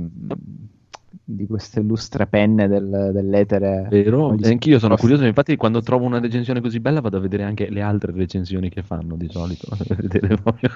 [1.24, 3.88] di queste illustre penne del- dell'etere.
[3.90, 4.36] Vero?
[4.38, 7.70] E anch'io sono curioso, infatti quando trovo una recensione così bella vado a vedere anche
[7.70, 9.68] le altre recensioni che fanno di solito.
[9.78, 10.70] per vedere proprio-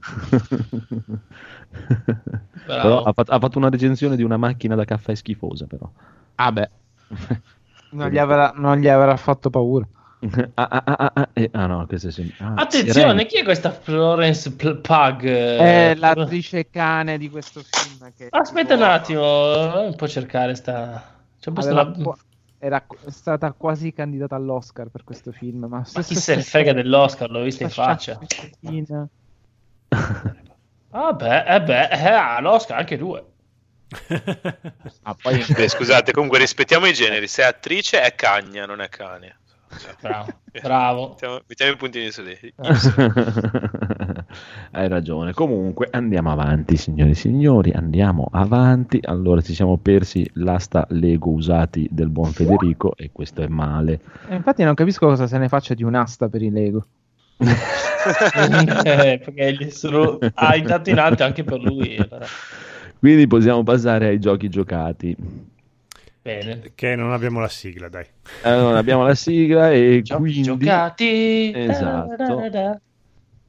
[2.66, 5.88] Però ha, fatto, ha fatto una recensione di una macchina da caffè schifosa però.
[6.36, 6.70] Ah beh,
[7.90, 9.86] non gli avrà, non gli avrà fatto paura.
[10.54, 13.26] ah, ah, ah, ah, eh, ah, no, questo è sem- ah, Attenzione, Sirene.
[13.26, 15.24] chi è questa Florence Pl- Pug?
[15.24, 18.12] È l'attrice cane di questo film.
[18.14, 21.18] Che Aspetta un attimo, non può cercare sta...
[21.34, 22.16] Visto aveva la- qua-
[22.58, 25.60] era stata quasi candidata all'Oscar per questo film.
[25.64, 28.18] Ma, Ma chi se ne frega dell'Oscar, l'ho vista in faccia.
[28.20, 29.08] sciacquettina.
[30.92, 33.24] Ah beh, eh beh, eh, l'Oscar anche due.
[35.02, 37.28] Ah, poi Beh, scusate, comunque rispettiamo i generi.
[37.28, 39.36] Se è attrice è cagna, non è cane.
[39.78, 41.08] Cioè, Bravo, bravo.
[41.10, 42.36] Mettiamo, mettiamo i puntini su lì.
[44.72, 45.32] Hai ragione.
[45.32, 48.98] Comunque andiamo avanti, signori e signori, andiamo avanti.
[49.02, 54.00] Allora ci siamo persi l'asta Lego usati del buon Federico e questo è male.
[54.28, 56.86] E infatti non capisco cosa se ne faccia di un'asta per i Lego.
[58.00, 61.96] Eh, perché gli sono ah, intanto in alto anche per lui.
[61.98, 62.24] allora.
[62.98, 65.14] Quindi possiamo passare ai giochi giocati.
[66.22, 66.72] Bene.
[66.74, 68.04] Che non abbiamo la sigla, dai.
[68.42, 70.42] Allora abbiamo la sigla e Giochi quindi...
[70.42, 71.52] giocati.
[71.54, 72.16] Esatto.
[72.16, 72.80] Da, da, da.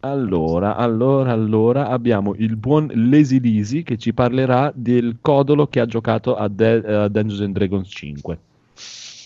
[0.03, 5.85] Allora, allora, allora abbiamo il buon Lazy Lisi che ci parlerà del codolo che ha
[5.85, 8.39] giocato a, De- a Dungeons and Dragons 5.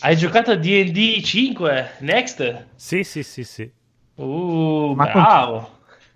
[0.02, 1.92] Hai giocato a D&D 5?
[2.00, 2.66] Next?
[2.76, 3.72] Sì, sì, sì, sì.
[4.16, 5.70] Uh, Ma con- bravo.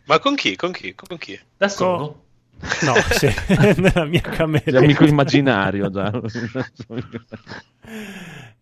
[0.06, 0.56] Ma con chi?
[0.56, 0.94] Con chi?
[0.94, 1.40] Con chi?
[1.56, 2.26] Da solo?
[2.84, 3.28] No, sì,
[3.80, 4.64] nella mia camera.
[4.66, 6.12] L'amico immaginario già.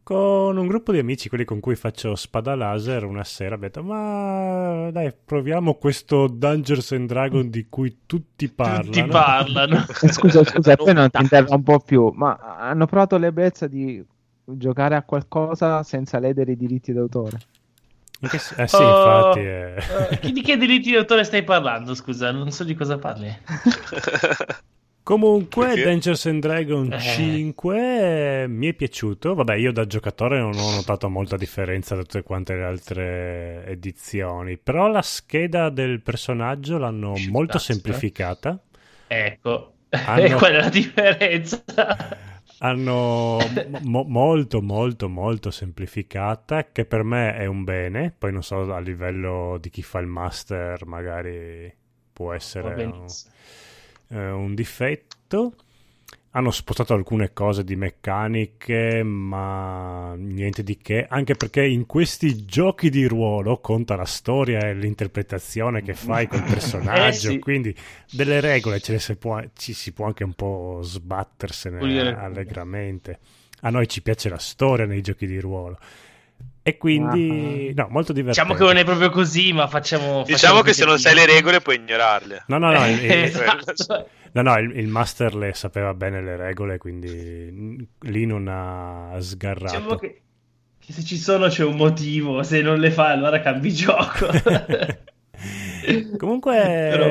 [0.04, 3.84] Con un gruppo di amici, quelli con cui faccio spada laser, una sera abbiamo detto,
[3.84, 8.84] ma dai, proviamo questo Dungeons and Dragons di cui tutti parlano.
[8.84, 9.86] Tutti parlano.
[9.92, 14.04] Scusa, scusa, poi non ti interrompo più, ma hanno provato l'ebbrezza di
[14.46, 17.40] giocare a qualcosa senza ledere i diritti d'autore.
[18.20, 19.40] Che se- Eh sì, Oh, infatti.
[19.42, 19.76] eh.
[20.12, 21.94] eh, chi- di che diritti d'autore stai parlando?
[21.94, 23.32] Scusa, non so di cosa parli.
[25.04, 25.84] Comunque, Perché?
[25.84, 27.00] Dungeons and Dragons Eh.
[27.00, 29.36] 5 eh, mi è piaciuto.
[29.36, 34.58] Vabbè, io da giocatore non ho notato molta differenza da tutte quante le altre edizioni.
[34.58, 37.60] Però la scheda del personaggio l'hanno Shit, molto eh.
[37.62, 38.60] semplificata.
[39.08, 39.74] Ecco,
[40.08, 41.64] Hanno- e qual è la differenza?
[42.60, 43.38] Hanno
[43.84, 48.14] mo- molto, molto, molto semplificata, che per me è un bene.
[48.18, 51.72] Poi non so a livello di chi fa il master, magari
[52.12, 53.06] può essere un,
[54.10, 55.54] eh, un difetto.
[56.38, 62.92] Hanno spostato alcune cose di meccaniche, ma niente di che, anche perché in questi giochi
[62.92, 67.40] di ruolo conta la storia e l'interpretazione che fai col personaggio, Eh sì.
[67.40, 67.76] quindi
[68.12, 73.18] delle regole ce le si può, ci si può anche un po' sbattersene allegramente.
[73.62, 75.80] A noi ci piace la storia nei giochi di ruolo.
[76.68, 78.50] E quindi, no, molto divertente.
[78.52, 80.24] Diciamo che non è proprio così, ma facciamo...
[80.24, 82.44] Diciamo facciamo che se non sai le regole puoi ignorarle.
[82.48, 84.10] No, no, no, il, Esatto.
[84.34, 89.78] no, no, il- il master le sapeva bene le regole, quindi lì non ha sgarrato.
[89.78, 90.22] Diciamo che,
[90.78, 94.28] che se ci sono c'è un motivo, se non le fa allora cambi gioco.
[96.18, 96.54] Comunque,
[96.90, 97.08] Però,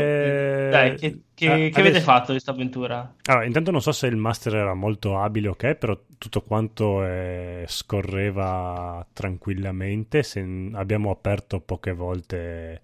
[0.69, 3.15] dai, che, che- ah, che avete fatto di questa avventura?
[3.29, 7.65] Allora, intanto non so se il master era molto abile, ok, però tutto quanto eh,
[7.67, 10.23] scorreva tranquillamente.
[10.23, 12.83] se- abbiamo aperto poche volte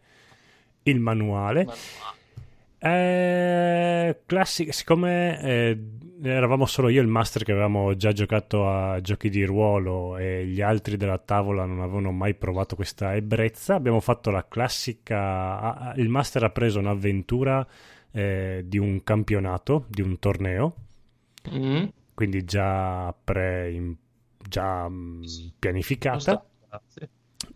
[0.84, 1.66] il manuale.
[2.78, 5.78] Eh, classic- siccome eh,
[6.22, 10.46] eravamo solo io e il master che avevamo già giocato a giochi di ruolo e
[10.46, 15.92] gli altri della tavola non avevano mai provato questa ebbrezza, abbiamo fatto la classica.
[15.96, 17.66] il master ha preso un'avventura
[18.12, 20.74] eh, di un campionato, di un torneo,
[21.50, 21.84] Mm?
[22.14, 23.96] quindi già, pre,
[24.48, 25.22] già mm,
[25.58, 26.44] pianificata.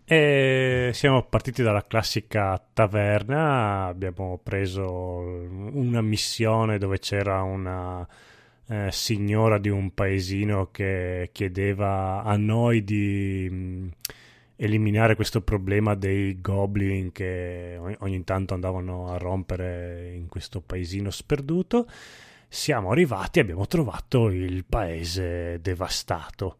[0.05, 8.06] E siamo partiti dalla classica taverna, abbiamo preso una missione dove c'era una,
[8.68, 13.88] eh, signora di un paesino che chiedeva a noi di mh,
[14.56, 21.10] eliminare questo problema dei goblin che ogni, ogni tanto andavano a rompere in questo paesino
[21.10, 21.88] sperduto.
[22.48, 26.59] Siamo arrivati e abbiamo trovato il paese devastato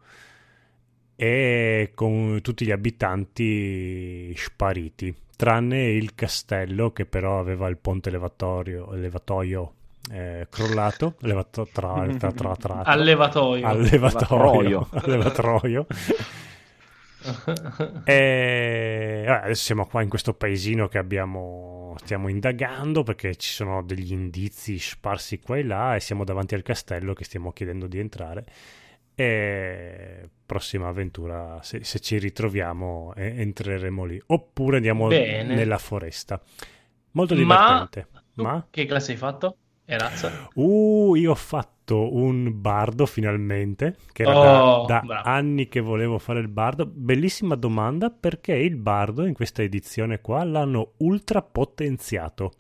[1.17, 9.75] e con tutti gli abitanti spariti, tranne il castello che però aveva il ponte elevatoio
[10.11, 13.67] eh, crollato, levato, tra, tra, tra, tra, Allevatoio.
[13.67, 15.87] allevatoio, allevatroio.
[18.05, 23.83] e vabbè, adesso siamo qua in questo paesino che abbiamo stiamo indagando perché ci sono
[23.83, 27.99] degli indizi sparsi qua e là e siamo davanti al castello che stiamo chiedendo di
[27.99, 28.45] entrare
[29.15, 35.55] e prossima avventura se, se ci ritroviamo eh, entreremo lì oppure andiamo Bene.
[35.55, 36.41] nella foresta
[37.13, 39.57] molto Ma- divertente Tu ma Che classe hai fatto?
[39.89, 40.49] E razza?
[40.55, 46.19] Uh, io ho fatto un bardo finalmente, che era Oh, da, da anni che volevo
[46.19, 46.87] fare il bardo.
[46.87, 52.53] Bellissima domanda perché il bardo in questa edizione qua l'hanno ultra potenziato.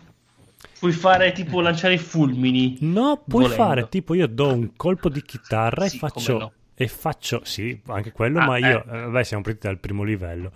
[0.78, 2.76] Puoi fare tipo lanciare i fulmini.
[2.80, 3.62] No, puoi Volendo.
[3.64, 6.52] fare tipo io do un colpo di chitarra Sì, e faccio no.
[6.74, 8.96] e faccio sì, anche quello, Ah, ma io eh.
[8.98, 10.52] eh, vabbè, siamo partiti dal primo livello.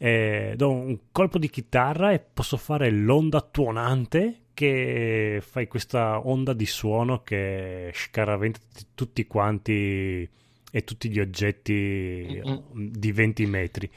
[0.00, 6.52] Eh, do un colpo di chitarra e posso fare l'onda tuonante che fai questa onda
[6.52, 8.58] di suono che scaraventa
[8.92, 10.28] tutti quanti
[10.72, 12.42] e tutti gli oggetti
[12.74, 13.88] di 20 metri.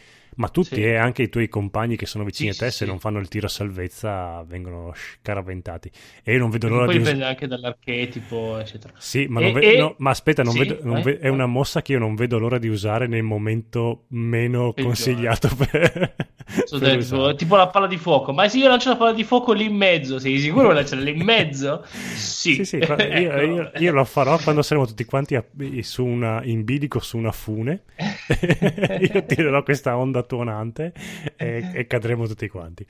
[0.42, 0.82] Ma tutti Sì.
[0.84, 3.20] e anche i tuoi compagni che sono vicini Sì, a te, sì, se non fanno
[3.20, 5.92] il tiro a salvezza, vengono scaraventati.
[6.24, 8.94] E io non vedo Poi l'ora di us- dipende anche dall'archetipo, eccetera.
[8.98, 11.92] sì, ma, E- ve- e- no, ma aspetta, vedo- vai, ve- è una mossa che
[11.94, 14.84] io non vedo l'ora di usare nel momento meno Peggiore.
[14.84, 16.16] consigliato per,
[16.66, 18.34] So per detto, tipo la palla di fuoco.
[18.34, 21.02] Ma se io lancio la palla di fuoco lì in mezzo, sei sicuro che lanciare
[21.04, 21.86] lì in mezzo?
[22.42, 23.42] Sì, Sì, qua- io, Ecco.
[23.54, 25.46] io- io lo farò quando saremo tutti quanti a-
[25.82, 27.84] su una, in bilico su una fune.
[29.00, 30.94] io tirerò questa onda tuonante
[31.36, 32.86] e, e cadremo tutti quanti.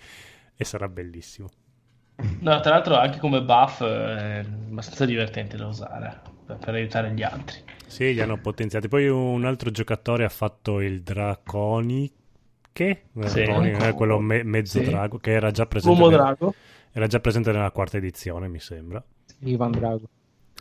[0.55, 1.49] E sarà bellissimo.
[2.39, 7.23] No, tra l'altro anche come buff è abbastanza divertente da usare per, per aiutare gli
[7.23, 7.57] altri.
[7.87, 8.87] Sì, li hanno potenziati.
[8.87, 12.13] Poi un altro giocatore ha fatto il Draconiche.
[12.71, 13.43] Sì.
[13.43, 14.85] Draconic, eh, quello me- mezzo Sì.
[14.85, 15.97] drago che era già presente.
[15.99, 16.53] Uomo nel- drago.
[16.91, 19.03] Era già presente nella quarta edizione, mi sembra.
[19.39, 20.07] Ivan Drago.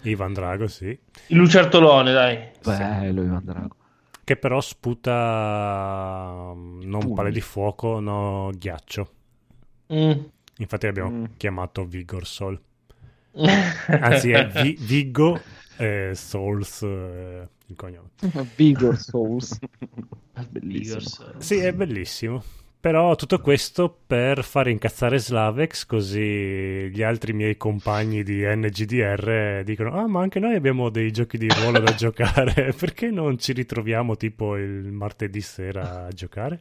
[0.05, 0.86] Ivan Drago, sì.
[1.27, 2.39] Il lucertolone, dai.
[2.65, 3.77] Bello Ivan Drago.
[4.31, 7.15] Che però sputa mm, non Pugni.
[7.15, 9.11] palle di fuoco, no ghiaccio.
[9.93, 10.12] Mm.
[10.59, 11.24] Infatti l'abbiamo Mm.
[11.36, 12.61] chiamato Vigor Soul.
[13.89, 15.40] Anzi, è Vi- Viggo
[15.78, 18.11] eh, Souls eh, il cognome.
[18.55, 19.59] Vigor Souls.
[20.48, 21.01] Bellissimo.
[21.39, 22.44] Sì, è bellissimo.
[22.81, 29.93] Però tutto questo per fare incazzare Slavex, così gli altri miei compagni di NGDR dicono:
[29.93, 34.16] Ah, ma anche noi abbiamo dei giochi di ruolo da giocare, perché non ci ritroviamo
[34.16, 36.61] tipo il martedì sera a giocare?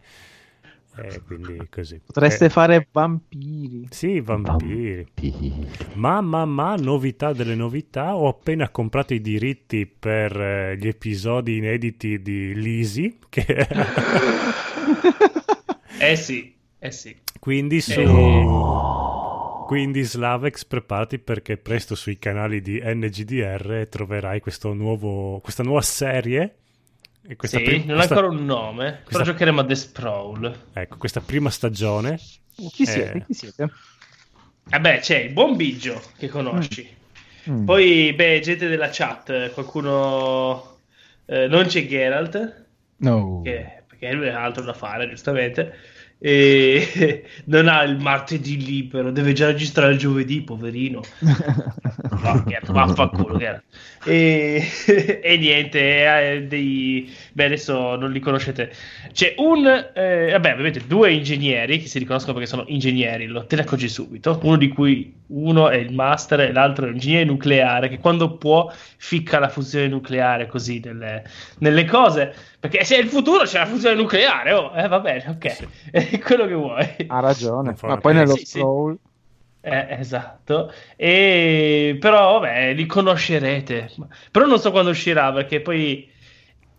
[0.97, 2.01] E quindi così.
[2.05, 3.87] Potreste Eh, fare vampiri.
[3.89, 5.07] Sì, vampiri.
[5.93, 11.55] Ma, ma, ma, novità delle novità, ho appena comprato i diritti per eh, gli episodi
[11.55, 13.45] inediti di Lisi, che
[15.99, 17.15] Eh sì, eh sì.
[17.39, 17.99] quindi su...
[17.99, 19.67] Eh.
[19.67, 26.55] Quindi Slavex preparati perché presto sui canali di NGDR troverai questo nuovo, questa nuova serie.
[27.27, 30.59] E questa Sì, prim- non ha ancora un nome, però questa- giocheremo a The Sprawl.
[30.73, 32.17] Ecco, questa prima stagione.
[32.55, 32.85] Chi Eh.
[32.88, 33.23] siete?
[33.27, 33.69] Chi siete?
[34.63, 36.88] Vabbè, c'è il buon Biggio che conosci.
[37.47, 37.65] Mm.
[37.65, 40.77] Poi, beh, gente della chat, qualcuno...
[41.26, 42.65] eh, non c'è Geralt,
[42.97, 43.41] No.
[43.43, 45.76] che, perché lui ha altro da fare, giustamente.
[46.17, 51.01] E non ha il martedì libero, deve già registrare il giovedì, poverino.
[52.67, 53.63] Vaffanculo, Geralt.
[54.03, 54.63] E,
[55.21, 57.13] e niente, eh, dei...
[57.34, 58.71] beh, adesso non li conoscete.
[59.11, 63.55] C'è un, eh, vabbè, ovviamente due ingegneri che si riconoscono perché sono ingegneri, lo te
[63.55, 64.39] ne accorgi subito.
[64.43, 68.38] Uno di cui uno è il master e l'altro è un ingegnere nucleare che quando
[68.38, 71.23] può ficca la fusione nucleare così nelle,
[71.59, 72.34] nelle cose.
[72.59, 76.19] Perché se è il futuro c'è la fusione nucleare, oh, eh, va bene, ok, è
[76.23, 76.88] quello che vuoi.
[77.07, 77.76] Ha ragione.
[77.81, 78.59] Ma poi nello Sì, sì.
[79.61, 83.91] Eh, esatto, e però vabbè, li conoscerete,
[84.31, 86.10] però non so quando uscirà perché poi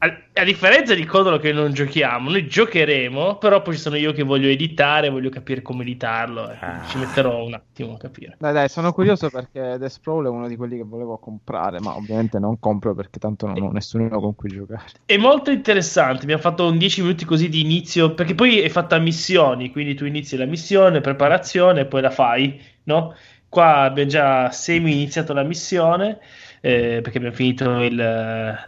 [0.02, 4.12] a, a differenza di Codolo che non giochiamo, noi giocheremo, però poi ci sono io
[4.12, 8.36] che voglio editare, voglio capire come editarlo, e quindi ci metterò un attimo a capire.
[8.38, 11.94] Dai, dai, sono curioso perché The Sprawl è uno di quelli che volevo comprare, ma
[11.94, 14.84] ovviamente non compro perché tanto non ho nessuno con cui giocare.
[15.04, 18.96] È molto interessante, abbiamo fatto un 10 minuti così di inizio, perché poi è fatta
[18.96, 23.14] a missioni, quindi tu inizi la missione, preparazione, e poi la fai, no?
[23.48, 26.18] Qua abbiamo già semi iniziato la missione,
[26.60, 27.92] eh, perché abbiamo finito il,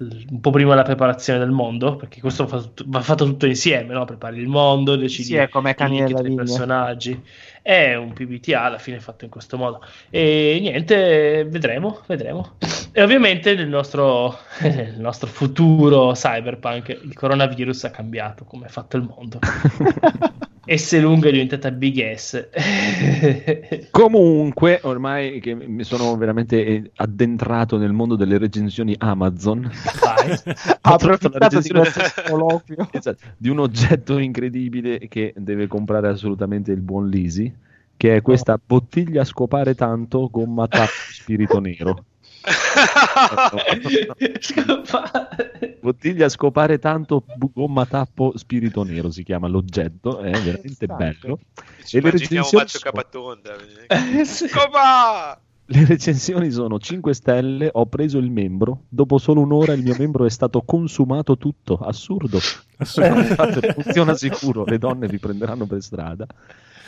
[0.01, 3.47] il- un po' prima la preparazione del mondo, perché questo va, fatto- va fatto tutto
[3.47, 4.05] insieme, no?
[4.05, 7.23] Prepari il mondo, decidi Sì, come i personaggi.
[7.63, 9.81] È un PBTA alla fine fatto in questo modo.
[10.11, 12.57] E niente, vedremo, vedremo.
[12.91, 18.97] E ovviamente nel nostro, nel nostro futuro cyberpunk il coronavirus ha cambiato come è fatto
[18.97, 19.39] il mondo.
[20.65, 22.49] S lunga è diventata Big S.
[23.91, 29.69] Comunque, ormai che mi sono veramente eh, addentrato nel mondo delle recensioni Amazon,
[30.01, 30.31] Vai.
[30.83, 31.91] ho trovato la di recensione
[32.29, 32.89] colloquio.
[32.93, 37.53] Esatto, di un oggetto incredibile che deve comprare assolutamente il buon Lisi,
[37.97, 42.05] che è questa bottiglia a scopare tanto gomma tappo spirito nero.
[45.81, 50.95] Bottiglia a scopare tanto gomma tappo spirito nero si chiama l'oggetto, è veramente Esatto.
[50.97, 51.39] bello.
[51.85, 53.51] Ci E le immaginiamo recensioni Maccio sono- Capatonda.
[54.21, 54.49] Eh, sì.
[54.49, 55.41] Coba!
[55.65, 60.25] Le recensioni sono 5 stelle, ho preso il membro, dopo solo un'ora il mio membro
[60.27, 62.39] è stato consumato tutto, assurdo.
[62.79, 66.27] Infatti, funziona sicuro, le donne vi prenderanno per strada.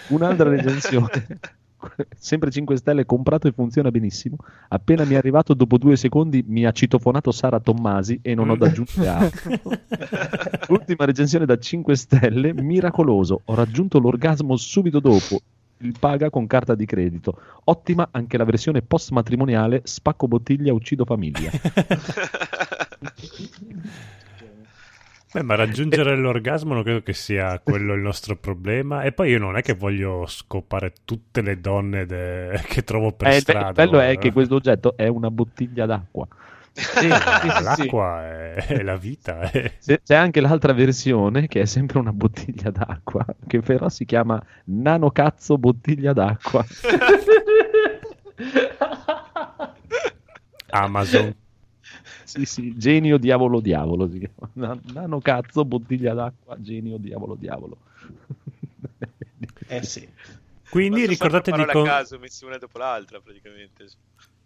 [0.08, 1.08] Un'altra recensione,
[2.16, 4.36] sempre 5 stelle, comprato e funziona benissimo.
[4.68, 8.56] Appena mi è arrivato, dopo due secondi mi ha citofonato Sara Tommasi e non ho
[8.56, 9.50] da aggiungere altro.
[10.68, 15.40] Ultima recensione da 5 stelle, miracoloso, ho raggiunto l'orgasmo subito dopo.
[15.78, 17.36] Il paga con carta di credito.
[17.64, 21.50] Ottima anche la versione post matrimoniale, spacco bottiglia, uccido famiglia.
[25.34, 29.02] Beh, ma raggiungere l'orgasmo non credo che sia quello il nostro problema.
[29.02, 33.28] E poi io non è che voglio scopare tutte le donne de- che trovo per
[33.28, 33.66] Eh, strada.
[33.68, 34.20] il bello è guarda.
[34.20, 36.26] che questo oggetto è una bottiglia d'acqua.
[36.74, 39.48] Sì, ma l'acqua è, è la vita.
[39.50, 39.74] eh.
[39.80, 44.42] C'è c'è anche l'altra versione che è sempre una bottiglia d'acqua, che però si chiama
[44.64, 46.64] Nano Cazzo Bottiglia d'acqua.
[50.70, 51.34] Amazon.
[52.24, 54.50] Sì, sì, genio diavolo diavolo si chiama.
[54.54, 57.78] Na- Nano Cazzo Bottiglia d'acqua, genio diavolo diavolo.
[59.66, 60.06] Eh sì.
[60.68, 61.72] Quindi Quattro ricordate di...
[61.72, 63.86] con- a caso messe una dopo l'altra praticamente.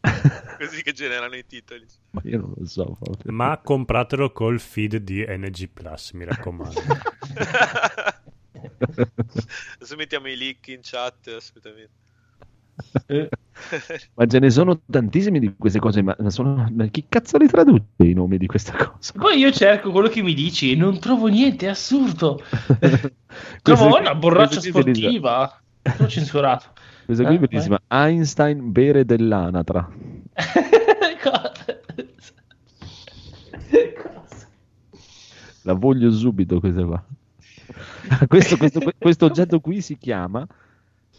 [0.59, 1.87] Così che generano i titoli.
[2.11, 2.97] Ma io non lo so.
[2.99, 3.33] proprio.
[3.33, 6.81] Ma compratelo col feed di NG Plus, mi raccomando.
[9.79, 12.08] Adesso mettiamo i link in chat assolutamente.
[14.15, 16.69] Ma ce ne sono tantissimi di queste cose, ma sono...
[16.73, 19.13] ma chi cazzo li traduce i nomi di questa cosa?
[19.17, 22.41] Poi io cerco quello che mi dici e non trovo niente, è assurdo.
[23.63, 25.61] Trovo una borraccia sportiva.
[25.99, 26.67] L'ho censurato.
[27.05, 27.81] Questa qui è Eh, bellissima.
[27.89, 29.89] Einstein bere dell'anatra.
[31.23, 31.65] Cosa?
[35.63, 37.03] La voglio subito questa qua.
[38.29, 40.47] questo, questo- questo oggetto qui si chiama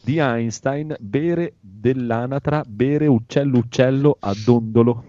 [0.02, 5.04] di Einstein bere dell'anatra, bere uccello uccello a dondolo.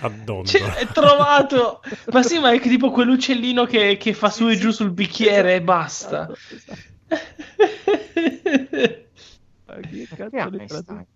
[0.00, 0.44] Addondo.
[0.44, 1.80] Cioè, è trovato!
[2.12, 5.62] Ma sì, ma è tipo quell'uccellino che, che fa su e giù sul bicchiere e
[5.62, 6.30] basta.
[9.66, 10.66] Ma che cazzo Einstein?
[10.66, 11.06] traduce?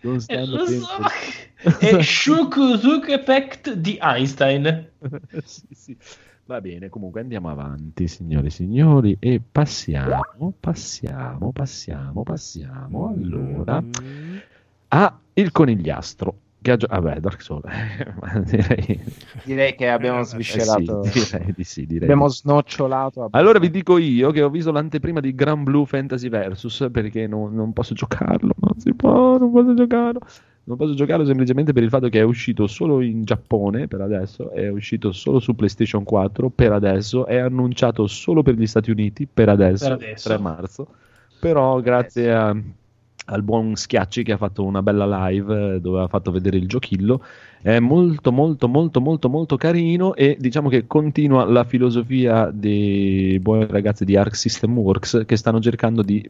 [0.00, 0.86] Non stanno lo so.
[1.78, 2.02] È
[3.08, 4.92] Effect di Einstein.
[5.44, 5.96] sì, sì.
[6.46, 13.82] Va bene, comunque andiamo avanti, signori e signori, e passiamo, passiamo, passiamo, passiamo allora
[14.88, 16.38] a il conigliastro.
[16.60, 17.64] Che ha gio- Vabbè, Dark Souls,
[18.44, 19.00] direi,
[19.44, 21.02] Direi che abbiamo sviscerato.
[21.02, 21.86] eh sì, direi di sì.
[21.86, 23.28] Direi abbiamo snocciolato.
[23.32, 27.54] Allora vi dico io che ho visto l'anteprima di Gran Blue Fantasy Versus perché non,
[27.54, 30.20] non posso giocarlo, non si può, non posso giocarlo.
[30.66, 34.50] Non posso giocarlo semplicemente per il fatto che è uscito solo in Giappone per adesso,
[34.50, 39.26] è uscito solo su PlayStation 4 per adesso, è annunciato solo per gli Stati Uniti
[39.32, 40.28] per adesso, Per adesso.
[40.30, 40.86] 3 marzo.
[41.38, 42.56] Però grazie a-
[43.26, 46.66] al buon Schiacci che ha fatto una bella live eh, dove ha fatto vedere il
[46.66, 47.22] giochillo,
[47.60, 53.66] è molto molto molto molto molto carino e diciamo che continua la filosofia dei buoni
[53.68, 56.26] ragazzi di Arc System Works che stanno cercando di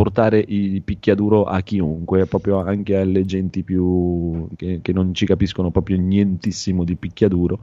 [0.00, 5.70] portare il picchiaduro a chiunque, proprio anche alle genti più che, che non ci capiscono
[5.70, 7.60] proprio nientissimo di picchiaduro.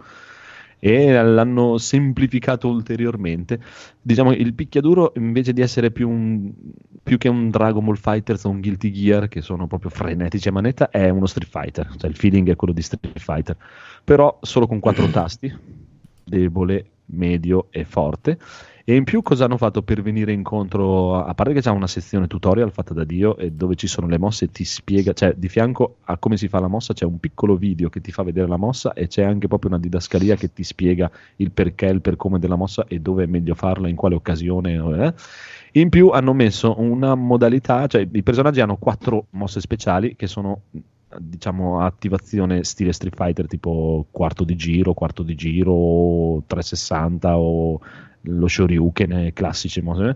[0.78, 3.60] E l'hanno semplificato ulteriormente.
[4.00, 6.54] Diciamo il picchiaduro invece di essere più, un-
[7.02, 10.52] più che un Dragon Ball Fighter o un Guilty Gear che sono proprio frenetici a
[10.52, 13.58] manetta, è uno Street Fighter, cioè il feeling è quello di Street Fighter,
[14.04, 15.52] però solo con quattro tasti,
[16.24, 18.38] debole, medio e forte.
[18.90, 21.22] E in più cosa hanno fatto per venire incontro?
[21.22, 24.18] A parte che c'è una sezione tutorial fatta da Dio e dove ci sono le
[24.18, 27.58] mosse ti spiega, cioè di fianco a come si fa la mossa c'è un piccolo
[27.58, 30.64] video che ti fa vedere la mossa e c'è anche proprio una didascalia che ti
[30.64, 34.16] spiega il perché, il per come della mossa e dove è meglio farla, in quale
[34.16, 34.76] occasione.
[34.76, 35.14] eh.
[35.74, 40.62] In più hanno messo una modalità, cioè i personaggi hanno quattro mosse speciali che sono
[41.20, 47.80] diciamo attivazione stile Street Fighter tipo quarto di giro, quarto di giro, 360 o
[48.22, 50.16] lo Shoryuken eh, classici, mo-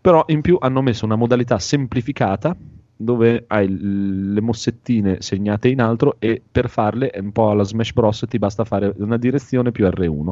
[0.00, 2.56] però in più hanno messo una modalità semplificata
[2.94, 8.24] dove hai le mossettine segnate in altro e per farle un po' alla Smash Bros
[8.28, 10.28] ti basta fare una direzione più R1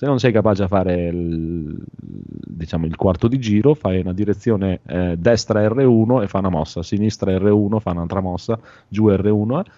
[0.00, 4.80] se non sei capace a fare il, diciamo, il quarto di giro, fai una direzione
[4.86, 8.58] eh, destra R1 e fa una mossa, sinistra R1 fa un'altra mossa,
[8.88, 9.58] giù R1.
[9.58, 9.70] eh.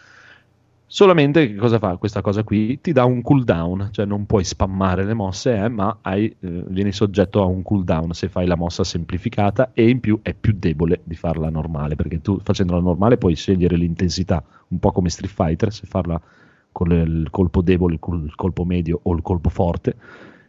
[0.86, 2.80] Solamente che cosa fa questa cosa qui?
[2.80, 6.92] Ti dà un cooldown, cioè non puoi spammare le mosse, eh, ma hai, eh, vieni
[6.92, 11.00] soggetto a un cooldown se fai la mossa semplificata e in più è più debole
[11.02, 15.72] di farla normale, perché tu facendola normale puoi scegliere l'intensità, un po' come Street Fighter,
[15.72, 16.20] se farla
[16.72, 19.94] con il colpo debole, il col- il colpo medio o il colpo forte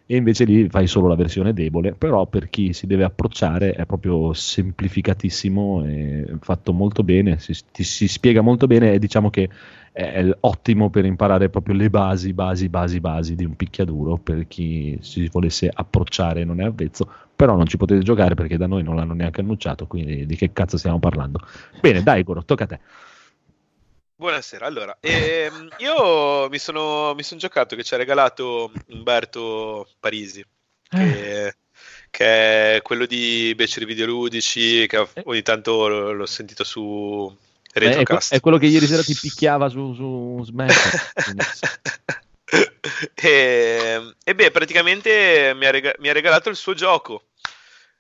[0.06, 3.86] e invece lì fai solo la versione debole, però per chi si deve approcciare è
[3.86, 9.50] proprio semplificatissimo e fatto molto bene, si, ti- si spiega molto bene e diciamo che
[9.94, 14.98] è ottimo per imparare proprio le basi, basi, basi, basi di un picchiaduro per chi
[15.02, 18.84] si volesse approcciare e non è avvezzo, però non ci potete giocare perché da noi
[18.84, 21.40] non l'hanno neanche annunciato, quindi di che cazzo stiamo parlando?
[21.80, 22.80] Bene, dai Goro, tocca a te.
[24.16, 30.46] Buonasera, allora, ehm, io mi sono, mi sono giocato che ci ha regalato Umberto Parisi,
[30.88, 31.56] che,
[32.10, 37.36] che è quello di Beceri Videoludici, che ogni tanto l- l'ho sentito su
[37.74, 38.34] Eh, è, que- Retrocast.
[38.34, 40.90] è quello che ieri sera ti picchiava su, su Smash.
[43.16, 47.24] E, e beh, praticamente mi ha, rega- mi ha regalato il suo gioco.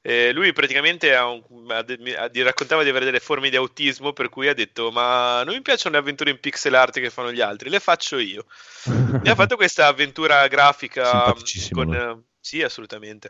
[0.06, 3.50] Eh, lui praticamente ha un- ha de- mi- ha- di- raccontava di avere delle forme
[3.50, 7.00] di autismo, per cui ha detto: Ma non mi piacciono le avventure in pixel art
[7.00, 8.46] che fanno gli altri, le faccio io.
[8.86, 13.30] Mi ha fatto questa avventura grafica Simpaticissimo con, eh, sì, assolutamente,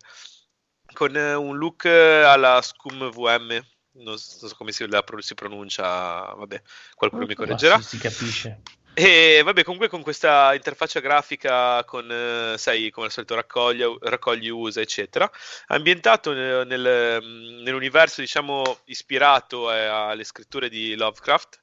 [0.94, 3.64] con eh, un look alla Scum VM.
[3.96, 6.60] Non so, come si, la si pronuncia, vabbè,
[6.96, 7.78] qualcuno mi Ma correggerà.
[7.78, 8.62] si, si capisce.
[8.96, 14.50] E vabbè, comunque con questa interfaccia grafica, con, eh, sai, come al solito raccogli, raccogli,
[14.50, 15.30] usa, eccetera,
[15.68, 17.24] ambientato nel- nel-
[17.64, 21.62] nell'universo, diciamo, ispirato eh, alle scritture di Lovecraft.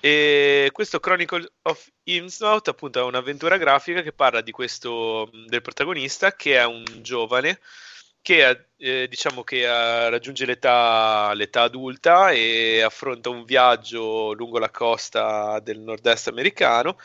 [0.00, 6.58] E questo Chronicle of Innsmouth, appunto, è un'avventura grafica che parla questo, del protagonista, che
[6.58, 7.60] è un giovane
[8.22, 14.70] che eh, diciamo che eh, raggiunge l'età, l'età adulta e affronta un viaggio lungo la
[14.70, 16.96] costa del nord-est americano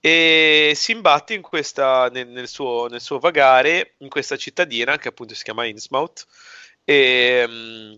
[0.00, 5.08] e si imbatte in questa, nel, nel suo, nel suo vagare in questa cittadina che
[5.08, 6.26] appunto si chiama Innsmouth
[6.84, 7.94] e, mm,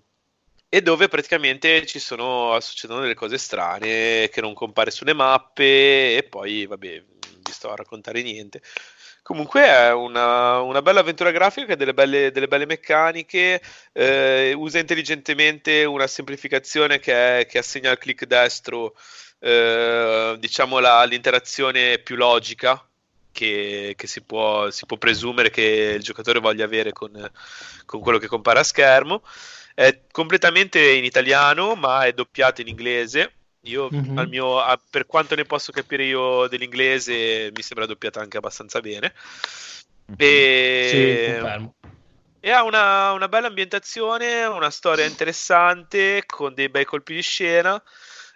[0.68, 6.22] e dove praticamente ci sono, succedono delle cose strane che non compare sulle mappe e
[6.22, 7.02] poi vabbè
[7.42, 8.62] vi sto a raccontare niente
[9.30, 13.62] Comunque è una, una bella avventura grafica delle belle, delle belle meccaniche,
[13.92, 18.94] eh, usa intelligentemente una semplificazione che, è- che assegna al clic destro
[19.38, 22.84] eh, diciamo la- l'interazione più logica
[23.30, 27.12] che, che si, può, si può presumere che il giocatore voglia avere con,
[27.86, 29.22] con quello che compare a schermo.
[29.74, 33.34] È completamente in italiano, ma è doppiato in inglese.
[33.64, 34.14] Io, Mhm.
[34.14, 38.80] al mio, a- per quanto ne posso capire io dell'inglese, mi sembra doppiata anche abbastanza
[38.80, 39.12] bene.
[40.16, 40.96] E, Sì,
[42.40, 47.82] e ha una, una bella ambientazione, una storia interessante, con dei bei colpi di scena,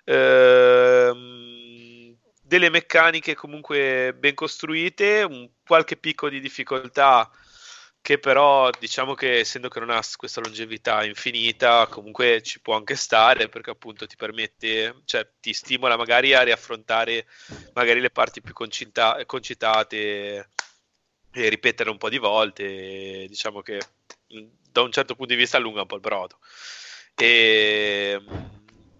[0.04, 7.28] ehm, delle meccaniche comunque ben costruite, un qualche picco di difficoltà
[8.04, 12.96] che però diciamo che essendo che non ha questa longevità infinita, comunque ci può anche
[12.96, 17.26] stare perché appunto ti permette, cioè ti stimola magari a riaffrontare
[17.72, 20.50] magari le parti più concita- concitate
[21.32, 23.78] e ripetere un po' di volte, diciamo che
[24.28, 26.38] mh, da un certo punto di vista allunga un po' il brodo.
[27.16, 28.20] E,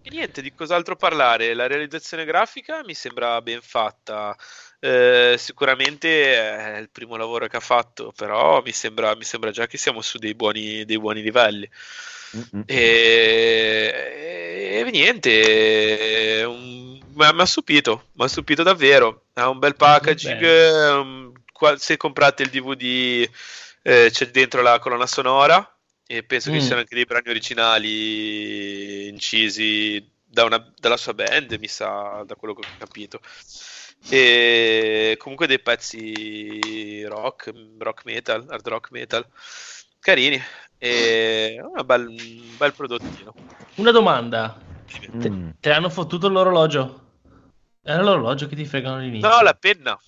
[0.07, 1.55] e niente, di cos'altro parlare?
[1.55, 4.37] La realizzazione grafica mi sembra ben fatta.
[4.79, 9.65] Eh, sicuramente è il primo lavoro che ha fatto, però mi sembra, mi sembra già
[9.65, 11.67] che siamo su dei buoni, dei buoni livelli.
[12.37, 12.63] Mm-mm.
[12.67, 13.93] E,
[14.85, 19.23] e niente, un- mi ha mi ha stupito, mi ha stupito davvero.
[19.33, 20.41] Ha un bel packaging.
[20.43, 23.27] Um, qua- se comprate il DVD,
[23.81, 25.74] eh, c'è dentro la colonna sonora.
[26.07, 26.59] E penso che Mm.
[26.59, 32.35] ci siano anche dei brani originali incisi da una- dalla sua band, mi sa, da
[32.35, 33.19] quello che ho capito.
[34.07, 39.25] E comunque dei pezzi rock, rock metal, hard rock metal,
[39.99, 40.39] carini.
[40.77, 43.33] E una bel- un bel prodottino.
[43.77, 44.61] Una domanda.
[45.19, 45.49] Te, Mm.
[45.59, 47.01] te hanno fottuto l'orologio?
[47.81, 49.27] Era l'orologio che ti fregano all'inizio?
[49.27, 49.99] No, la penna.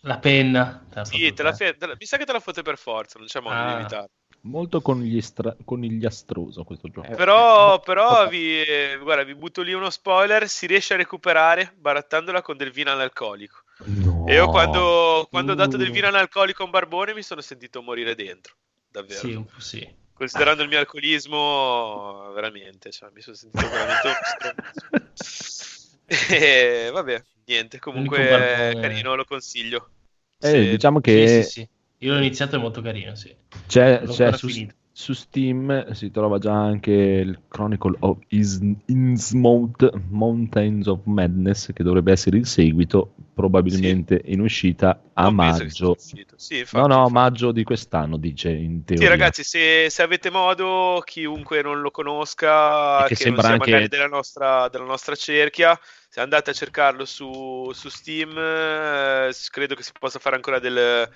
[0.00, 0.84] La penna.
[0.90, 1.72] Te Sì, te la fottuta.
[1.72, 3.94] fe- te la- mi sa che te la fotte per forza, non c'è modo di
[3.94, 4.06] Ah.
[4.46, 7.06] Molto conigliastra- conigliastroso questo gioco.
[7.10, 11.74] Eh, Però, però vi, eh, guarda, vi butto lì uno spoiler, si riesce a recuperare
[11.76, 13.62] barattandola con del vino analcolico.
[13.86, 14.24] No.
[14.26, 17.82] E io quando, quando ho dato del vino analcolico a un barbone mi sono sentito
[17.82, 18.54] morire dentro,
[18.88, 19.18] davvero.
[19.18, 19.94] Sì, un po' sì.
[20.12, 24.14] Considerando il mio alcolismo, veramente, cioè, mi sono sentito veramente.
[26.08, 29.90] E vabbè, niente, comunque barbone- carino, lo consiglio.
[30.38, 31.68] Eh, diciamo che Sì, sì, sì.
[31.98, 33.34] Io l'ho iniziato, è molto carino, sì.
[33.66, 34.48] c'è, c'è su,
[34.92, 41.82] su Steam si trova già anche il Chronicle of Is- Innsmouth Mountains of Madness, che
[41.82, 45.96] dovrebbe essere il seguito, probabilmente in uscita a Non maggio.
[45.98, 47.12] Sì, No, infatti, no, infatti.
[47.12, 49.06] maggio di quest'anno, dice in teoria.
[49.06, 53.50] Sì, ragazzi, se, se avete modo, chiunque non lo conosca, E che che, sembra non
[53.50, 55.78] sia anche- magari della nostra, della nostra cerchia,
[56.08, 61.08] se andate a cercarlo su, su Steam, eh, credo che si possa fare ancora del,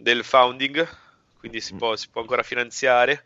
[0.00, 0.86] del founding,
[1.38, 1.60] quindi Mm.
[1.60, 3.24] si può, si può ancora finanziare.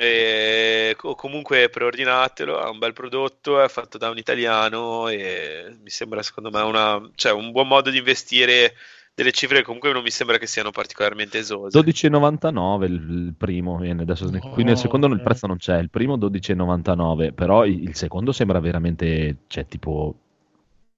[0.00, 5.90] E, o comunque preordinatelo, è un bel prodotto, è fatto da un italiano e mi
[5.90, 8.74] sembra secondo me una, cioè, un buon modo di investire
[9.12, 11.76] delle cifre che comunque non mi sembra che siano particolarmente esose.
[11.76, 15.22] 12,99 il, il primo viene adesso ne- qui nel Oh, secondo il eh.
[15.24, 20.14] prezzo non c'è il primo 12,99 però il, il secondo sembra veramente cioè tipo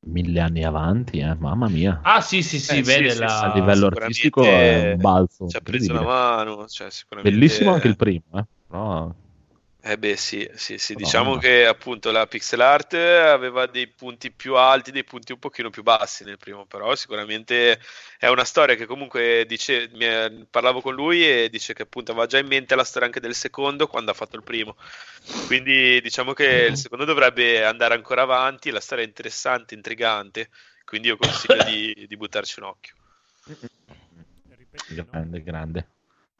[0.07, 2.01] mille anni avanti eh, mamma mia.
[2.03, 3.41] Ah, sì, sì, sì, Eh, vede sì, la...
[3.41, 7.37] a livello artistico è un balzo ci ha preso una mano, cioè, sicuramente...
[7.37, 8.45] bellissimo anche il primo eh.
[8.67, 9.13] però
[9.83, 14.55] Eh beh sì, sì, sì, diciamo che appunto la pixel art aveva dei punti più
[14.57, 17.81] alti, dei punti un pochino più bassi nel primo, però sicuramente
[18.19, 22.11] è una storia che comunque dice, mi è- parlavo con lui e dice che appunto
[22.11, 24.77] aveva già in mente la storia anche del secondo quando ha fatto il primo,
[25.47, 30.51] quindi diciamo che il secondo dovrebbe andare ancora avanti, la storia è interessante, intrigante,
[30.85, 32.95] quindi io consiglio di, di buttarci un occhio.
[33.47, 35.07] No?
[35.11, 35.87] grande grande.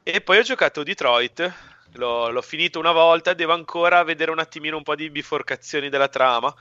[0.03, 1.53] E poi ho giocato Detroit,
[1.93, 6.07] l'ho, l'ho finito una volta, devo ancora vedere un attimino un po' di biforcazioni della
[6.07, 6.53] trama,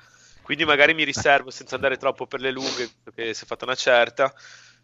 [0.42, 3.74] quindi magari mi riservo, senza andare troppo per le lunghe, perché si è fatta una
[3.74, 4.32] certa,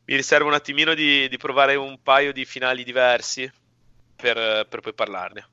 [0.05, 3.51] mi riservo un attimino di, di provare un paio di finali diversi
[4.15, 5.49] per, per poi parlarne.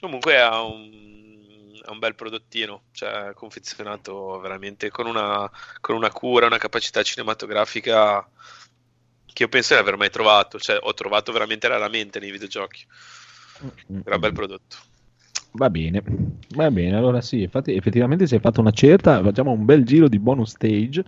[0.00, 5.50] Comunque ha un, ha un bel prodottino, cioè confezionato veramente con una,
[5.80, 8.28] con una cura, una capacità cinematografica
[9.32, 12.86] che io penso di aver mai trovato, cioè ho trovato veramente raramente nei videogiochi.
[14.04, 14.76] Era un bel prodotto.
[15.60, 16.02] va bene
[16.54, 20.08] va bene allora sì infatti effettivamente si è fatta una certa facciamo un bel giro
[20.08, 21.04] di bonus stage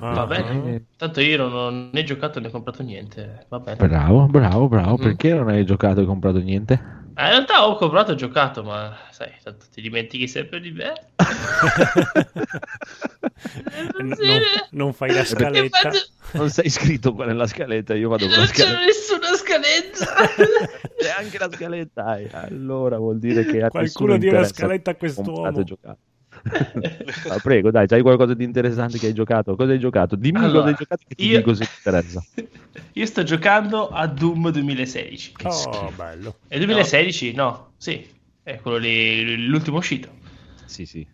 [0.00, 0.74] Ah, Va bene.
[0.74, 3.46] Eh, Tanto io non ho né giocato né comprato niente.
[3.48, 3.78] Va bene.
[3.78, 5.02] bravo bravo bravo Mm.
[5.02, 6.80] perché non hai giocato e comprato niente
[7.22, 10.92] in realtà ho comprato e giocato, ma sai, tanto ti dimentichi sempre di me.
[13.98, 15.90] No- non, non fai la scaletta.
[16.32, 20.14] non sei iscritto qua nella scaletta io vado con la Non c'è scaletta nessuna scadenza.
[20.96, 22.16] C'è anche la scaletta.
[22.18, 22.28] eh.
[22.32, 25.60] Allora vuol dire che Qualcuno la interessa scaletta a comprato quest'uomo.
[25.60, 25.98] e giocato.
[27.26, 29.56] Ah, prego, dai, c'hai qualcosa di interessante che hai giocato?
[29.56, 30.16] Cosa hai giocato?
[30.16, 32.24] Dimmi Allora, cosa hai giocato che ti io- dico se ti interessa.
[32.96, 35.32] Io sto giocando a Doom 2016.
[35.32, 35.92] Che Oh, schifo.
[35.92, 36.40] bello.
[36.46, 37.32] È 2016?
[37.34, 38.06] No, sì,
[38.42, 40.12] è quello lì, l'ultimo uscito.
[40.66, 41.06] Sì, sì.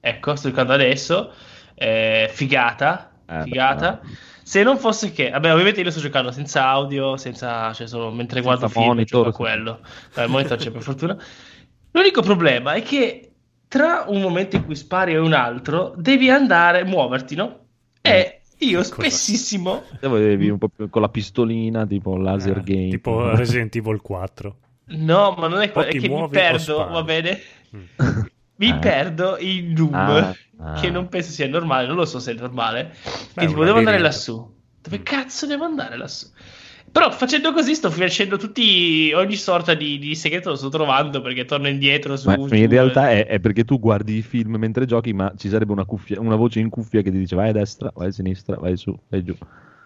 [0.00, 1.32] Ecco, sto giocando adesso.
[1.74, 4.02] Eh, figata, Eh, figata.
[4.42, 8.40] Se non fosse che, vabbè, ovviamente io sto giocando senza audio, senza, cioè solo mentre
[8.40, 9.84] Senza guardo film, monitor, gioco a quello.
[10.14, 11.16] Eh, il monitor c'è per fortuna.
[11.90, 13.25] L'unico problema è che
[13.76, 17.58] tra un momento in cui spari e un altro devi andare, muoverti, no?
[18.00, 22.88] E io spessissimo Te volevi un po' più con la pistolina, tipo laser Eh, game.
[22.88, 24.56] tipo Resident Evil 4.
[24.86, 27.38] No, ma non è quello, è che mi perdo, va bene?
[27.76, 27.82] Mm.
[28.58, 28.78] Mi Eh.
[28.78, 30.72] perdo in Doom, Ah, ah.
[30.80, 32.94] che non penso sia normale, non lo so se è normale.
[33.34, 34.54] Beh, che tipo, devo andare lassù.
[34.80, 35.02] Dove Mm.
[35.02, 36.28] cazzo devo andare lassù?
[36.96, 41.44] Però facendo così sto facendo tutti, ogni sorta di, di segreto lo sto trovando perché
[41.44, 42.26] torno indietro su...
[42.26, 45.50] Ma giù, in realtà è, è perché tu guardi i film mentre giochi, ma ci
[45.50, 48.12] sarebbe una, cuffia- una voce in cuffia che ti dice vai a destra, vai a
[48.12, 49.36] sinistra, vai su, vai giù.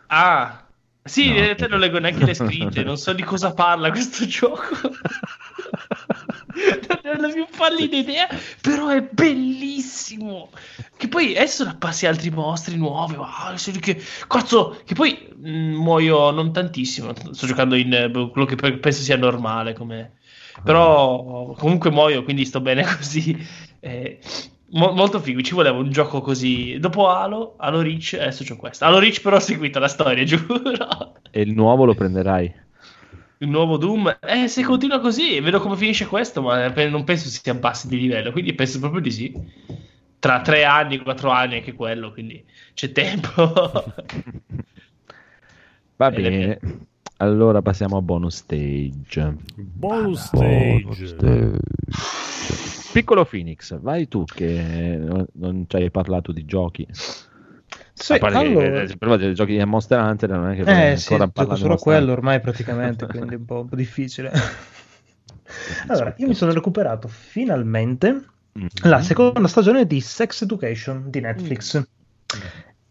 [0.06, 0.64] Ah,
[1.02, 4.24] sì, No, in realtà non leggo neanche le scritte, non so di cosa parla questo
[4.30, 4.62] gioco.
[7.02, 8.28] non ho la più pallida idea,
[8.60, 10.50] però è bellissimo.
[10.96, 16.52] Che poi adesso passi altri mostri nuovi, wow, che cazzo, che poi mh, muoio non
[16.52, 20.12] tantissimo, sto giocando in eh, quello che pe- penso sia normale come
[20.62, 23.36] però comunque muoio, quindi sto bene così.
[23.80, 24.18] Eh,
[24.72, 26.78] mo- molto figo, ci voleva un gioco così.
[26.78, 28.84] Dopo Halo, Halo Reach, adesso c'ho questo.
[28.84, 31.14] Halo Reach però ho seguito la storia, giuro.
[31.30, 32.52] E il nuovo lo prenderai.
[33.42, 37.48] Il nuovo Doom, eh, se continua così, vedo come finisce questo, ma non penso si
[37.48, 39.32] abbassi di livello, quindi penso proprio di sì.
[40.18, 42.44] Tra tre anni, quattro anni anche quello, quindi
[42.74, 43.30] c'è tempo.
[45.96, 46.60] Va Bene, bene.
[47.16, 49.36] Allora passiamo a bonus stage.
[49.54, 51.06] Bonus Bonus stage.
[51.06, 51.58] stage.
[52.92, 55.00] Piccolo Phoenix, vai tu che
[55.32, 56.86] non ci hai parlato di giochi.
[58.00, 61.32] Sì, allora- eh, però dei giochi di Monster Hunter non è che Eh ancora sì,
[61.34, 64.32] gioco solo quello ormai praticamente, quindi è un po', un po' difficile.
[65.88, 68.24] Allora, io mi sono recuperato finalmente
[68.58, 68.66] Mm.
[68.82, 71.80] la seconda stagione di Sex Education di Netflix.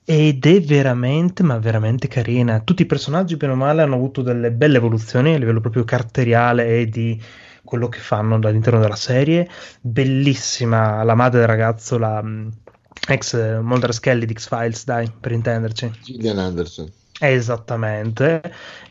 [0.06, 2.62] Ed è veramente, ma veramente carina.
[2.62, 6.80] Tutti i personaggi, bene o male, hanno avuto delle belle evoluzioni a livello proprio caratteriale
[6.80, 7.22] e di
[7.64, 9.48] quello che fanno all'interno della serie.
[9.82, 12.24] Bellissima la madre del ragazzo, la
[13.08, 15.92] ex eh, Mulder Skelly di X-Files, dai, per intenderci.
[16.04, 16.92] Gillian Anderson.
[17.22, 18.42] Esattamente,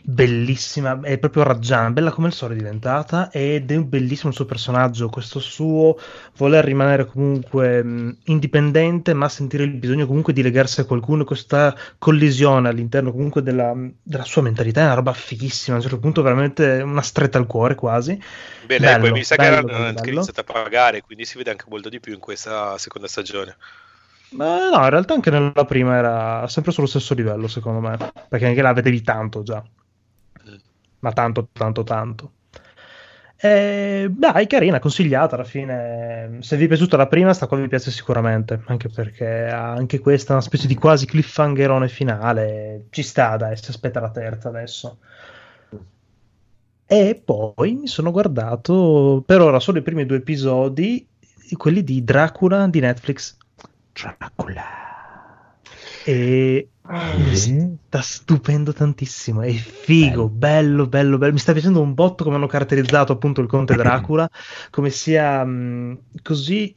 [0.03, 4.35] bellissima, è proprio raggiante, bella come il sole è diventata ed è un bellissimo il
[4.35, 5.99] suo personaggio, questo suo
[6.37, 11.75] voler rimanere comunque mh, indipendente ma sentire il bisogno comunque di legarsi a qualcuno, questa
[11.97, 16.21] collisione all'interno comunque della, della sua mentalità è una roba fighissima, a un certo punto
[16.21, 18.23] veramente una stretta al cuore quasi.
[18.67, 20.13] Beh, lei poi mi sa che bello, hanno bello, anche bello.
[20.13, 23.57] iniziato a pagare, quindi si vede anche molto di più in questa seconda stagione.
[24.31, 27.97] Ma no, in realtà anche nella prima era sempre sullo stesso livello secondo me,
[28.29, 29.63] perché anche là vedevi tanto già.
[31.01, 32.33] ma tanto, tanto, tanto.
[33.41, 36.39] E, dai, carina, consigliata alla fine.
[36.41, 38.63] Se vi è piaciuta la prima, sta qua vi piace sicuramente.
[38.67, 42.87] Anche perché ha anche questa una specie di quasi cliffhangerone finale.
[42.91, 44.99] Ci sta, dai, si aspetta la terza adesso.
[46.91, 51.07] E poi mi sono guardato per ora solo i primi due episodi,
[51.57, 53.37] quelli di Dracula di Netflix.
[54.03, 54.65] Dracula.
[56.05, 56.69] E
[57.15, 59.43] mi sta stupendo tantissimo.
[59.43, 61.33] È figo, bello, bello, bello.
[61.33, 64.29] Mi sta piacendo un botto come hanno caratterizzato appunto il conte Dracula,
[64.71, 66.73] come sia mh, così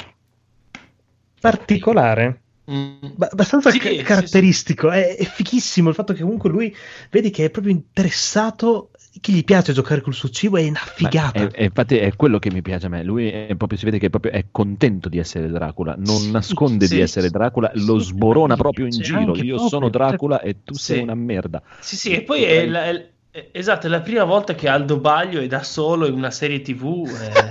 [1.39, 2.41] particolare.
[2.63, 6.73] Ba- abbastanza Sì, ca- sì, caratteristico, È, è fighissimo il fatto che comunque lui
[7.09, 11.39] vedi che è proprio interessato, che gli piace giocare col suo cibo, è una figata.
[11.47, 13.03] E, e infatti è quello che mi piace a me.
[13.03, 16.95] Lui è proprio, si vede che proprio è contento di essere Dracula, non nasconde sì,
[16.95, 19.19] di essere Dracula, lo sborona proprio in Cioè, giro.
[19.35, 20.93] Io proprio- sono Dracula e tu Sì.
[20.93, 21.61] sei una merda.
[21.81, 24.97] Sì, sì, e poi è, la- è- è- esatto, è la prima volta che Aldo
[24.99, 27.05] Baglio è da solo in una serie TV.
[27.21, 27.49] E,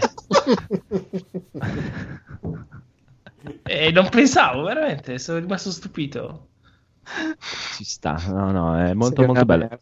[3.86, 6.46] e non pensavo, veramente, sono rimasto stupito.
[7.74, 9.78] Ci sta, no, no, è molto Sei molto merda.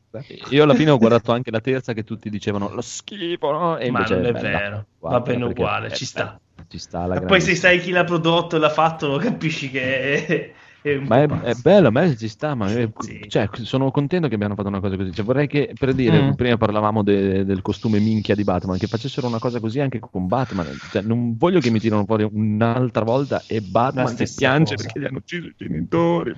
[0.51, 3.77] Io alla fine ho guardato anche la terza che tutti dicevano lo schifo, no?
[3.79, 4.49] E Ma non è bella.
[4.59, 6.25] vero, Guarda, va bene uguale, è ci sta.
[6.25, 9.71] bella, Ci sta la E poi se sai chi l'ha prodotto e l'ha fatto, capisci
[9.71, 13.25] che è, Ma è, è bello, a me ci sta, ma è- Sì.
[13.29, 15.13] cioè, sono contento che abbiano fatto una cosa così.
[15.13, 16.31] Cioè, vorrei che, per dire, Mm.
[16.33, 20.27] prima parlavamo de- del costume minchia di Batman, che facessero una cosa così anche con
[20.27, 20.67] Batman.
[20.91, 24.85] Cioè, non voglio che mi tirano fuori un'altra volta e Batman che stessa piange cosa.
[24.87, 26.35] perché gli hanno ucciso i genitori.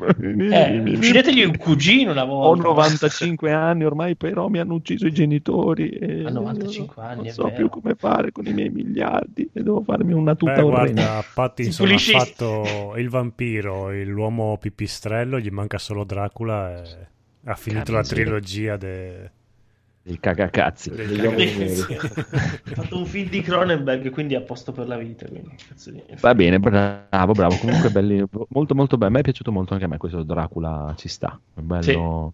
[0.50, 2.62] Eh, uccidetegli un cugino una Ho volta.
[2.68, 5.88] 95 anni ormai, però mi hanno ucciso i genitori.
[5.90, 7.56] E Ha 95 anni, Non è so vero.
[7.56, 11.98] più come fare con i miei miliardi e devo farmi una tuta Beh, guarda, Pattinson
[11.98, 17.08] Si ha fatto il vampiro, il- l'uomo pipistrello, gli manca solo Dracula e
[17.44, 18.14] ha finito la Cazzo.
[18.14, 19.30] trilogia de...
[20.04, 20.90] Il cagacazzi.
[20.90, 21.66] del Degli uomini.
[22.70, 25.26] Ha fatto un film di Cronenberg, quindi è a posto per la vita.
[25.26, 25.54] Quindi,
[26.20, 27.56] Va bene, bravo, bravo.
[27.56, 29.10] Comunque belli, molto molto bello.
[29.10, 31.38] A me è piaciuto molto anche a me questo Dracula ci sta.
[31.54, 31.92] Bello, Sì.
[31.92, 32.32] bello,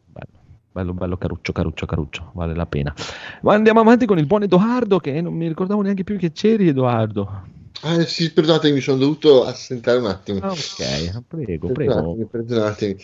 [0.71, 2.31] bello, bello caruccio, caruccio, caruccio.
[2.35, 2.95] Vale la pena.
[3.43, 6.69] Ma andiamo avanti con il buon Edoardo che non mi ricordavo neanche più che c'eri
[6.69, 7.55] Edoardo.
[7.83, 10.39] Ah, sì, perdonate, mi sono dovuto assentare un attimo.
[10.41, 12.17] Ah, ok, prego, prego.
[12.27, 12.97] Perdonatemi, perdonatemi.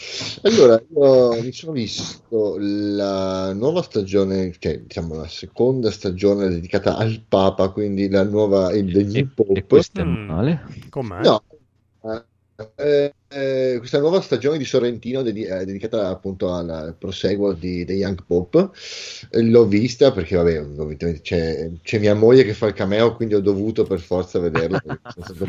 [0.43, 7.23] Allora, io mi sono visto la nuova stagione, cioè diciamo la seconda stagione dedicata al
[7.29, 9.53] Papa, quindi la nuova, il The New E, Pope.
[9.53, 10.65] e questo è male.
[10.89, 11.21] Com'è?
[11.21, 11.45] No,
[12.77, 17.95] eh, eh, questa nuova stagione di Sorrentino dedi- eh, dedicata appunto al proseguo di The
[17.95, 18.71] Young Pope
[19.31, 23.35] eh, l'ho vista perché vabbè ovviamente c'è, c'è mia moglie che fa il cameo quindi
[23.35, 24.81] ho dovuto per forza vederla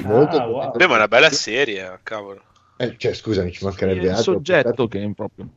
[0.05, 0.71] Ah, wow.
[0.75, 2.41] Beh, ma è una bella serie, cavolo.
[2.83, 5.49] Eh, cioè scusami ci mancherebbe il altro soggetto che è proprio...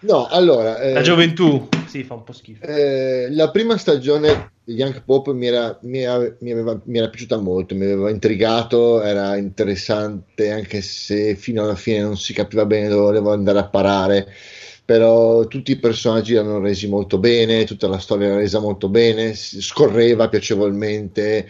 [0.00, 1.68] no allora eh, La gioventù.
[1.86, 2.64] Sì, fa un po' schifo.
[2.64, 7.08] Eh, la prima stagione di Young Pop mi era, mi, ave- mi aveva- mi era
[7.10, 12.64] piaciuta molto, mi aveva intrigato, era interessante anche se fino alla fine non si capiva
[12.64, 14.26] bene dove volevo andare a parare,
[14.84, 19.34] però tutti i personaggi l'hanno resi molto bene, tutta la storia era resa molto bene,
[19.34, 21.48] scorreva piacevolmente.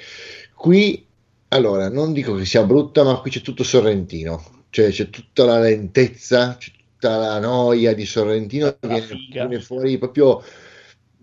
[0.54, 1.06] Qui,
[1.48, 5.60] allora, non dico che sia brutta, ma qui c'è tutto sorrentino, cioè c'è tutta la
[5.60, 10.42] lentezza, c'è tutta la noia di Sorrentino, La viene, viene fuori proprio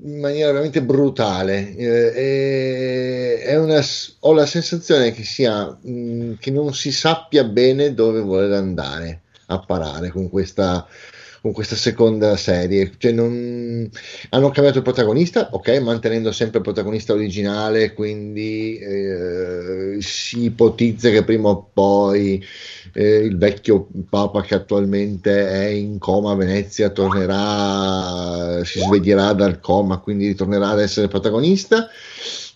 [0.04, 1.76] in maniera veramente brutale.
[1.76, 3.82] Eh, è una
[4.20, 9.58] ho la sensazione che sia mh, che non si sappia bene dove voler andare a
[9.58, 10.88] parare con questa,
[11.42, 12.92] con questa seconda serie.
[12.98, 13.90] Cioè, non...
[14.30, 21.24] Hanno cambiato il protagonista, ok, mantenendo sempre il protagonista originale, quindi eh, si ipotizza che
[21.24, 22.44] prima o poi
[22.94, 29.60] eh, il vecchio Papa che attualmente è in coma a Venezia tornerà, si sveglierà dal
[29.60, 31.90] coma, quindi ritornerà ad essere protagonista.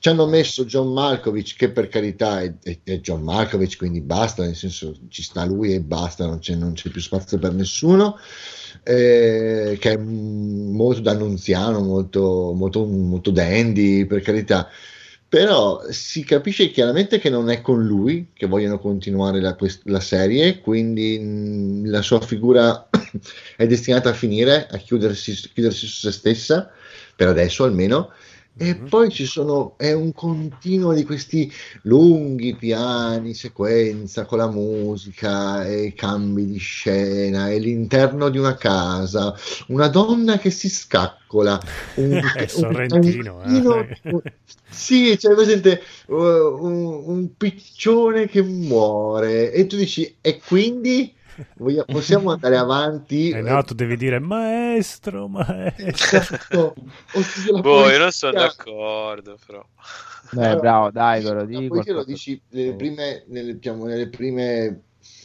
[0.04, 4.44] Ci hanno messo John Malkovich, che per carità è, è, è John Malkovich, quindi basta,
[4.44, 8.18] nel senso ci sta lui e basta, non c'è, non c'è più spazio per nessuno.
[8.84, 14.68] Eh, che è molto d'annunziano, molto, molto, molto dandy, per carità
[15.30, 19.56] però si capisce chiaramente che non è con lui che vogliono continuare la,
[19.86, 22.90] la serie, quindi mh, la sua figura
[23.56, 26.70] è destinata a finire, a chiudersi, chiudersi su se stessa,
[27.16, 28.12] per adesso almeno,
[28.56, 28.88] e Mhm.
[28.88, 31.52] poi ci sono, è un continuo di questi
[31.84, 39.34] lunghi piani, sequenza con la musica e cambi di scena e l'interno di una casa,
[39.68, 41.60] una donna che si scaccola,
[41.96, 43.64] un, È Sorrentino, eh.
[43.68, 44.22] un- un-
[44.70, 51.16] sì, c'è presente uh, un, un piccione che muore e tu dici, e quindi
[51.56, 53.30] Voglia- possiamo andare avanti?
[53.30, 55.86] Eh no, tu devi dire maestro, maestro.
[55.86, 56.76] Esatto.
[57.14, 59.66] Oddio, la Boh, io non sono d'accordo, però.
[60.36, 61.76] Eh, bravo, dai, ve lo dico.
[61.76, 64.82] poi che lo dici nelle prime, nelle, diciamo, nelle prime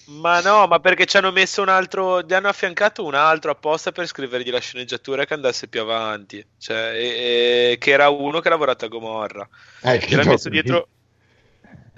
[0.06, 3.92] Ma no, ma perché ci hanno messo un altro, gli hanno affiancato un altro apposta
[3.92, 8.48] per scrivergli la sceneggiatura che andasse più avanti, cioè, e- e- che era uno che
[8.48, 9.48] ha lavorato a Gomorra.
[9.82, 10.88] eh, Che l'ha messo dietro...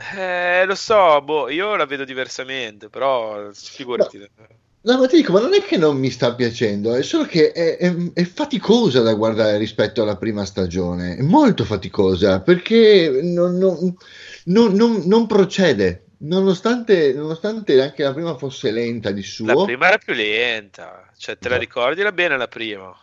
[0.02, 4.18] Eh, lo so, boh, io la vedo diversamente, però figurati.
[4.82, 7.52] No, ma ti dico, ma non è che non mi sta piacendo, è solo che
[7.52, 13.56] è, è- è faticosa da guardare rispetto alla prima stagione, è molto faticosa perché non,
[13.58, 13.94] non-
[14.46, 19.58] non- non- procede, nonostante, nonostante anche la prima fosse lenta di La suo.
[19.58, 21.58] prima era più lenta, cioè te la Esatto.
[21.58, 22.96] ricordi la bene la prima?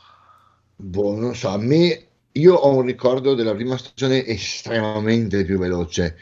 [0.79, 6.17] Boh, non so, a me io ho un ricordo della prima stagione estremamente più veloce,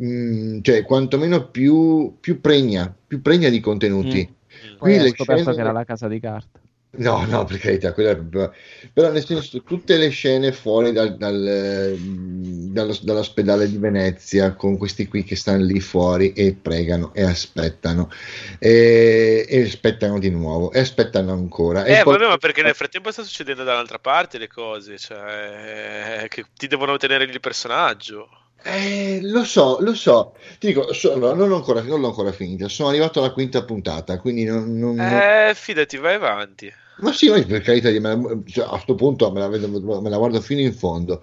[0.00, 4.32] Mm, cioè quantomeno più, più pregna, più pregna di contenuti.
[4.58, 6.60] Poi Qui ho le scoperto scene- che era la casa di carta.
[6.90, 8.52] No, no, per carità, quella è proprio-
[8.92, 14.78] però nel senso tutte le scene fuori dal- dal, eh, dallo- dall'ospedale di Venezia con
[14.78, 18.10] questi qui che stanno lì fuori e pregano e aspettano
[18.58, 21.84] e, e aspettano di nuovo e aspettano ancora.
[21.84, 26.24] E Eh, poi- vabbè, ma perché nel frattempo sta succedendo dall'altra parte le cose, cioè
[26.28, 28.28] che ti devono tenere lì il personaggio.
[28.64, 30.34] Eh, lo so, lo so.
[30.58, 32.68] Ti dico, sono- non, ho ancora, non l'ho ancora finita.
[32.68, 36.72] Sono arrivato alla quinta puntata, quindi non, non- non- Eh, fidati, vai avanti.
[37.00, 40.10] Ma sì, ma per carità, di- me cioè, a questo punto me la, vedo- me
[40.10, 41.22] la guardo fino in fondo.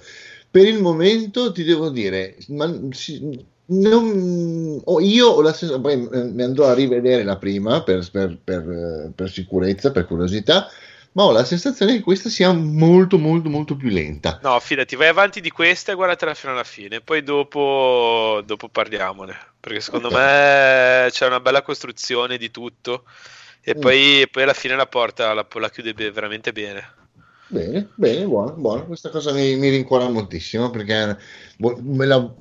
[0.49, 6.31] Per il momento ti devo dire, ma, sì, non- o io ho la sensazione, poi
[6.31, 10.67] mi andrò a rivedere la prima per, per- per, per sicurezza, per curiosità,
[11.15, 14.41] ma ho la sensazione che questa sia molto, molto, molto più lenta.
[14.41, 19.53] No, fidati, vai avanti di questa e guardatela fino alla fine, poi dopo, dopo parliamone,
[19.59, 20.13] perché secondo Ok.
[20.13, 23.05] me c'è una bella costruzione di tutto
[23.61, 23.79] e Mm.
[23.79, 27.04] poi, poi alla fine la porta, la, la chiude veramente bene.
[27.55, 28.85] Bene, bene, buono, buono.
[28.85, 31.17] Questa cosa mi, mi rincuora moltissimo perché
[31.57, 32.33] boh, la-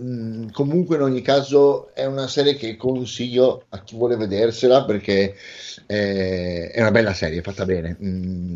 [0.50, 5.34] comunque in ogni caso è una serie che consiglio a chi vuole vedersela perché
[5.86, 7.96] è, è una bella serie, fatta bene.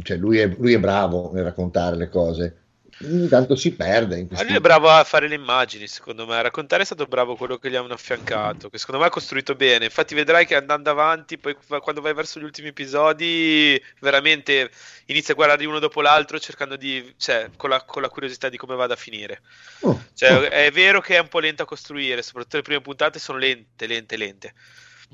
[0.02, 2.56] Cioè lui, è, lui è bravo nel raccontare le cose.
[3.04, 4.44] Ogni tanto si perde in questi...
[4.46, 6.36] lui è bravo a fare le immagini, secondo me.
[6.36, 9.54] A raccontare è stato bravo quello che gli hanno affiancato, che secondo me ha costruito
[9.54, 9.84] bene.
[9.84, 14.70] Infatti, vedrai che andando avanti, poi quando vai verso gli ultimi episodi, veramente
[15.06, 18.56] inizia a guardare uno dopo l'altro, cercando di, cioè, con la, con la curiosità di
[18.56, 19.42] come vada a finire.
[19.80, 20.42] Oh, Cioè, oh.
[20.50, 23.86] è vero che è un po' lento a costruire, soprattutto le prime puntate sono lente,
[23.86, 24.54] lente, lente.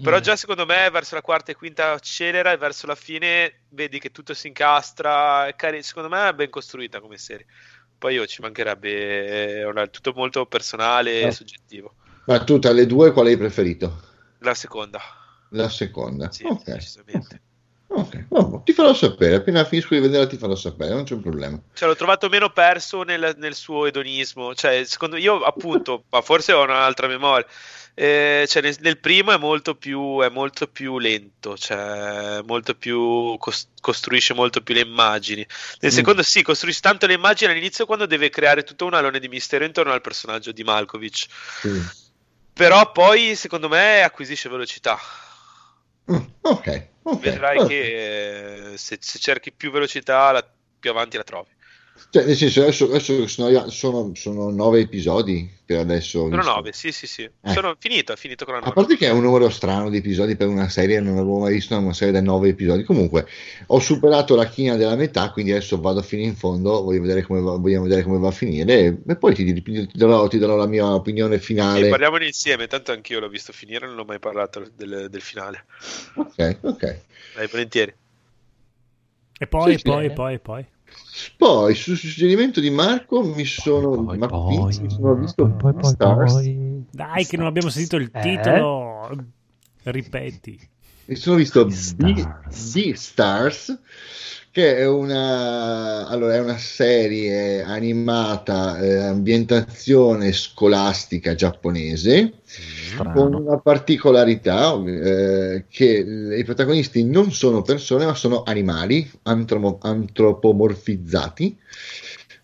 [0.03, 4.01] Però già secondo me verso la quarta e quinta accelera e verso la fine vedi
[4.01, 5.55] che tutto si incastra.
[5.83, 7.47] Secondo me è ben costruita come serie.
[7.99, 11.33] Poi io ci mancherebbe, è una- tutto molto personale e Eh.
[11.33, 11.97] soggettivo.
[12.27, 14.01] Ma tu tra le due qual hai preferito?
[14.49, 15.01] La seconda,
[15.53, 16.31] La seconda.
[16.31, 17.43] sì, Ok, decisamente.
[17.95, 18.27] Ok.
[18.29, 21.61] Vabbè, ti farò sapere, appena finisco di vederla ti farò sapere, non c'è un problema.
[21.75, 24.55] Cioè, l'ho trovato meno perso nel, nel suo edonismo.
[24.55, 27.47] Cioè, secondo io, appunto, ma forse ho un'altra memoria.
[27.97, 33.37] Eh, cioè, nel, nel primo è molto più, è molto più lento, cioè, molto più
[33.39, 35.47] cos- costruisce molto più le immagini.
[35.79, 35.95] Nel Mm.
[35.95, 39.65] secondo, sì, costruisce tanto le immagini all'inizio quando deve creare tutto un alone di mistero
[39.65, 41.27] intorno al personaggio di Malkovich.
[41.61, 42.03] Sì.
[42.53, 44.99] Però poi, secondo me, acquisisce velocità.
[46.13, 47.21] Mm, ok, ok.
[47.21, 47.67] Vedrai ok.
[47.67, 51.51] che eh, se, se cerchi più velocità, la- più avanti la trovi.
[52.11, 56.29] Cioè, nel senso, adesso, adesso sono, sono, sono nove episodi per adesso.
[56.29, 57.29] Sono nove, sì, sì, sì.
[57.43, 58.75] Sono finito, è finito con la A nove.
[58.75, 61.77] parte che è un numero strano di episodi per una serie, non avevo mai visto
[61.77, 62.85] una serie da nove episodi.
[62.85, 63.27] Comunque,
[63.67, 66.83] ho superato la china della metà, quindi adesso vado fino in fondo.
[66.83, 68.73] Voglio vedere come va, vogliamo vedere come va a finire.
[68.79, 71.89] E, e poi ti, ti darò, ti darò la mia opinione E finale.
[71.89, 75.65] parliamone insieme, tanto anch'io l'ho visto finire, non ho mai parlato del, del finale.
[76.17, 77.01] Ok, ok.
[77.37, 77.95] Dai, volentieri.
[79.37, 79.83] E poi, Sì, sì.
[79.85, 80.39] poi, poi, poi.
[80.39, 80.67] Poi,
[81.75, 86.41] su suggerimento di Marco, mi sono, Marco Pinzi, mi sono visto Stars.
[86.91, 88.21] Dai, che non abbiamo sentito il Eh?
[88.21, 89.09] titolo.
[89.85, 90.59] Ripeti.
[91.07, 91.67] Mi sono visto
[92.73, 93.79] Beastars,
[94.55, 102.35] che è una, allora, è una serie animata, eh, ambientazione scolastica giapponese,
[103.13, 111.59] con una particolarità eh, che i protagonisti non sono persone, ma sono animali antromo- antropomorfizzati.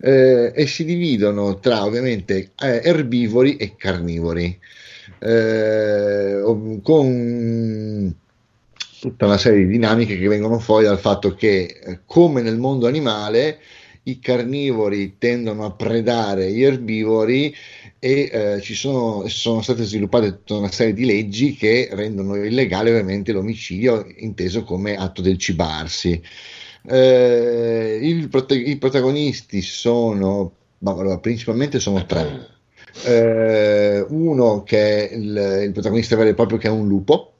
[0.00, 4.58] eh, e si dividono tra ovviamente eh, erbivori e carnivori
[5.20, 6.40] eh,
[6.82, 8.14] con
[9.00, 12.86] tutta una serie di dinamiche che vengono fuori dal fatto che, eh, come nel mondo
[12.86, 13.58] animale,
[14.04, 17.54] i carnivori tendono a predare gli erbivori
[17.98, 22.90] e eh, ci sono, sono state sviluppate tutta una serie di leggi che rendono illegale
[22.90, 26.20] ovviamente l'omicidio inteso come atto del cibarsi.
[26.86, 30.52] Eh, il prota- I protagonisti sono,
[30.84, 32.48] allora, principalmente sono tre.
[33.04, 37.34] Eh, uno che è il, il protagonista vero e proprio che è un lupo,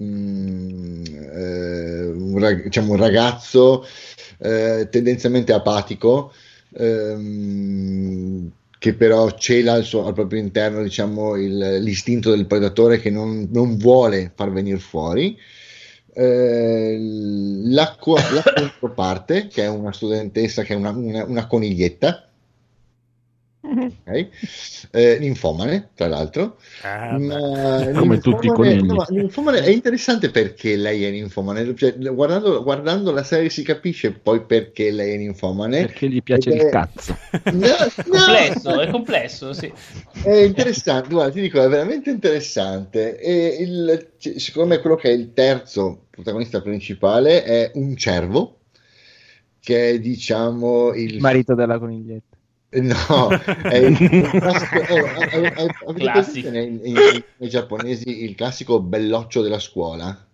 [0.00, 0.71] Mm,
[2.36, 3.84] un, diciamo un ragazzo
[4.38, 6.32] eh, tendenzialmente apatico
[6.74, 13.10] ehm, che però cela al, suo- al proprio interno diciamo, il- l'istinto del predatore che
[13.10, 15.38] non, non vuole far venire fuori.
[16.14, 16.96] Eh,
[17.64, 22.28] la, co- la controparte, che è una studentessa, che è una, una- una coniglietta,
[23.62, 24.28] ok?
[24.94, 26.58] Eh, ninfomane, tra l'altro.
[26.82, 28.84] Ah, Ma Come tutti i conigli.
[28.84, 31.74] no, ma ninfomane è interessante perché lei è ninfomane.
[31.74, 35.86] Cioè, guardando, guardando la serie si capisce poi perché lei è ninfomane.
[35.86, 37.16] Perché gli piace il è- cazzo.
[37.52, 37.76] No, no,
[38.10, 39.72] complesso, è complesso, sì.
[40.24, 43.18] è interessante, guarda, ti dico, è veramente interessante.
[43.18, 48.58] E il, secondo me quello che è il terzo protagonista principale è un cervo,
[49.58, 51.18] che è diciamo il...
[51.20, 52.36] Marito della coniglietta.
[52.74, 56.48] No, è il classico, è- è- è- Classico.
[56.48, 60.26] nei, nei- nei giapponesi il classico belloccio della scuola?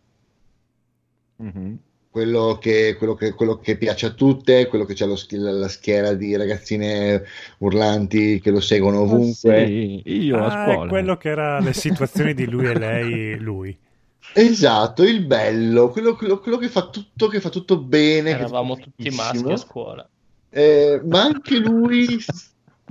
[1.36, 1.78] Mhm.
[2.10, 6.36] Quello che, quello, che, quello che piace a tutte, quello che ha la schiera di
[6.36, 7.23] ragazzine
[7.59, 9.62] urlanti che lo seguono ovunque.
[9.62, 10.85] Ah, Sì, io a Ah, scuola.
[10.86, 13.77] è quello che era le situazioni di lui e lei, lui.
[14.32, 18.31] Esatto, il bello, quello, quello- quello che fa tutto, che fa tutto bene.
[18.31, 20.09] Eravamo tutti maschi a scuola.
[20.50, 22.18] Eh, ma anche lui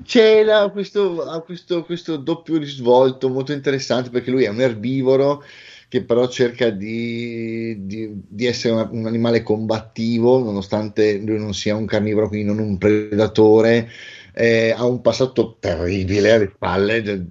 [0.04, 5.44] cela questo, questo, questo doppio risvolto molto interessante perché lui è un erbivoro
[5.90, 11.76] che però cerca di, di- di essere una- un animale combattivo nonostante lui non sia
[11.76, 13.90] un carnivoro, quindi non un predatore.
[14.40, 17.26] Eh, ha un passato terribile alle spalle,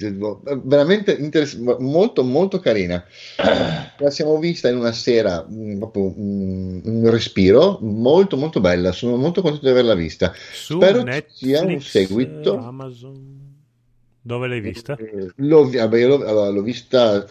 [0.65, 3.05] veramente interess- molto molto carina.
[3.99, 8.91] La siamo vista in una sera, mm, proprio un, un respiro molto molto bella.
[8.91, 10.33] Sono molto contento di averla vista.
[10.53, 12.59] Su Spero ci Netflix, sia un seguito.
[12.59, 13.55] Amazon.
[14.21, 14.97] Dove l'hai vista?
[14.97, 17.25] Eh, L'ho, vabbè, io l'ho, allora, l'ho vista.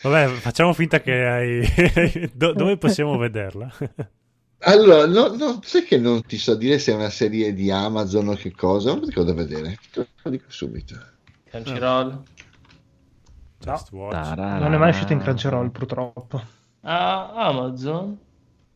[0.00, 2.30] Vabbè, facciamo finta che hai...
[2.32, 3.70] Do- dove possiamo vederla?
[4.60, 8.28] Allora, no, no, sai che non ti so dire se è una serie di Amazon
[8.28, 10.94] o che cosa, non dico da vedere, te lo dico subito.
[11.44, 12.22] Crunchyroll.
[13.58, 14.12] Just Watch.
[14.12, 14.58] Tarara.
[14.58, 16.42] Non è mai uscito in Crunchyroll, purtroppo.
[16.80, 18.18] Ah, Amazon?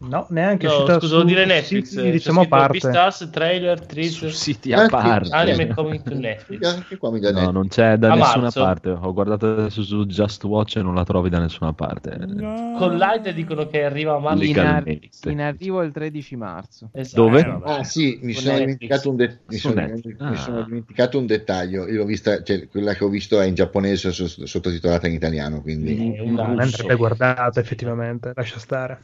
[0.02, 1.88] No, neanche No, uscita scusa, su dire Netflix.
[1.90, 2.78] siti, C'è diciamo a parte.
[2.78, 5.28] Beastars, trailer, Su teaser, siti a parte.
[5.30, 6.62] anime coming to Netflix.
[6.74, 7.50] Anche qua mi dà No, net.
[7.52, 8.62] non c'è da A nessuna marzo.
[8.62, 8.88] parte.
[8.92, 12.16] Ho guardato adesso su Just Watch e non la trovi da nessuna parte.
[12.16, 12.76] No.
[12.78, 14.42] Con Light dicono che arriva a marzo.
[14.42, 16.88] In, ar- in arrivo il 13 marzo.
[16.94, 17.22] Esatto.
[17.22, 17.40] Dove?
[17.40, 17.60] Eh.
[17.64, 18.78] Ah sì, mi Su sono, Netflix.
[18.78, 20.16] dimenticato un, de- mi, Su sono, Netflix.
[20.18, 20.64] mi sono Ah.
[20.64, 21.86] dimenticato un dettaglio.
[21.86, 25.60] Io l'ho vista, cioè, quella che ho visto è in giapponese so- sottotitolata in italiano,
[25.60, 28.98] quindi Eh, un Non andrebbe guardata, effettivamente, lascia stare.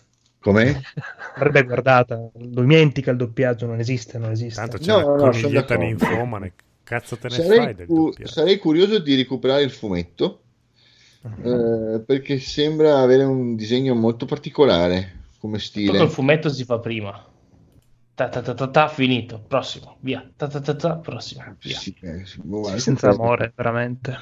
[0.46, 0.80] Com'è?
[1.34, 2.30] Andrebbe guardata.
[2.34, 4.60] Dimentica il doppiaggio, non esiste, non esiste.
[4.60, 6.52] Tanto c'è No, la no, coniglietta ninfomane.
[6.84, 8.32] Cazzo te ne fai Sarei, del cu- doppiaggio?
[8.32, 10.42] sarei curioso di recuperare il fumetto
[11.42, 15.98] eh, perché sembra avere un disegno molto particolare come stile.
[15.98, 17.25] col fumetto si fa prima.
[18.16, 19.44] Ta ta ta ta ta, finito.
[19.46, 20.26] Prossimo, via.
[20.34, 21.76] Ta ta ta ta, prossimo, via.
[21.76, 24.18] Sì, eh, sì, guarda, Senza amore, veramente.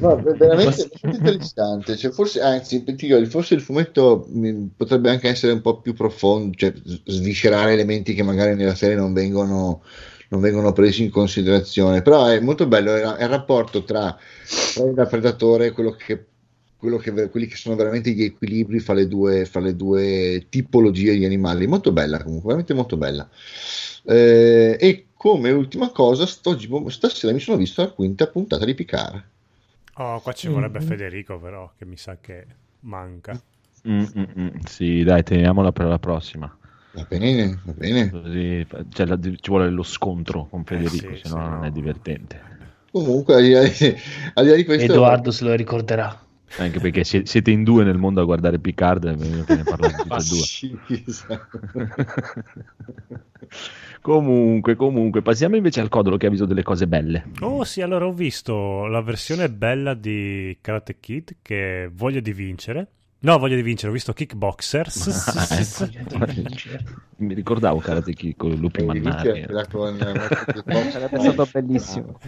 [0.00, 1.98] No, veramente, interessante.
[1.98, 2.82] Cioè, forse, anzi,
[3.28, 6.72] forse il fumetto mh, potrebbe anche essere un po' più profondo, cioè
[7.04, 9.82] sviscerare elementi che magari nella serie non vengono,
[10.30, 12.00] non vengono presi in considerazione.
[12.00, 14.16] Però è molto bello è, il rapporto tra,
[14.72, 16.28] tra il predatore e quello che,
[16.78, 21.24] che, quelli che sono veramente gli equilibri fra le, due, fra le due tipologie di
[21.24, 21.66] animali.
[21.66, 23.28] Molto bella, comunque, veramente molto bella.
[24.04, 26.56] Eh, e come ultima cosa, sto-
[26.90, 29.22] stasera mi sono visto la quinta puntata di Picard.
[29.96, 30.86] Oh, qua ci vorrebbe Mhm.
[30.86, 32.46] Federico però, che mi sa che
[32.80, 33.38] manca.
[33.88, 34.48] Mm, mm, mm.
[34.66, 36.56] Sì, dai, teniamola per la prossima.
[36.90, 38.10] Va bene, va bene.
[38.10, 41.64] Così, cioè, la- ci vuole lo scontro con Federico, Eh sì, se no non no.
[41.64, 42.40] è divertente.
[42.90, 43.42] Comunque, al
[44.44, 46.27] di là di questo, Edoardo se lo ricorderà.
[46.56, 49.14] Anche perché sie- siete in due nel mondo a guardare Picard e
[49.54, 51.88] ne parlate tutti e due.
[54.00, 57.24] comunque, comunque, passiamo invece al Codolo che ha visto delle cose belle.
[57.40, 62.32] Oh sì, allora ho visto la versione bella di Karate Kid che è Voglia di
[62.32, 62.86] vincere.
[63.20, 65.26] No, Voglia di vincere, ho visto Kickboxers.
[65.36, 66.26] Ah, ecco.
[67.16, 69.46] Mi ricordavo Karate Kid con Lupi Devi Mannari.
[69.70, 69.98] con-
[70.90, 72.18] Sarebbe stato bellissimo.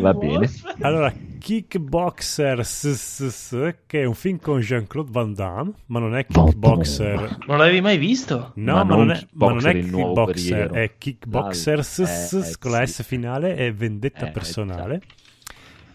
[0.00, 0.50] Va bene.
[0.80, 7.38] Allora, Kickboxers, che è un film con Jean-Claude Van Damme, ma non è Kickboxer.
[7.46, 8.52] Non l'avevi mai visto?
[8.56, 10.94] No, Ma ma, non non è, ma non è Kickboxer, il nuovo Kickboxer, è
[12.02, 12.06] Ah,
[12.48, 12.92] eh, con la sì.
[12.92, 15.00] S finale e Vendetta Eh, personale.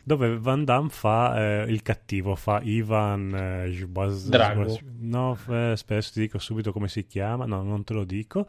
[0.04, 4.80] Dove Van Damme fa eh, il cattivo, fa Ivan eh, Jbaz- Drago.
[5.02, 7.46] No, eh, aspetta, ti dico subito come si chiama.
[7.46, 8.48] No, non te lo dico.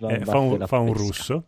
[0.00, 1.44] Eh, fa, un, fa un russo.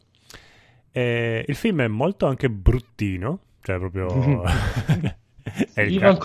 [0.92, 4.42] Eh, il film è molto anche bruttino, cioè proprio...
[5.74, 6.20] è Ivan ca-.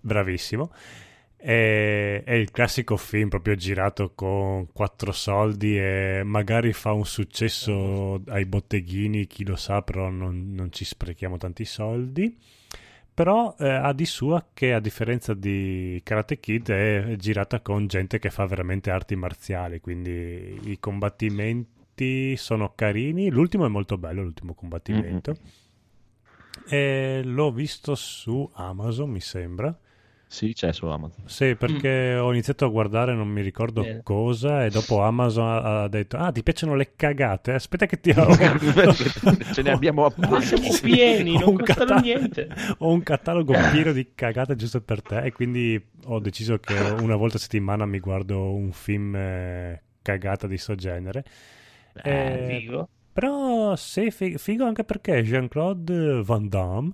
[0.00, 0.70] Bravissimo.
[1.36, 8.20] È, è il classico film proprio girato con quattro soldi e magari fa un successo
[8.26, 12.36] ai botteghini, chi lo sa, però non, non ci sprechiamo tanti soldi.
[13.12, 18.18] Però eh, ha di sua che a differenza di Karate Kid è girata con gente
[18.18, 21.75] che fa veramente arti marziali, quindi i combattimenti
[22.36, 23.30] sono carini.
[23.30, 25.36] L'ultimo è molto bello, l'ultimo combattimento.
[26.68, 29.76] E l'ho visto su Amazon, mi sembra.
[30.28, 31.28] Sì, c'è su Amazon.
[31.28, 34.00] Sì, perché ho iniziato a guardare, non mi ricordo Bene.
[34.02, 37.52] cosa, e dopo Amazon ha ha detto: Ah, ti piacciono le cagate?
[37.52, 38.12] Aspetta, che ti
[39.52, 42.48] Ce ne abbiamo a Ma siamo pieni, Ho non un costano cata- niente.
[42.78, 47.14] Ho un catalogo pieno di cagate giusto per te, e quindi ho deciso che una
[47.14, 51.24] volta a settimana mi guardo un film eh, cagata di sto genere.
[52.02, 52.88] Eh, Figo.
[53.12, 56.92] Però sì, fi- figo anche perché Jean-Claude Van Damme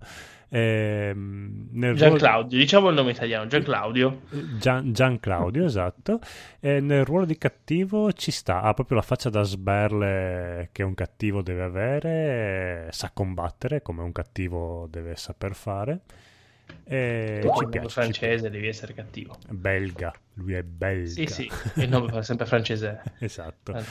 [0.48, 4.20] ehm, nel Gian ruolo- diciamo il nome italiano, Gian Claudio.
[4.58, 6.20] Gian, Claudio, esatto.
[6.60, 10.94] E nel ruolo di cattivo ci sta, ha proprio la faccia da sberle che un
[10.94, 16.00] cattivo deve avere, sa combattere come un cattivo deve saper fare.
[16.84, 17.88] E Tu ci piace.
[17.88, 19.36] ci francese, devi essere cattivo.
[19.48, 21.08] Belga, lui è belga.
[21.08, 23.02] Sì, sì, il nome fa sempre francese.
[23.20, 23.74] esatto.
[23.74, 23.82] Eh,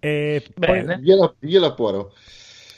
[0.00, 0.98] E poi, Bene.
[0.98, 2.12] Via la, via la Poro.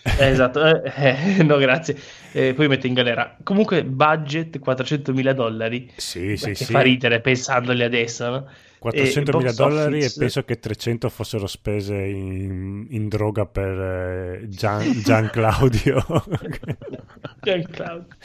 [0.05, 0.93] Eh, esatto, eh,
[1.39, 1.97] eh, no grazie.
[2.33, 3.37] Eh, poi mette in galera.
[3.43, 5.93] Comunque, budget 400.000 dollari.
[5.97, 6.73] sì, sì, che sì.
[6.73, 8.49] fa ridere pensandoli adesso, no?
[8.83, 14.41] 400 E mila dollari office- e penso che 300 fossero spese in, in droga per
[14.43, 16.05] eh, Gian, Gian Claudio.
[17.41, 18.17] Gian Claudio.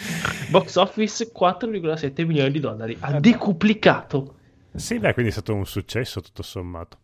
[0.49, 2.98] Box office 4,7 milioni di dollari.
[2.99, 4.36] Ha decuplicato.
[4.74, 6.98] Sì, beh, quindi è stato un successo tutto sommato.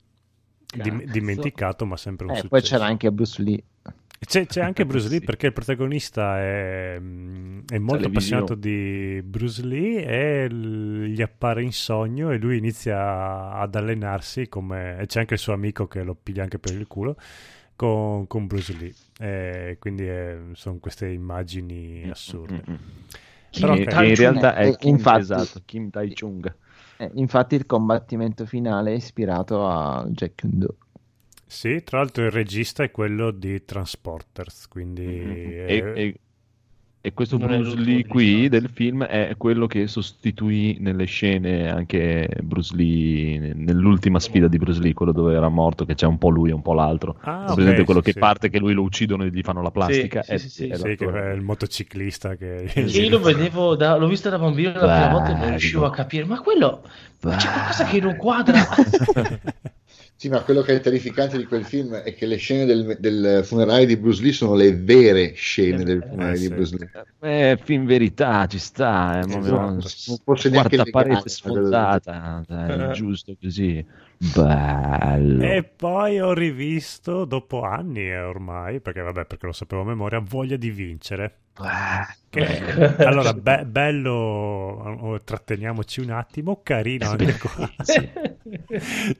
[0.73, 2.49] Dim- dimenticato, ma sempre un Eh, successo.
[2.49, 3.63] poi c'era anche Bruce Lee.
[4.25, 9.65] C'è, c'è anche Bruce Lee perché il protagonista è, mm, è molto appassionato di Bruce
[9.65, 14.97] Lee e gli appare in sogno e lui inizia ad allenarsi come...
[14.99, 17.17] e c'è anche il suo amico che lo piglia anche per il culo
[17.75, 18.93] con, con Bruce Lee.
[19.19, 22.63] E quindi eh, sono queste immagini assurde.
[22.69, 22.75] Mm, mm.
[23.59, 23.87] Però, che, ok.
[23.89, 26.55] che in realtà è Kim, infatti- esatto, Kim Tai-chung.
[27.03, 30.77] Eh, infatti il combattimento finale è ispirato a Jack Kundo.
[31.45, 35.03] Sì, tra l'altro il regista è quello di Transporters, quindi...
[35.05, 36.19] E, è- e-
[37.05, 41.69] e questo Non è Bruce Lee qui del film è quello che sostituì nelle scene
[41.69, 46.17] anche Bruce Lee nell'ultima sfida di Bruce Lee, quello dove era morto, che c'è un
[46.17, 47.17] po' lui e un po' l'altro.
[47.21, 48.19] Ah, È ok, presente quello sì, che sì.
[48.19, 50.21] parte che lui lo uccidono e gli fanno la plastica?
[50.23, 51.31] sì, È- sì, sì, è Sì, che l'attore.
[51.31, 52.71] è il motociclista che...
[52.73, 55.91] Io lo vedevo, da- l'ho visto da bambino la prima volta e non riuscivo a
[55.91, 56.23] capire.
[56.25, 56.83] Ma quello
[57.21, 58.59] ma c'è qualcosa che non quadra.
[60.15, 63.43] Sì, ma quello che è terrificante di quel film è che le scene del, del
[63.43, 66.47] funerale di Bruce Lee sono le vere scene del funerale Eh, di.
[66.49, 67.51] Bruce Lee.
[67.51, 69.89] Eh, film verità, ci sta, è proprio Esatto.
[70.49, 72.91] Neanche quarta legale, parete sfondata, Eh.
[72.93, 73.85] giusto così.
[74.31, 75.43] Bello.
[75.43, 80.19] E poi ho rivisto, dopo anni eh, ormai, perché vabbè, perché lo sapevo a memoria,
[80.19, 81.39] Voglia di vincere.
[82.29, 87.69] Che- allora, be- bello, tratteniamoci un attimo, carino anche qua.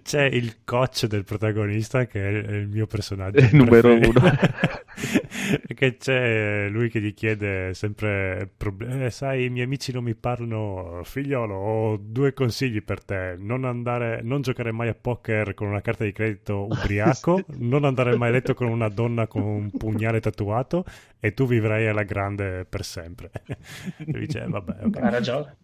[0.01, 4.21] C'è il coach del protagonista che è il mio personaggio numero uno.
[5.73, 8.51] che c'è lui che gli chiede sempre
[8.87, 13.35] eh, sai i miei amici non mi parlano figliolo ho due consigli per te.
[13.37, 18.15] Non andare non giocare mai a poker con una carta di credito ubriaco non andare
[18.17, 20.85] mai a letto con una donna con un pugnale tatuato
[21.19, 23.31] e tu vivrai alla grande per sempre.
[23.97, 25.57] E dice "Eh, vabbè ok." Ha ragione.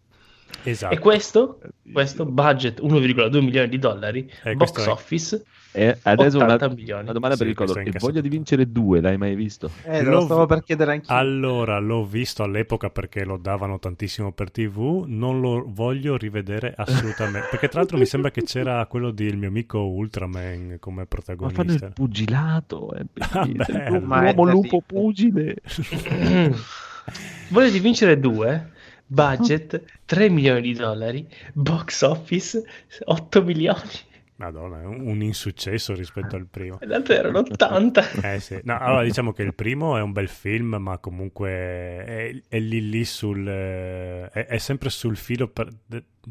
[0.64, 0.94] esatto.
[0.94, 1.60] E questo,
[1.92, 6.76] questo budget 1,2 milioni di dollari, Eh, box questo è- office E adesso una, 80
[6.76, 7.04] milioni.
[7.04, 9.70] una domanda per Sì, il è Il voglia di vincere due, l'hai mai visto?
[9.84, 11.14] Eh, lo stavo per chiedere anch'io.
[11.16, 17.48] Allora, l'ho visto all'epoca perché lo davano tantissimo per TV, non lo voglio rivedere assolutamente.
[17.52, 21.76] Perché tra l'altro mi sembra che c'era quello del mio amico Ultraman come Ma fanno
[21.76, 21.86] protagonista.
[21.86, 25.58] il pugilato, è Ah, è l'uomo lupo pugile.
[27.50, 28.72] Volete vincere due?
[29.06, 32.64] Budget 3 milioni di dollari, box office
[33.06, 34.08] 8 milioni.
[34.40, 36.80] Madonna, è un, insuccesso rispetto al primo.
[36.80, 38.04] E l'altro erano 80.
[38.22, 42.42] Eh sì, no, allora diciamo che il primo è un bel film, ma comunque è,
[42.48, 43.46] è lì lì sul...
[43.48, 45.70] eh, È, è sempre sul filo per-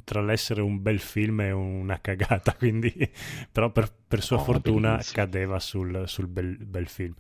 [0.05, 2.93] tra l'essere un bel film e una cagata, quindi...
[3.53, 5.25] Però per, per sua Oh, fortuna bellissimo.
[5.25, 7.15] cadeva sul, sul bel, bel film.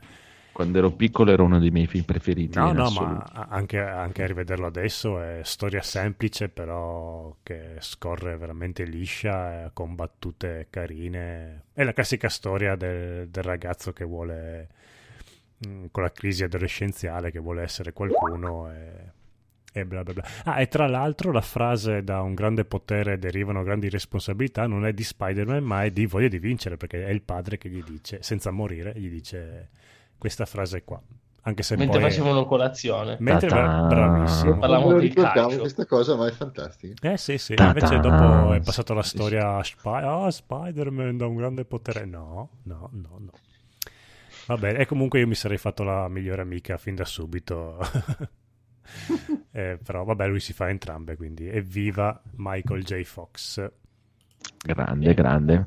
[0.59, 2.59] Quando ero piccolo era uno dei miei film preferiti.
[2.59, 3.30] No, no, assoluto.
[3.32, 9.70] ma anche, anche a rivederlo adesso è storia semplice, però che scorre veramente liscia, eh,
[9.72, 11.66] con battute carine.
[11.72, 14.68] È la classica storia del, del ragazzo che vuole,
[15.64, 19.12] mm, con la crisi adolescenziale, che vuole essere qualcuno e,
[19.72, 20.24] e bla bla bla.
[20.43, 24.93] Ah, e tra l'altro la frase da un grande potere derivano grandi responsabilità non è
[24.93, 28.24] di Spider-Man, ma è di voglia di vincere, perché è il padre che gli dice,
[28.24, 29.68] senza morire, gli dice
[30.19, 31.01] questa frase qua.
[31.43, 32.11] Anche se Mentre poi...
[32.11, 33.16] facevano colazione.
[33.20, 33.86] Mentre Ta-ta.
[33.86, 34.59] bravissimo.
[34.59, 35.59] Parlavamo Non di calcio.
[35.61, 37.11] questa cosa, ma è fantastica.
[37.12, 37.69] Eh sì, sì, Ta-ta.
[37.78, 42.05] invece dopo è passata la storia a Spi- ah, Spider-Man da un grande potere.
[42.05, 43.31] No, no, no, no.
[44.47, 47.78] Vabbè, e comunque io mi sarei fatto la migliore amica fin da subito.
[49.51, 53.03] Eh, però vabbè, lui si fa entrambe, quindi evviva Michael J.
[53.03, 53.70] Fox.
[54.65, 55.66] Grande, grande.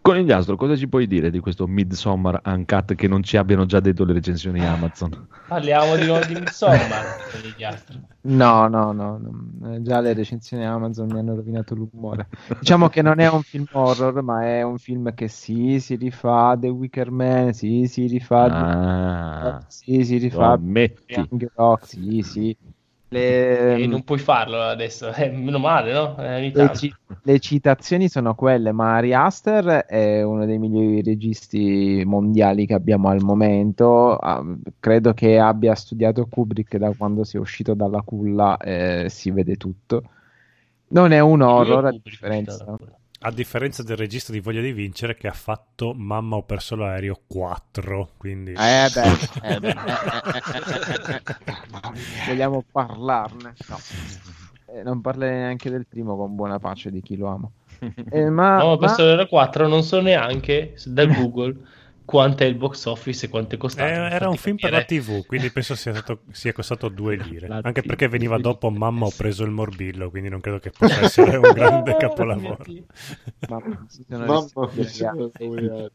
[0.00, 4.04] Conigliastro, cosa ci puoi dire di questo Midsommar Uncut che non ci abbiano già detto
[4.04, 5.26] le recensioni Amazon?
[5.48, 7.16] Parliamo di nuovo di Midsommar.
[7.30, 8.06] con.
[8.22, 9.72] No, no, no, no.
[9.72, 12.28] Eh, già le recensioni Amazon mi hanno rovinato l'umore.
[12.58, 16.56] Diciamo che non è un film horror, ma è un film che sì, si rifà
[16.58, 21.14] The Wicker Man, sì, si rifà Ah, sì, si lo rifà ammetti.
[21.14, 22.56] Young Rock, sì, sì.
[23.08, 25.10] Le, E non puoi farlo adesso.
[25.16, 26.16] Eh, meno male, no?
[26.18, 32.02] Eh, le ci- le citazioni sono quelle, ma Ari Aster è uno dei migliori registi
[32.04, 34.16] mondiali che abbiamo al momento.
[34.16, 34.44] Ah,
[34.78, 39.56] credo che abbia studiato Kubrick da quando si è uscito dalla culla, eh, si vede
[39.56, 40.02] tutto.
[40.88, 42.76] Non è un horror, a differenza.
[43.26, 47.18] A differenza del regista di Voglia di Vincere che ha fatto Mamma ho perso l'aereo
[47.26, 48.52] 4, quindi...
[48.52, 49.74] Eh beh, eh beh.
[52.28, 53.54] vogliamo parlarne?
[53.68, 53.76] No.
[54.68, 57.48] Eh, non parlerei neanche del primo con buona pace di chi lo ama.
[58.10, 61.54] Eh, ma, No, ma ma- questo era 4 non so neanche da Google
[62.06, 63.86] quanto è il box office e quanto è costato.
[63.86, 67.48] Eh, era un film per la TV, quindi penso sia, stato, sia costato 2 lire.
[67.48, 67.86] La Anche TV.
[67.88, 71.50] perché veniva dopo Mamma ho preso il morbillo, quindi non credo che possa essere un
[71.52, 72.64] grande capolavoro.
[73.48, 75.90] Mamma annoiato.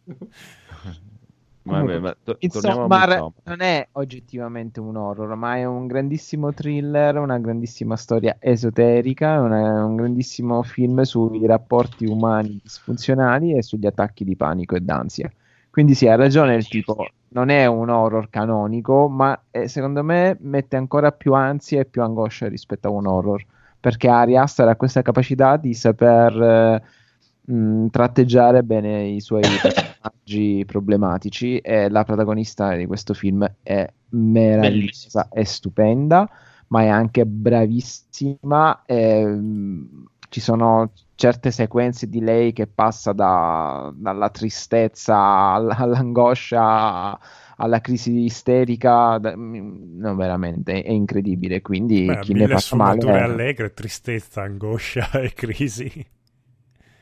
[1.64, 3.32] Vabbè, ma to- torniamo a Midsommar Midsommar.
[3.44, 9.86] non è oggettivamente un horror, ma è un grandissimo thriller, una grandissima storia esoterica, una-
[9.86, 15.32] un grandissimo film sui rapporti umani disfunzionali e sugli attacchi di panico e d'ansia.
[15.72, 20.38] Quindi sì, ha ragione il tipo, non è un horror canonico, ma eh, secondo me
[20.42, 23.42] mette ancora più ansia e più angoscia rispetto a un horror,
[23.80, 30.64] perché Ari Aster ha questa capacità di saper eh, mh, tratteggiare bene i suoi personaggi
[30.66, 36.30] problematici e la protagonista di questo film è meravigliosa, è stupenda,
[36.68, 38.84] ma è anche bravissima.
[38.86, 40.92] ehm, ci sono
[41.22, 47.20] certe sequenze di lei che passa da- dalla tristezza all- all'angoscia
[47.58, 51.62] alla crisi isterica, no, veramente è incredibile.
[51.62, 53.00] Quindi Beh, chi ne passa male.
[53.02, 56.08] sfumature allegre, tristezza, angoscia e crisi.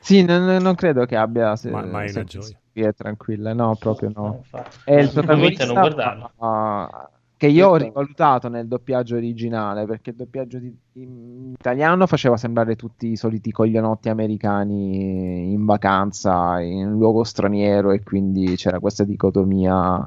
[0.02, 2.60] Sì, non, non credo che abbia se, Ma- mai una se- gioia.
[2.74, 4.44] È tranquilla, no, proprio no.
[4.84, 6.32] È il protagonista, non guardarlo.
[6.40, 7.10] ma-
[7.40, 12.36] che io ho Questo- rivalutato nel doppiaggio originale perché il doppiaggio di- in italiano faceva
[12.36, 18.82] sembrare tutti i soliti coglionotti americani in vacanza in un luogo straniero e quindi c'era
[18.82, 20.06] questa dicotomia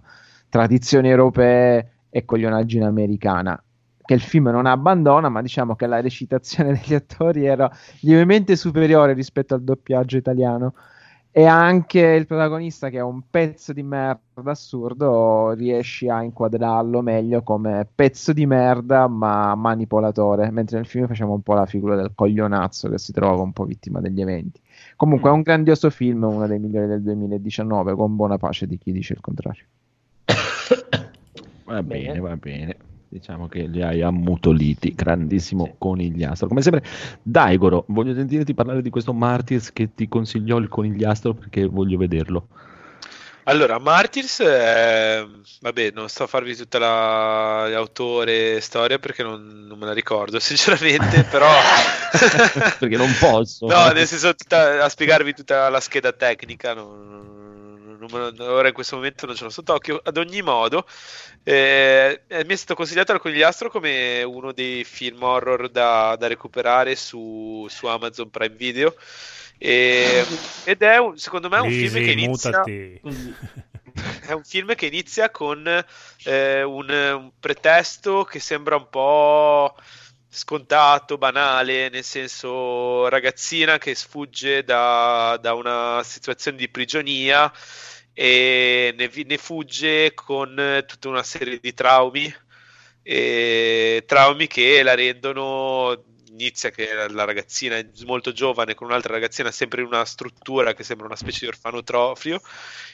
[0.51, 3.59] tradizioni europee e coglionaggine americana
[4.05, 9.15] che il film non abbandona ma diciamo che la recitazione degli attori era lievemente superiore
[9.15, 10.75] rispetto al doppiaggio italiano
[11.35, 17.43] e anche il protagonista che è un pezzo di merda assurdo riesci a inquadrarlo meglio
[17.43, 22.13] come pezzo di merda ma manipolatore mentre nel film facciamo un po' la figura del
[22.15, 24.61] coglionazzo che si trova un po' vittima degli eventi
[24.95, 28.93] comunque è un grandioso film uno dei migliori del 2019 con buona pace di chi
[28.93, 29.65] dice il contrario
[31.65, 32.07] Va Bene.
[32.07, 32.77] bene, va bene.
[33.13, 35.73] Diciamo che li hai ammutoliti, grandissimo Sì.
[35.77, 36.49] conigliastro.
[36.49, 36.83] Come sempre,
[37.23, 42.47] Daigoro, voglio sentirti parlare di questo Martyrs che ti consigliò il conigliastro perché voglio vederlo.
[43.45, 45.29] Allora, Martyrs, eh,
[45.61, 50.39] vabbè, non sto a farvi tutta la l'autore storia perché non, non me la ricordo,
[50.41, 51.51] sinceramente, però...
[52.79, 53.67] Perché non posso.
[53.67, 57.52] No, nel senso, tutta- a spiegarvi tutta la scheda tecnica, non-
[58.07, 60.01] non me lo- ora in questo momento non ce l'ho sott'occhio.
[60.03, 60.87] Ad ogni modo,
[61.45, 66.27] eh, eh, mi è stato consigliato al Conigliastro come uno dei film horror da, da
[66.27, 68.95] recuperare su, su Amazon Prime Video.
[69.59, 70.25] E-
[70.65, 72.51] ed è, un- secondo me, un film che inizia...
[72.51, 73.01] mutati.
[74.25, 75.67] È un film che inizia con
[76.25, 79.75] eh, un, un pretesto che sembra un po'
[80.29, 87.53] scontato, banale, nel senso ragazzina che sfugge da, da una situazione di prigionia
[88.13, 92.33] e ne, ne fugge con eh, tutta una serie di traumi,
[94.07, 99.51] traumi che la rendono inizia che la- la ragazzina è molto giovane con un'altra ragazzina
[99.51, 102.41] sempre in una struttura che sembra una specie di orfanotrofio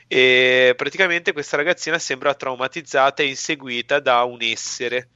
[0.07, 5.11] e praticamente questa ragazzina sembra traumatizzata e inseguita da un essere.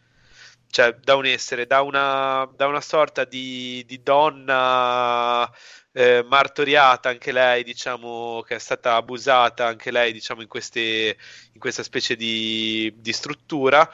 [0.72, 5.50] Cioè da un essere, da una, da una sorta di, di donna
[5.92, 11.16] eh, martoriata anche lei, diciamo, che è stata abusata anche lei, diciamo, in, queste,
[11.52, 13.90] in questa specie di, di struttura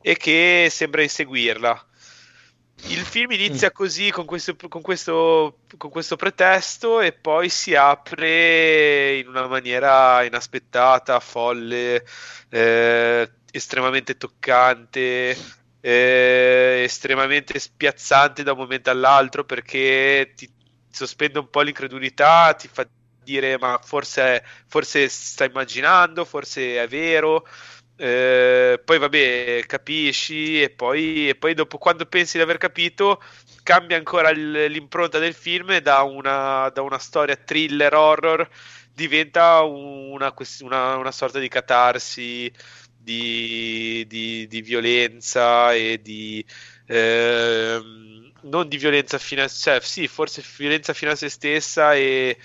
[0.00, 1.86] e che sembra inseguirla.
[2.86, 9.16] Il film inizia così con questo, con, questo, con questo pretesto e poi si apre
[9.16, 12.06] in una maniera inaspettata, folle,
[12.50, 15.36] eh, estremamente toccante,
[15.80, 20.48] eh, estremamente spiazzante da un momento all'altro perché ti
[20.90, 22.86] sospende un po' l'incredulità, ti fa
[23.22, 27.46] dire ma forse, forse sta immaginando, forse è vero.
[28.00, 33.20] Eh, poi vabbè, capisci e poi, e poi dopo quando pensi di aver capito
[33.64, 38.48] cambia ancora il- l'impronta del film e da una, da una storia thriller horror
[38.92, 42.50] diventa una, una- una sorta di catarsi
[42.96, 46.44] di, di- di violenza e di
[46.88, 52.38] ehm, non di violenza fino a cioè sì, forse violenza fino a se stessa e,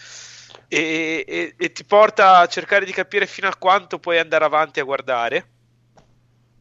[0.67, 4.79] e- e- e ti porta a cercare di capire fino a quanto puoi andare avanti
[4.79, 5.51] a guardare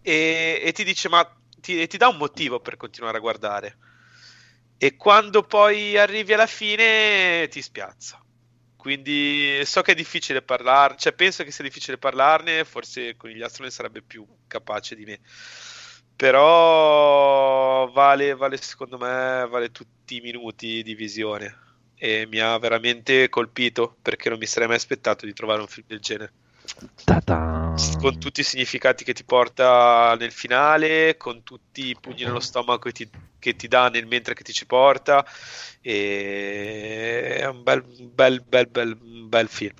[0.03, 1.23] e, ti dice ma
[1.61, 3.79] ti, ti dà un motivo per continuare a guardare
[4.77, 8.19] e quando poi arrivi alla fine ti spiazza
[8.77, 13.41] quindi so che è difficile parlarne, cioè penso che sia difficile parlarne, forse con gli
[13.41, 15.21] astro ne sarebbe più capace di me.
[16.17, 21.57] Però vale, vale secondo me, vale tutti i minuti di visione
[22.03, 25.87] e mi ha veramente colpito perché non mi sarei mai aspettato di trovare un film
[25.87, 26.33] del genere.
[27.05, 27.75] Ta-ta.
[28.01, 32.89] Con tutti i significati che ti porta nel finale, con tutti i pugni nello stomaco
[32.89, 33.09] che ti,
[33.39, 35.25] che ti dà nel mentre che ti ci porta.
[35.81, 39.75] E è un bel, bel, bel, bel, bel film.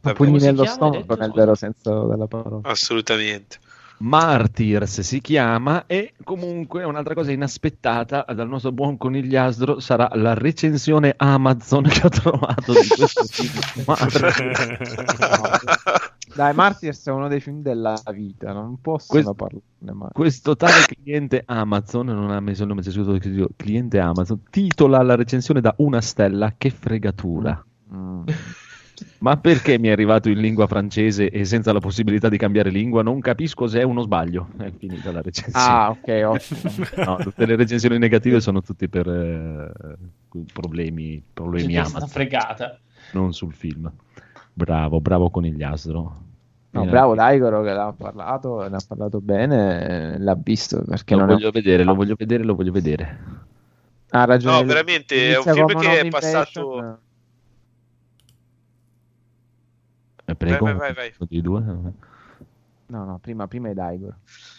[0.00, 3.58] Pugni nello stomaco detto, nel vero senso della parola Assolutamente.
[4.00, 11.14] Martyrs si chiama e comunque un'altra cosa inaspettata dal nostro buon conigliastro sarà la recensione
[11.16, 13.84] Amazon che ho trovato di questo film.
[13.86, 14.36] Martyrs.
[16.34, 20.84] dai Martyrs è uno dei film della vita non possono Questo- parlarne mai Questo tale
[20.86, 25.74] cliente Amazon, non ha messo il nome, c'è scritto cliente Amazon, titola la recensione da
[25.78, 27.64] una stella, che fregatura.
[27.92, 28.22] Mm.
[29.18, 33.02] Ma perché mi è arrivato in lingua francese e senza la possibilità di cambiare lingua?
[33.02, 34.48] Non capisco se è uno sbaglio.
[34.58, 35.66] È finita la recensione.
[35.66, 39.72] ah ok ottimo No, tutte le recensioni negative sono tutte per eh,
[40.52, 42.78] problemi, problemi C'è Amazon, fregata.
[43.12, 43.90] non sul film.
[44.52, 46.22] Bravo, bravo conigliastro.
[46.70, 51.30] No, bravo Daigoro che l'ha parlato, ne ha parlato bene, l'ha visto perché Lo non
[51.30, 53.18] è- voglio vedere, lo voglio vedere, lo voglio vedere.
[54.10, 54.58] ha ragione.
[54.60, 56.96] No, veramente, è un film che è passato- invasion, Eh,
[60.34, 61.60] prego, Vai, vai, vai, di due.
[61.60, 64.16] No, no, prima, prima è Daigoro.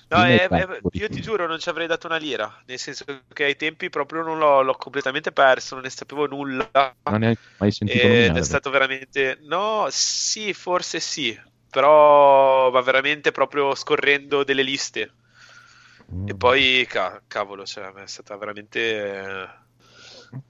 [0.10, 2.52] No, è- Bad io ti giuro, non ci avrei dato una lira.
[2.66, 6.70] Nel senso che ai tempi proprio non l'ho, l'ho completamente perso, non ne sapevo nulla.
[7.10, 8.40] Non ne hai mai sentito Ed nominare.
[8.40, 9.38] è stato veramente.
[9.42, 11.40] No, sì, forse sì.
[11.70, 15.14] Però va veramente proprio scorrendo delle liste.
[16.12, 16.28] Mm.
[16.30, 19.48] E poi, ca- cavolo, cioè, è stata veramente eh,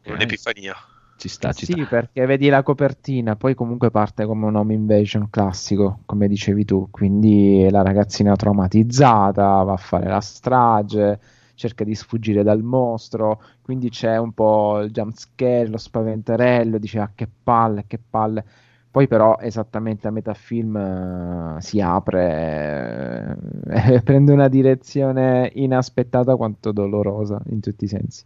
[0.03, 0.75] un'epifania.
[1.19, 1.87] Ci sta, ci Sì, sta.
[1.87, 6.89] perché vedi la copertina, poi comunque parte come un home invasion classico, come dicevi tu,
[6.91, 11.19] quindi la ragazzina traumatizzata va a fare la strage,
[11.55, 16.99] cerca di sfuggire dal mostro, quindi c'è un po' il jump scare, lo spaventerello, dice
[16.99, 18.45] ah che palle, che palle.
[18.91, 23.37] Poi però esattamente a metà film eh, si apre
[23.67, 28.23] eh, prende una direzione inaspettata quanto dolorosa in tutti i sensi.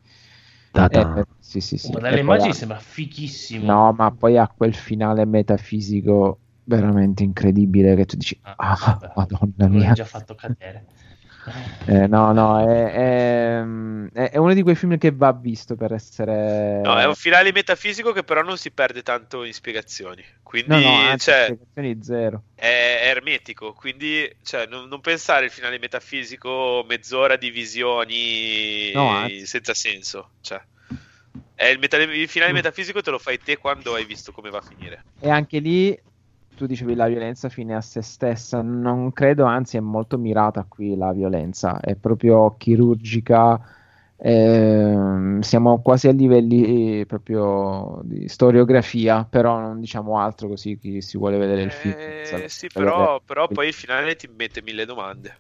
[0.76, 1.92] Eh, sì, sì, sì.
[1.94, 3.66] Ma dalle immagini ha- sembra fighissimo.
[3.66, 9.68] No, ma poi ha quel finale metafisico veramente incredibile che tu dici, Ah, ah, madonna
[9.68, 9.94] me l'hai mia.
[9.94, 10.86] già fatto cadere.
[11.86, 12.92] Eh, no, no, è,
[14.14, 16.82] è- è- uno di quei film che va visto per essere...
[16.82, 20.24] No, è un finale metafisico che però non si perde tanto in spiegazioni.
[20.42, 22.44] Quindi, No, no, anzi, cioè, spiegazioni zero.
[22.54, 22.66] è,
[23.04, 23.74] è ermetico.
[23.74, 29.46] Quindi, cioè, non, non pensare il finale metafisico mezz'ora di visioni No, anzi.
[29.46, 30.34] senza senso.
[30.42, 30.62] Cioè,
[31.56, 32.56] è il, meta- il finale Mm.
[32.56, 35.06] metafisico te lo fai te quando hai visto come va a finire.
[35.20, 35.98] E anche lì,
[36.56, 40.96] tu dicevi la violenza fine a se stessa, non credo, anzi è molto mirata qui
[40.96, 43.60] la violenza, è proprio chirurgica,
[44.18, 51.02] ehm, siamo quasi a livelli eh, proprio di storiografia, però non diciamo altro così chi
[51.02, 51.94] si vuole vedere il film.
[51.94, 55.36] Eh, sì, però, però poi il finale ti mette mille domande.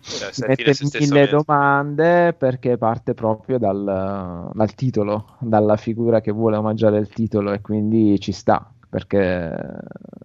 [0.00, 6.98] Cioè, mette mille domande perché parte proprio dal, dal titolo, dalla figura che vuole omaggiare
[6.98, 9.54] il titolo e quindi ci sta, perché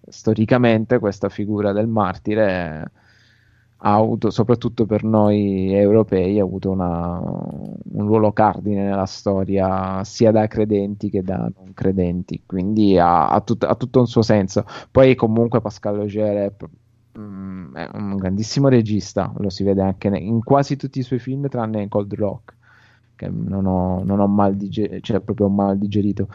[0.07, 2.91] storicamente questa figura del martire
[3.83, 10.31] ha avuto, soprattutto per noi europei, ha avuto una- un ruolo cardine nella storia sia
[10.31, 14.63] da credenti che da non credenti, quindi ha, ha tut- ha tutto un suo senso.
[14.91, 16.53] Poi comunque Pascal è,
[17.19, 21.47] mm, è un grandissimo regista, lo si vede anche in quasi tutti i suoi film
[21.49, 22.55] tranne in Cold Rock,
[23.15, 26.27] che non ho, non ho mal digerito, cioè proprio mal digerito.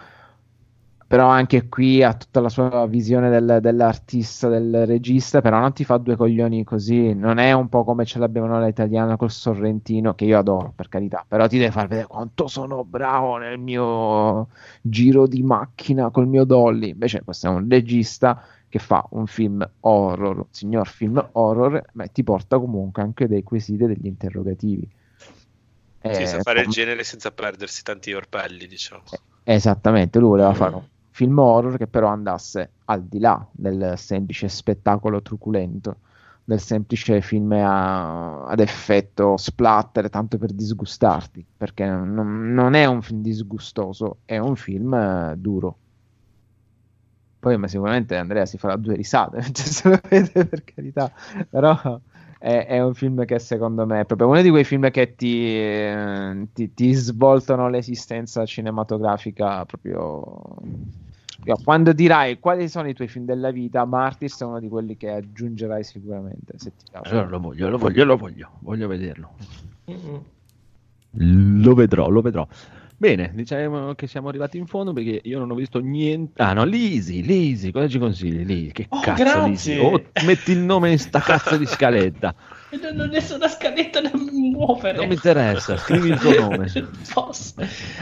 [1.09, 5.85] Però anche qui ha tutta la sua visione del- dell'artista, del regista, però non ti
[5.85, 10.15] fa due coglioni così, non è un po' come ce l'abbiamo noi l'italiano col Sorrentino,
[10.15, 14.49] che io adoro per carità, però ti deve far vedere quanto sono bravo nel mio
[14.83, 19.69] giro di macchina col mio dolly, invece questo è un regista che fa un film
[19.81, 24.91] horror, un signor film horror, ma ti porta comunque anche dei quesiti e degli interrogativi.
[26.09, 29.05] Sì, Eh, sa fare il com- genere senza perdersi tanti orpelli, diciamo.
[29.45, 30.85] Esattamente, lui voleva fare un
[31.17, 36.01] film horror che però andasse al di là del semplice spettacolo truculento,
[36.45, 43.01] del semplice film a- ad effetto splatter, tanto per disgustarti, perché non, non è un
[43.03, 45.79] film disgustoso, è un film eh, duro.
[47.39, 51.13] Poi ma sicuramente Andrea si farà due risate mentre se lo vede, per carità,
[51.49, 52.01] però
[52.39, 55.45] è, è un film che secondo me è proprio uno di quei film che ti,
[55.59, 60.57] eh, ti, ti svoltano l'esistenza cinematografica proprio...
[61.45, 64.97] Io, Quando dirai quali sono i tuoi film della vita, Martyrs è uno di quelli
[64.97, 67.11] che aggiungerai sicuramente se ti piace.
[67.11, 69.31] Allora lo voglio, lo voglio, lo voglio, voglio vederlo.
[69.91, 71.63] Mm-mm.
[71.63, 72.47] Lo vedrò, lo vedrò.
[72.99, 76.41] Bene, diciamo che siamo arrivati in fondo perché io non ho visto niente.
[76.43, 78.43] Ah no, Lisi, Lisi, cosa ci consigli?
[78.45, 79.49] Lisi, che Oh, cazzo grazie!
[79.49, 79.79] Lisi?
[79.79, 82.35] Oh, metti il nome in sta cazzo di scaletta.
[82.77, 84.99] Non adesso la scaletta da muovere.
[84.99, 86.67] Non mi interessa, scrivi il tuo nome.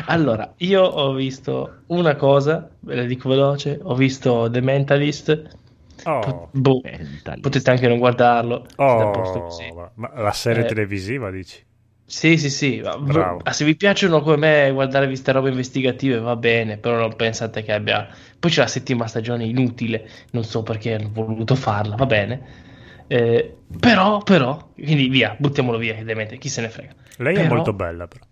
[0.06, 5.58] Allora, io ho visto una cosa, ve la dico veloce, ho visto The Mentalist.
[6.04, 7.40] Oh, Boh, Mentalist.
[7.40, 8.66] potete anche non guardarlo.
[8.76, 9.72] oh, così.
[9.94, 10.66] ma la serie Eh.
[10.66, 11.62] televisiva dici?
[12.06, 12.80] Sì, sì, sì.
[12.80, 13.40] Bravo.
[13.50, 17.72] se vi piacciono come me guardare queste robe investigative va bene, però non pensate che
[17.72, 18.06] abbia...
[18.38, 22.62] Poi c'è la settima stagione inutile, non so perché hanno voluto farla, va bene.
[23.06, 26.94] Eh, però, però, quindi via, buttiamolo via, che demente, chi se ne frega.
[27.18, 28.24] Lei è Però- molto bella, però.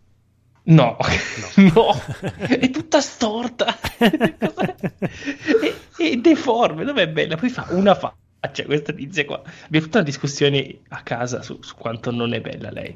[0.65, 1.49] No, No.
[1.75, 2.03] no,
[2.47, 7.37] è tutta storta e, e deforme, dov'è bella?
[7.37, 7.95] Poi fa una
[8.43, 9.41] faccia questa tizia qua.
[9.67, 12.93] Abbiamo fatto una discussione a casa su, su quanto non è bella lei.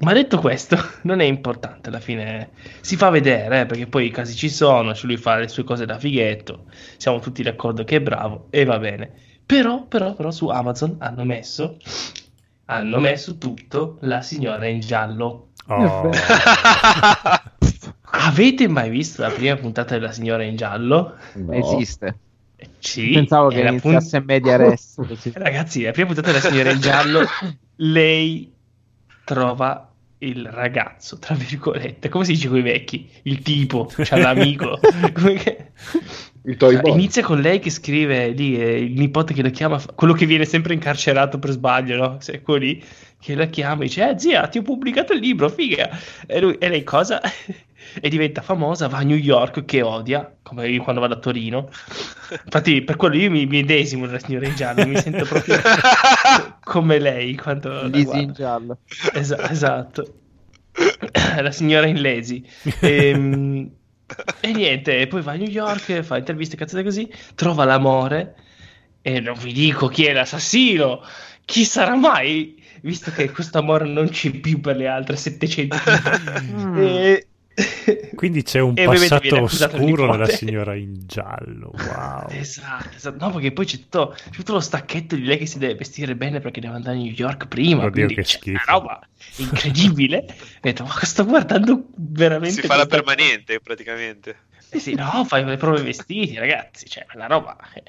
[0.00, 2.50] Ma detto questo, non è importante alla fine.
[2.80, 5.62] Si fa vedere, eh, perché poi i casi ci sono, cioè lui fa le sue
[5.62, 6.64] cose da fighetto,
[6.96, 9.12] siamo tutti d'accordo che è bravo e va bene.
[9.46, 11.76] Però, però, però su Amazon hanno messo,
[12.66, 15.50] hanno messo tutto la signora in giallo.
[15.68, 16.10] Oh.
[18.10, 21.14] Avete mai visto la prima puntata della signora in giallo?
[21.34, 21.52] No.
[21.52, 22.18] Esiste.
[22.80, 24.94] Sì, Pensavo è che la iniziasse pun- media res.
[25.06, 25.32] così.
[25.34, 27.24] Ragazzi, la prima puntata della signora in giallo,
[27.76, 28.52] lei
[29.24, 33.08] trova il ragazzo, tra virgolette, come si dice con i vecchi?
[33.22, 34.80] Il tipo, c'ha l'amico.
[35.14, 35.70] Come che-
[36.56, 40.26] Cioè, inizia con lei che scrive lì, eh, il nipote che lo chiama, quello che
[40.26, 42.16] viene sempre incarcerato per sbaglio, no?
[42.20, 42.82] Se- quello lì
[43.20, 45.88] che la chiama e dice: Eh, zia, ti ho pubblicato il libro, figa.
[46.26, 47.20] E, lui, e lei cosa?
[48.00, 51.68] E diventa famosa, va a New York che odia, come io quando vado a Torino.
[52.44, 55.56] Infatti, per quello io mi, mi edesimo nella signora in giallo, mi sento proprio
[56.62, 58.78] come lei quando la Lisi in giallo.
[59.12, 60.14] Esa- esatto.
[61.42, 62.44] La signora in lazy.
[62.80, 63.70] Ehm,
[64.40, 68.34] E, niente, poi va a New York, fa interviste cazzate così, trova l'amore
[69.02, 71.02] e non vi dico chi è l'assassino.
[71.44, 72.62] Chi sarà mai?
[72.82, 75.76] Visto che questo amore non c'è più per le altre 700
[76.42, 76.76] Mm.
[76.78, 77.27] e...
[78.14, 81.72] Quindi c'è un passato oscuro nella signora in giallo.
[81.74, 82.26] Wow.
[82.38, 83.24] Esatto, esatto.
[83.24, 86.14] No, perché poi c'è tutto, c'è tutto lo stacchetto di lei che si deve vestire
[86.14, 87.84] bene perché deve andare a New York prima.
[87.84, 88.50] Oddio, che schifo.
[88.50, 89.00] una roba
[89.36, 90.24] incredibile.
[90.28, 92.60] Ho detto, ma sto guardando veramente...
[92.60, 94.36] Si fa la permanente praticamente.
[94.70, 96.86] Eh sì, no, fai le prove vestiti, ragazzi.
[96.88, 97.56] Cioè, la roba.
[97.74, 97.82] eh.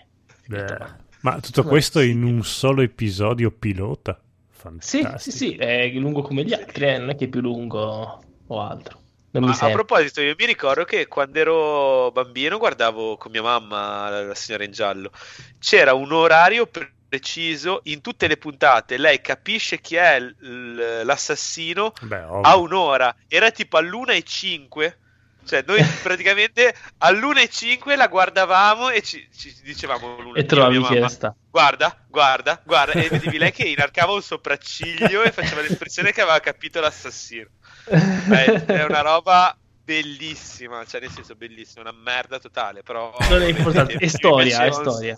[0.48, 0.78] Beh,
[1.22, 4.20] ma tutto questo in un solo episodio pilota?
[4.20, 5.18] Sì, Fantastico.
[5.18, 8.62] sì, sì, è lungo come gli altri, eh, non è che è più lungo o
[8.62, 8.98] altro.
[9.31, 13.43] Non Ma mi a proposito, io mi ricordo che quando ero bambino guardavo con mia
[13.43, 15.11] mamma la, la signora in giallo.
[15.60, 18.97] C'era un orario pre- preciso in tutte le puntate.
[18.97, 23.15] Lei capisce chi è l- l- l'assassino Beh, a un'ora.
[23.27, 24.99] Era tipo all'una e cinque.
[25.45, 30.81] Cioè, noi praticamente all'una e cinque la guardavamo e ci, ci dicevamo l'una E trovavi
[30.81, 31.07] chi era.
[31.49, 32.93] Guarda, guarda, guarda.
[32.93, 37.47] E vedevi lei che inarcava un sopracciglio e faceva l'espressione che aveva capito l'assassino.
[37.85, 43.47] È, è una roba bellissima, cioè nel senso bellissima, una merda totale, però Non è
[43.47, 45.18] importante, è storia, è storia.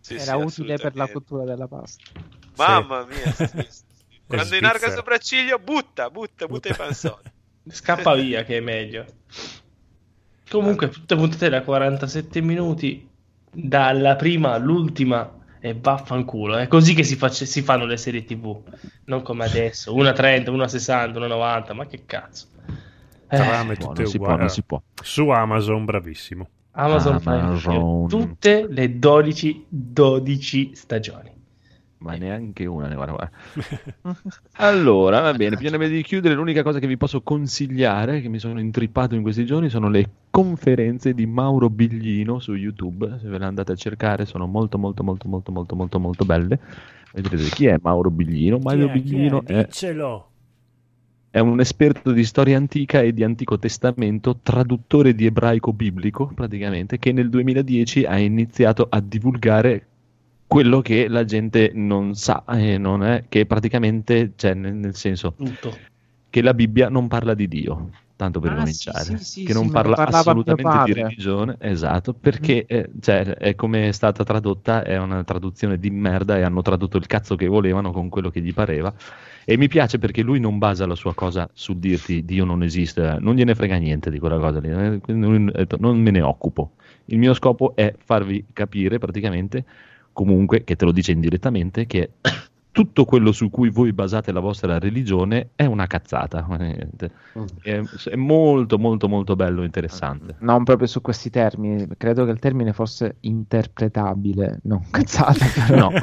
[0.00, 2.02] Sì, Era sì, utile per la cottura della pasta.
[2.56, 3.68] Mamma mia, sì,
[4.26, 7.32] quando inarca il sopracciglio, butta, butta, butta i panzoni.
[7.68, 9.04] Scappa via che è meglio.
[10.48, 13.06] Comunque, tutte puntate da 47 minuti,
[13.52, 16.56] dalla prima all'ultima, e vaffanculo.
[16.56, 18.60] È così che si, face- si fanno le serie TV,
[19.04, 22.46] non come adesso, una 30, una 60, una 90, ma che cazzo.
[23.30, 24.80] Eh, Trame tutte non si può, non si può.
[25.02, 26.48] Su Amazon, bravissimo.
[26.72, 27.72] Amazon Prime Amazon.
[27.72, 31.37] Video, tutte le 12, 12 stagioni.
[31.98, 33.12] Ma neanche una ne guarda.
[34.02, 34.20] guarda.
[34.52, 38.60] Allora, va bene, prima di chiudere, l'unica cosa che vi posso consigliare, che mi sono
[38.60, 43.18] intrippato in questi giorni, sono le conferenze di Mauro Biglino su YouTube.
[43.20, 46.60] Se ve le andate a cercare, sono molto, molto, molto, molto, molto, molto, molto belle.
[47.12, 48.58] Vedrete chi è Mauro Biglino.
[48.58, 50.30] Mauro Biglino è, Dicelo.
[51.30, 57.00] è un esperto di storia antica e di Antico Testamento, traduttore di ebraico biblico, praticamente,
[57.00, 59.87] che nel 2010 ha iniziato a divulgare
[60.48, 65.34] quello che la gente non sa, e non è che praticamente, cioè, nel, nel senso
[65.36, 65.78] Tutto.
[66.30, 69.58] che la Bibbia non parla di Dio, tanto per Ah, cominciare, sì, sì, che sì,
[69.58, 74.98] non parla assolutamente di religione, esatto, perché eh, cioè, è come è stata tradotta, è
[74.98, 78.52] una traduzione di merda e hanno tradotto il cazzo che volevano con quello che gli
[78.54, 78.92] pareva.
[79.44, 83.16] E mi piace perché lui non basa la sua cosa sul dirti Dio non esiste,
[83.20, 85.00] non gliene frega niente di quella cosa lì, eh,
[85.52, 86.72] detto, non me ne occupo.
[87.06, 89.64] Il mio scopo è farvi capire praticamente,
[90.18, 92.10] comunque, che te lo dice indirettamente, che
[92.72, 96.44] tutto quello su cui voi basate la vostra religione è una cazzata.
[97.62, 97.80] È,
[98.10, 100.34] è molto, molto, molto bello e interessante.
[100.40, 105.44] Non proprio su questi termini, credo che il termine fosse interpretabile, non cazzata.
[105.68, 105.90] però.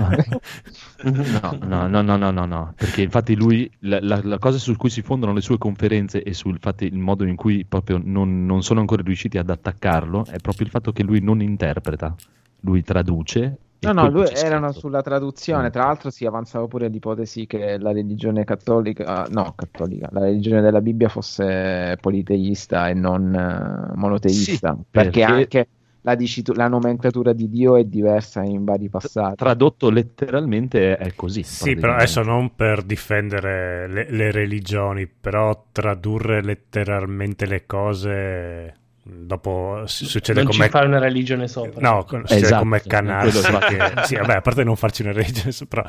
[1.03, 4.75] No, no, no, no, no, no, no, perché infatti lui, la, la- la cosa su
[4.75, 8.45] cui si fondano le sue conferenze e sul fatto, il modo in cui proprio non,
[8.45, 12.15] non sono ancora riusciti ad attaccarlo è proprio il fatto che lui non interpreta,
[12.61, 13.57] lui traduce.
[13.85, 14.79] No, no, lui erano scritto.
[14.79, 15.67] sulla traduzione.
[15.67, 15.71] Mm.
[15.71, 20.81] Tra l'altro, si avanzava pure l'ipotesi che la religione cattolica, no, cattolica, la religione della
[20.81, 24.75] Bibbia fosse politeista e non eh, monoteista.
[24.75, 25.67] Sì, perché, perché- anche
[26.05, 29.35] la, dicitu- la nomenclatura di Dio è diversa in vari passati.
[29.35, 31.43] Tradotto letteralmente è, è così.
[31.43, 38.73] Sì, però adesso non per difendere le, le religioni, però tradurre letteralmente le cose
[39.07, 41.79] dopo succede non come ci fai una religione sopra.
[41.79, 43.29] No, succede Esatto, come canale.
[43.31, 45.83] che, sì, vabbè, a parte non farci una religione, però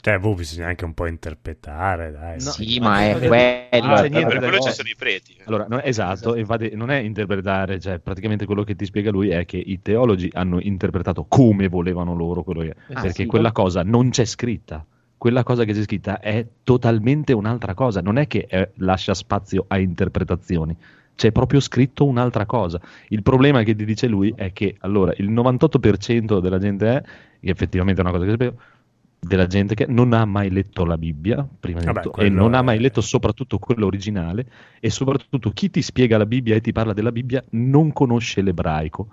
[0.00, 2.34] cioè, boh, bisogna anche un po' interpretare, dai.
[2.42, 3.86] No, Sì, ma è non è- quello.
[3.86, 5.36] non c'è è niente Per quello ci sono i preti.
[5.44, 9.44] Allora, no, esatto, infatti non è interpretare, cioè praticamente quello che ti spiega lui è
[9.44, 12.74] che i teologi hanno interpretato come volevano loro quello che...
[12.92, 14.86] Ah, perché sì, quella cosa non c'è scritta.
[15.18, 19.64] Quella cosa che c'è scritta è totalmente un'altra cosa, non è che eh, lascia spazio
[19.68, 20.74] a interpretazioni.
[21.20, 22.80] C'è proprio scritto un'altra cosa.
[23.08, 27.50] Il problema che ti dice lui è che allora il 98% della gente è, che
[27.50, 28.54] effettivamente è una cosa che spiego,
[29.20, 32.54] della gente che non ha mai letto la Bibbia, prima di Vabbè, tutto, e non
[32.54, 34.46] ha è- mai letto soprattutto quello originale,
[34.80, 39.08] e soprattutto chi ti spiega la Bibbia e ti parla della Bibbia non conosce l'ebraico.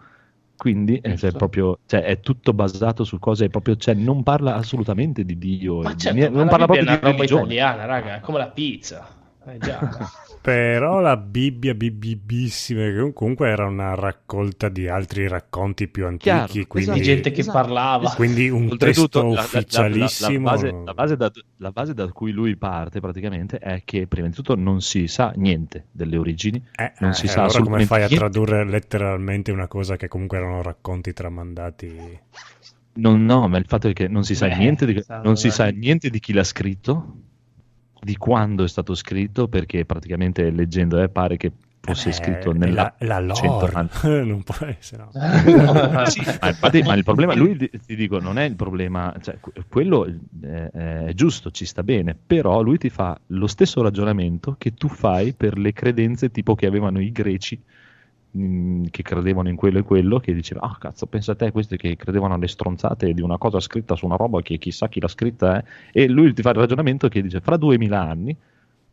[0.55, 5.25] Quindi eh, cioè, proprio, cioè, è tutto basato su cose proprio, cioè, non parla assolutamente
[5.25, 7.01] di Dio, Ma di certo, niente- ma non la parla Bibbia è proprio una di
[7.01, 7.53] roba religione.
[7.53, 9.07] italiana, raga, è come la pizza.
[9.47, 9.79] Eh già.
[10.47, 16.67] Però la Bibbia bibbissima che comunque era una raccolta di altri racconti più antichi, Chiaro,
[16.67, 17.57] quindi, di gente che esatto.
[17.57, 18.11] parlava.
[18.11, 20.83] quindi un Oltretutto, testo la- la- la- ufficialissimo.
[20.85, 24.55] La, base, da, la base da cui lui parte praticamente è che prima di tutto
[24.55, 28.07] non si sa niente delle origini, Eh, non eh, si sa allora come fai a
[28.07, 28.15] niente.
[28.15, 32.19] tradurre letteralmente una cosa che comunque erano racconti tramandati?
[32.93, 35.51] Non- no, ma il fatto è che non si sa, Beh, niente di, non si
[35.51, 37.15] sa niente di chi l'ha scritto,
[38.07, 41.51] di quando è stato scritto, perché praticamente leggendo eh, pare che
[41.81, 43.89] fosse Eh, scritto nella la, la 100 lore anni.
[44.27, 45.11] non può essere no.
[46.07, 49.51] Sì, ma, infatti- ma il problema, lui ti dico, non è il problema, cioè, que-
[49.67, 54.73] quello eh, è giusto, ci sta bene, però lui ti fa lo stesso ragionamento che
[54.73, 57.61] tu fai per le credenze tipo che avevano i greci
[58.31, 61.95] che credevano in quello e quello, che diceva, ah cazzo, pensa a te, questi che
[61.95, 65.59] credevano alle stronzate di una cosa scritta su una roba che chissà chi l'ha scritta,
[65.59, 65.63] eh.
[65.91, 68.35] e lui ti fa il ragionamento che dice, fra duemila anni,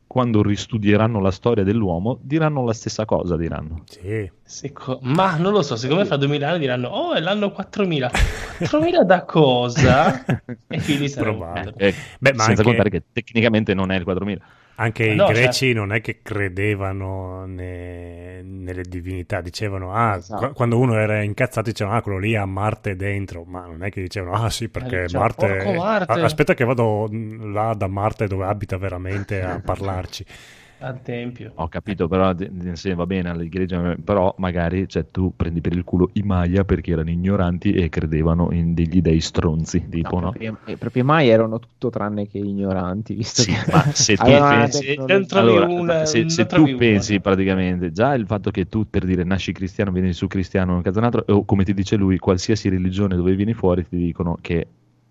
[0.06, 3.82] quando ristudieranno la storia dell'uomo, diranno la stessa cosa, diranno.
[3.86, 4.31] Sì.
[4.43, 8.11] Seco- Ma non lo so, secondo me fra 2000 anni diranno, oh, è l'anno 4000.
[8.59, 10.24] 4000 da cosa?
[10.69, 11.74] e quindi sarà punto.
[11.78, 14.40] Eh, Beh, ma senza anche- contare che tecnicamente non è il 4000.
[14.76, 20.46] Anche i No, greci non è che credevano ne- nelle divinità, dicevano, ah, Esatto.
[20.46, 23.90] qu- quando uno era incazzato dicevano, ah, quello lì ha Marte dentro, ma non è
[23.90, 25.56] che dicevano, ah sì, perché dicevano, Marte...
[25.64, 30.24] "Porco Marte." Aspetta che vado là da Marte dove abita veramente a parlarci.
[30.78, 31.52] Al tempio.
[31.55, 32.34] Ho capito, però
[32.74, 36.92] sì, va bene, all'igreja, però magari cioè, tu prendi per il culo i Maya perché
[36.92, 40.30] erano ignoranti e credevano in degli dei stronzi, tipo, no?
[40.32, 44.24] proprio, eh, proprio mai erano tutto tranne che ignoranti, visto Sì, che ma se tu
[44.24, 44.96] pensi-
[45.34, 46.76] Allora, una- se, se tu una.
[46.76, 50.82] pensi praticamente già il fatto che tu per dire nasci cristiano, vieni su cristiano, un
[50.82, 54.36] cazzo un altro, o come ti dice lui, qualsiasi religione dove vieni fuori ti dicono
[54.40, 54.66] che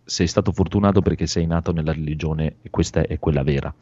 [0.06, 3.74] sei stato fortunato perché sei nato nella religione e questa è quella vera.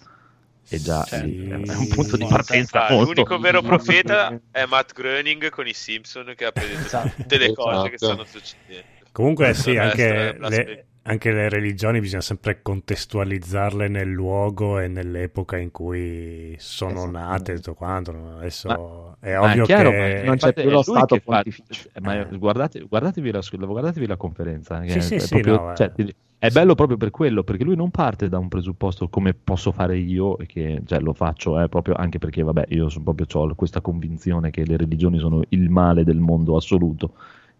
[0.73, 3.11] E già lì è un punto di partenza Ah, molto...
[3.11, 7.11] l'unico vero profeta è Matt Groening con i Simpson che ha predetto Esatto.
[7.17, 8.13] tutte le cose che Esatto.
[8.13, 8.85] stanno succedendo.
[9.11, 15.57] Comunque sì, anche è le, anche le religioni bisogna sempre contestualizzarle nel luogo e nell'epoca
[15.57, 18.11] in cui sono nate, tutto quanto.
[18.37, 19.97] Adesso è Ma ovvio chiaro, che...
[19.97, 21.89] ma non c'è più è lo Stato che fa- pontificio.
[21.93, 24.81] eh, ma guardate- guardatevi, la, guardatevi la conferenza.
[24.85, 25.75] Sì, è, sì, è sì, proprio- no, eh.
[25.75, 25.91] cioè,
[26.37, 29.97] è bello proprio per quello, perché lui non parte da un presupposto come posso fare
[29.97, 33.55] io, e che cioè, lo faccio eh, proprio anche perché, vabbè, io sono proprio ho
[33.55, 37.13] questa convinzione che le religioni sono il male del mondo assoluto.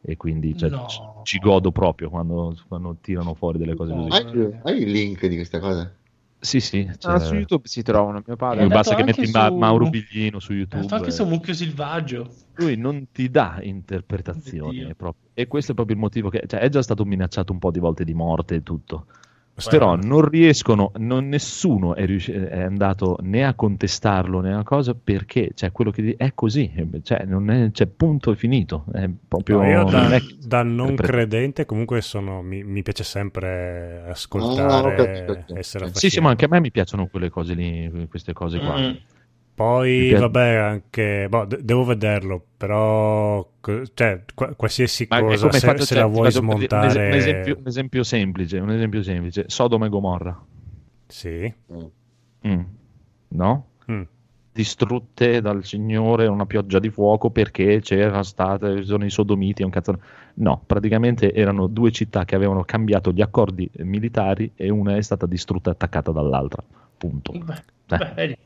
[0.04, 0.88] E quindi cioè, No.
[0.88, 4.10] ci, ci godo proprio quando, quando tirano fuori delle cose così.
[4.10, 5.96] Hai, hai il link di questa cosa?
[6.40, 6.88] Sì, sì.
[6.90, 8.24] Ah, cioè, su YouTube si trovano.
[8.26, 10.82] Mio padre È basta che metti Ma- su- Mauro Biglino su YouTube.
[10.82, 12.34] fatto anche eh, su Mucchio Selvaggio.
[12.56, 14.92] lui non ti dà interpretazioni
[15.34, 17.80] e questo è proprio il motivo che cioè, è già stato minacciato un po' di
[17.80, 19.06] volte di morte e tutto.
[19.70, 24.94] Però non riescono non, nessuno è, riusci- è andato né a contestarlo né a cosa
[24.94, 26.72] perché cioè, quello che è così
[27.04, 30.64] cioè, non è, c'è punto e finito è proprio No, io da, non è- da
[30.64, 35.58] non credente comunque sono, mi, mi piace sempre Ah, ho ascoltare, capito, ok.
[35.58, 38.80] essere sì, sì, ma anche a me mi piacciono quelle cose lì queste cose qua
[38.80, 38.96] Mm.
[39.62, 41.28] Poi, piace- vabbè, anche...
[41.30, 43.48] boh, de- devo vederlo, però...
[43.94, 47.08] Cioè, qua- qualsiasi Ma cosa, se, fatto- se cioè, la vuoi smontare...
[47.08, 50.44] un, esempio, un esempio semplice un esempio semplice Sodoma e Gomorra
[51.08, 51.54] Sì.
[52.48, 52.60] Mm.
[53.30, 53.66] no?
[54.54, 59.72] Distrutte dal Signore una pioggia di fuoco perché c'era stata, sono i sodomiti, è un
[59.72, 59.98] cazzo.
[60.36, 65.26] No, praticamente erano due città che avevano cambiato gli accordi militari e una è stata
[65.26, 66.62] distrutta e attaccata dall'altra.
[66.98, 67.32] Punto.
[67.32, 68.38] Beh, Eh.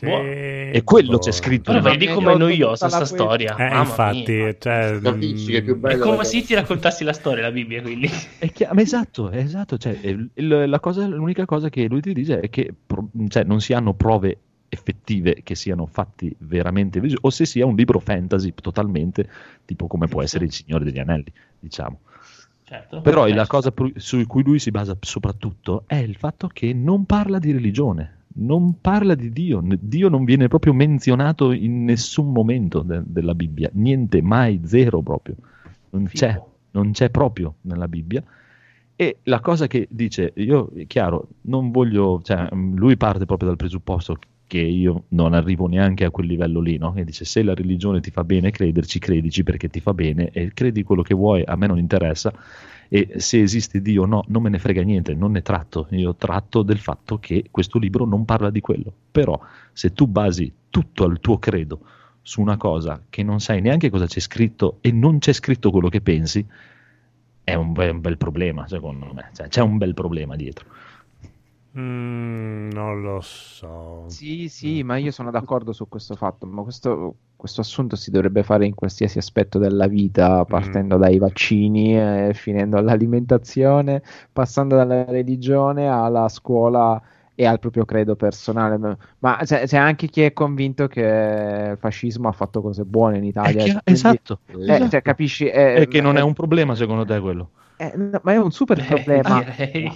[0.00, 0.22] Buono.
[0.22, 1.18] E quello boh.
[1.18, 1.70] c'è scritto.
[1.70, 3.56] Però nella- vedi meglio com'è noiosa tutta la sta storia.
[3.56, 7.12] Eh, Mamma infatti, cioè, Capisci che è più mm, È come se ti raccontassi la
[7.14, 8.10] storia, la Bibbia, quindi.
[8.38, 9.78] È chia- ma esatto, esatto.
[9.78, 9.98] Cioè,
[10.34, 13.94] la cosa- l'unica cosa che lui ti dice è che pro- cioè, non si hanno
[13.94, 14.38] prove
[14.76, 19.28] effettive che siano fatti veramente visi- o se sia un libro fantasy totalmente
[19.64, 22.00] tipo come può essere il Signore degli Anelli, diciamo.
[22.62, 23.00] Certo.
[23.00, 27.04] Però la cosa pru- su cui lui si basa soprattutto è il fatto che non
[27.06, 29.62] parla di religione, non parla di Dio.
[29.64, 35.36] Dio non viene proprio menzionato in nessun momento de- della Bibbia, niente, mai, zero proprio.
[35.90, 36.42] Non c'è,
[36.72, 38.22] non c'è proprio nella Bibbia.
[38.98, 43.48] E la cosa che dice, io, è chiaro, non voglio, cioè, mh, lui parte proprio
[43.48, 46.94] dal presupposto che io non arrivo neanche a quel livello lì, no?
[46.96, 50.52] E dice se la religione ti fa bene crederci, credici perché ti fa bene e
[50.54, 52.32] credi quello che vuoi, a me non interessa
[52.88, 56.14] e se esiste Dio o no, non me ne frega niente, non ne tratto, io
[56.14, 59.38] tratto del fatto che questo libro non parla di quello, però
[59.72, 61.80] se tu basi tutto il tuo credo
[62.22, 65.88] su una cosa che non sai neanche cosa c'è scritto e non c'è scritto quello
[65.88, 66.44] che pensi,
[67.42, 70.66] è un bel, un bel problema secondo me, cioè, c'è un bel problema dietro.
[71.78, 74.04] Mm, non lo so.
[74.08, 78.42] Sì, sì, ma io sono d'accordo su questo fatto, ma questo, questo assunto si dovrebbe
[78.42, 85.86] fare in qualsiasi aspetto della vita, partendo dai vaccini, eh, finendo all'alimentazione, passando dalla religione
[85.88, 87.00] alla scuola
[87.38, 88.78] e al proprio credo personale.
[89.18, 93.24] Ma- c'è, c'è anche chi è convinto che il fascismo ha fatto cose buone in
[93.24, 93.62] Italia.
[93.62, 94.40] Quindi- esatto.
[94.66, 95.46] eh, cioè, capisci?
[95.46, 97.50] eh, È che non è un problema secondo te quello.
[97.76, 99.44] eh, no, ma è un super problema.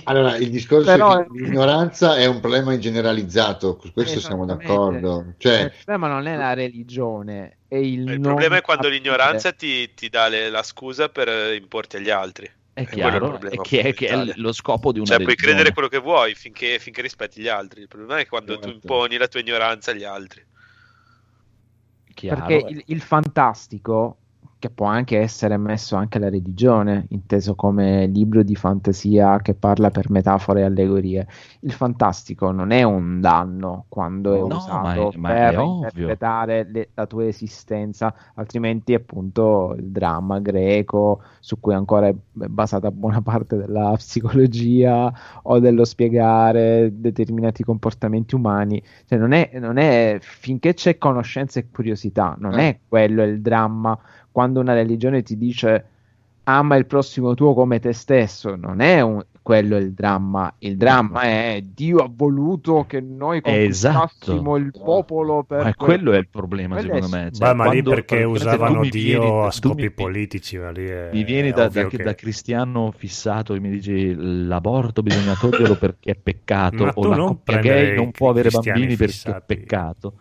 [0.05, 5.33] Allora, il discorso Però- è che l'ignoranza è un problema generalizzato, su questo siamo d'accordo.
[5.39, 9.03] Cioè, Il problema non è la religione, è il, Il problema è quando capire.
[9.03, 12.51] l'ignoranza ti, ti dà le- la scusa per eh, importi agli altri.
[12.81, 15.73] È chiaro, problema è che, è che è lo scopo di una Cioè, puoi credere
[15.73, 17.83] quello che vuoi finché, finché rispetti gli altri.
[17.83, 18.75] Il problema è quando tu Certo.
[18.75, 20.47] imponi la tua ignoranza agli altri.
[22.15, 24.19] Chiaro, Perché il, il fantastico,
[24.61, 29.91] che può anche essere messo anche alla religione, inteso come libro di fantasia che parla
[29.91, 31.27] per metafore e allegorie,
[31.61, 36.69] il fantastico non è un danno quando è No, usato ma è- ma per interpretare
[36.71, 43.23] le- la tua esistenza, altrimenti appunto il dramma greco, su cui ancora è basata buona
[43.23, 45.13] parte della psicologia
[45.45, 51.69] o dello spiegare determinati comportamenti umani, cioè non è, non è finché c'è conoscenza e
[51.71, 52.69] curiosità, non Eh.
[52.69, 53.99] è quello il dramma
[54.33, 55.85] quando una religione ti dice
[56.45, 61.23] ama il prossimo tuo come te stesso, non è un- quello il dramma, il dramma
[61.23, 64.57] è Dio ha voluto che noi conquistassimo Esatto.
[64.57, 67.31] il popolo per Ma quello è il problema, Quello secondo è- me.
[67.33, 71.11] Cioè, Beh, ma lì perché usavano Dio vieni- a scopi mi- politici, ma lì è,
[71.13, 76.13] Mi vieni da, da- che- da cristiano fissato e mi dici l'aborto bisogna toglierlo perché
[76.13, 79.39] è peccato Ma o la non coppia gay non può avere bambini perché fissati.
[79.39, 80.15] è peccato.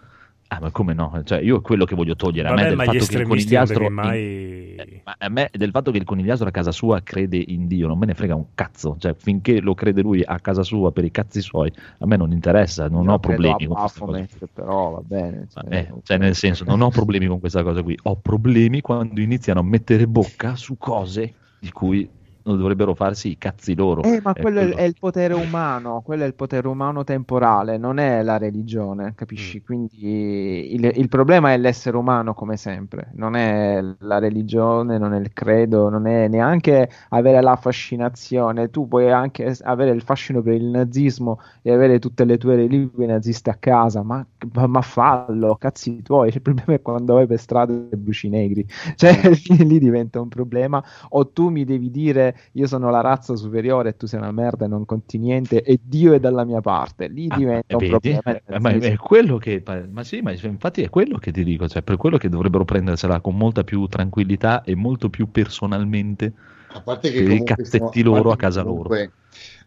[0.51, 1.21] Ah, ma come no?
[1.23, 4.75] Cioè, io quello che voglio togliere a Vabbè, me del fatto che il conigliastro mai...
[4.75, 7.85] Eh, ma a me del fatto che il conigliastro a casa sua crede in Dio
[7.85, 11.03] non me ne frega un cazzo, cioè finché lo crede lui a casa sua per
[11.03, 14.27] i cazzi suoi, a me non interessa, non Io ho problemi a con questa cosa.
[14.51, 15.47] Però va bene.
[15.53, 19.21] Cioè, eh, cioè, nel senso, non ho problemi con questa cosa qui, ho problemi quando
[19.21, 22.09] iniziano a mettere bocca su cose di cui
[22.57, 24.03] dovrebbero farsi i cazzi loro.
[24.03, 24.77] Eh, ma quello è, quello.
[24.77, 29.61] è il potere umano, quello è il potere umano temporale, non è la religione, capisci?
[29.61, 35.19] Quindi il, il problema è l'essere umano come sempre, non è la religione, non è
[35.19, 40.53] il credo, non è neanche avere la fascinazione, tu puoi anche avere il fascino per
[40.53, 44.25] il nazismo e avere tutte le tue reliquie naziste a casa, ma,
[44.67, 48.65] ma, fallo, cazzi tuoi, il problema è quando vai per strada e bruci negri,
[48.95, 49.13] cioè
[49.59, 53.95] lì diventa un problema, o tu mi devi dire io sono la razza superiore e
[53.97, 57.27] tu sei una merda e non conti niente e Dio è dalla mia parte, lì
[57.27, 57.89] diventa un Vedi?
[57.89, 58.39] problema.
[58.47, 61.81] Eh, ma è quello che, ma sì, ma infatti è quello che ti dico, cioè
[61.81, 66.33] per quello che dovrebbero prendersela con molta più tranquillità e molto più personalmente
[66.71, 68.81] a parte che per i comunque cazzetti stiamo- a loro a parte casa che loro.
[68.83, 69.11] comunque-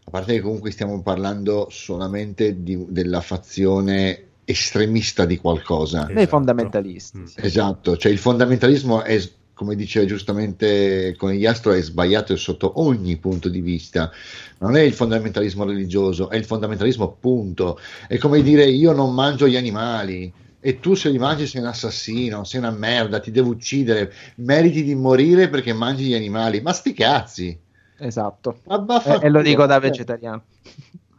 [0.05, 6.03] A parte che comunque stiamo parlando solamente di- della fazione estremista di qualcosa.
[6.13, 7.19] Dei fondamentalisti.
[7.19, 7.23] Mm.
[7.23, 7.39] sì.
[7.41, 9.17] Esatto, cioè il fondamentalismo è,
[9.63, 14.11] come diceva giustamente Conigliastro, è sbagliato sotto ogni punto di vista.
[14.59, 17.79] Non è il fondamentalismo religioso, è il fondamentalismo punto.
[18.07, 21.67] È come dire io non mangio gli animali e tu se li mangi sei un
[21.67, 26.61] assassino, sei una merda, ti devo uccidere, meriti di morire perché mangi gli animali.
[26.61, 27.59] Ma sti cazzi!
[27.97, 28.59] Esatto.
[28.67, 29.21] E, vaffanculo.
[29.21, 30.43] e lo dico da Eh, vegetariano.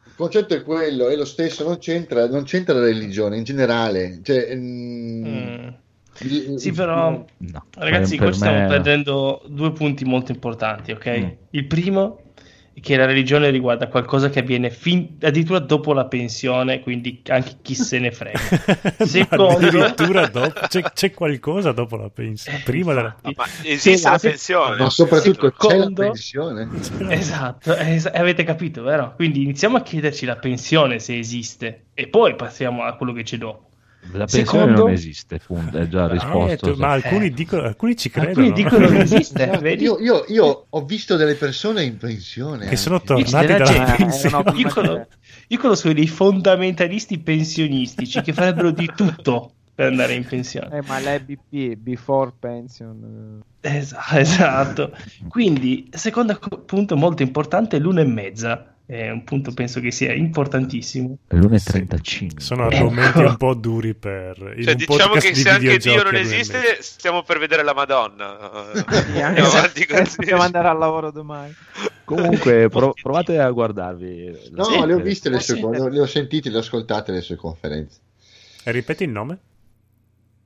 [0.06, 4.20] Il concetto è quello, è lo stesso, non c'entra, non c'entra la religione in generale.
[4.23, 5.68] Cioè, mm, Mm.
[6.14, 11.18] Sì, però, No, ragazzi, per qua stiamo me- perdendo due punti molto importanti, ok?
[11.18, 11.28] Mm.
[11.50, 12.18] Il primo
[12.72, 17.56] è che la religione riguarda qualcosa che avviene fin- addirittura dopo la pensione, quindi anche
[17.62, 18.38] chi se ne frega.
[19.06, 22.62] Secondo- Addirittura dopo, c'è, c'è qualcosa dopo la pensione.
[22.64, 23.16] Prima della...
[23.22, 24.76] Ah, ma esiste Sì, la pensione.
[24.76, 26.68] ma soprattutto c'è la Secondo- pensione.
[27.14, 29.12] Esatto, es- avete capito, vero?
[29.14, 33.36] Quindi iniziamo a chiederci la pensione se esiste e poi passiamo a quello che c'è
[33.36, 33.68] dopo.
[34.12, 36.74] La pensione Secondo- non esiste, punto, è già Eh, risposto.
[36.76, 37.31] ma alcuni, Eh.
[37.31, 38.47] dicono, alcuni ci credono.
[38.47, 39.83] Alcuni dicono che esiste, vedi?
[39.84, 43.07] Io, io- io ho visto delle persone in pensione che sono anche.
[43.07, 44.36] tornati della dalla gente- pensione.
[44.39, 45.07] Eh, no, Io conosco,
[45.49, 50.76] io conosco dei fondamentalisti pensionistici che farebbero di tutto per andare in pensione.
[50.78, 53.41] Eh, ma l'EBP, before pension...
[53.60, 54.92] Esa- esatto.
[55.28, 58.73] Quindi, secondo co- punto molto importante, l'una e mezza.
[58.86, 61.16] È un punto penso che sia importantissimo.
[61.28, 62.36] L'1.35.
[62.38, 62.76] Sono Ecco.
[62.76, 64.36] argomenti un po' duri per...
[64.36, 68.36] Cioè, un diciamo che di se anche Dio non esiste, stiamo per vedere la Madonna.
[68.84, 70.16] Sì, anche Andiamo se- avanti così.
[70.18, 71.54] Dobbiamo andare al lavoro domani.
[72.04, 74.50] Comunque, pro- provate a guardarvi.
[74.50, 75.56] No, Sì, le ho viste le Sì.
[75.56, 77.98] sue le ho sentite, le ho ascoltate le sue conferenze.
[78.64, 79.38] E ripeti il nome?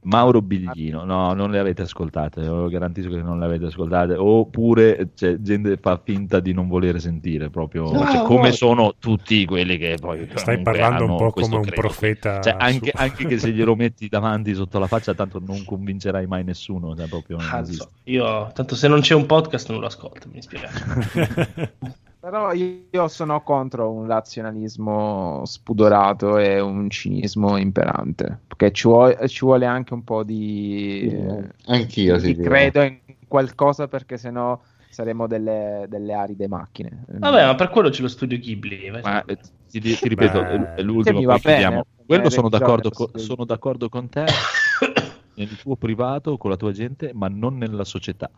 [0.00, 5.10] Mauro Biglino, no, non le avete ascoltate, lo garantisco che non le avete ascoltate, oppure
[5.14, 8.54] cioè, gente fa finta di non volere sentire proprio, No, cioè, come no.
[8.54, 11.80] sono tutti quelli che poi Stai parlando un po' come un credo.
[11.80, 12.40] profeta.
[12.40, 16.26] Cioè, anche, su- anche che se glielo metti davanti sotto la faccia, tanto non convincerai
[16.26, 16.96] mai nessuno.
[16.96, 17.88] Cioè, proprio non Cazzo, esiste.
[18.04, 21.74] io tanto se non c'è un podcast non lo ascolto, mi dispiace.
[22.28, 28.40] Però io sono contro un razionalismo spudorato e un cinismo imperante.
[28.46, 31.10] Perché ci vuole, ci vuole anche un po' di.
[31.68, 37.02] Anch'io, di sì, credo in qualcosa perché sennò saremo delle, delle aride macchine.
[37.18, 38.90] Vabbè, ma per quello c'è lo studio Ghibli.
[38.90, 39.38] Ma eh,
[39.70, 41.86] ti, ti ripeto, Beh, è l'ultimo poi chiudiamo.
[42.04, 44.26] Quello sono d'accordo, co- posso sono d'accordo con te
[45.32, 48.30] nel tuo privato, con la tua gente, ma non nella società.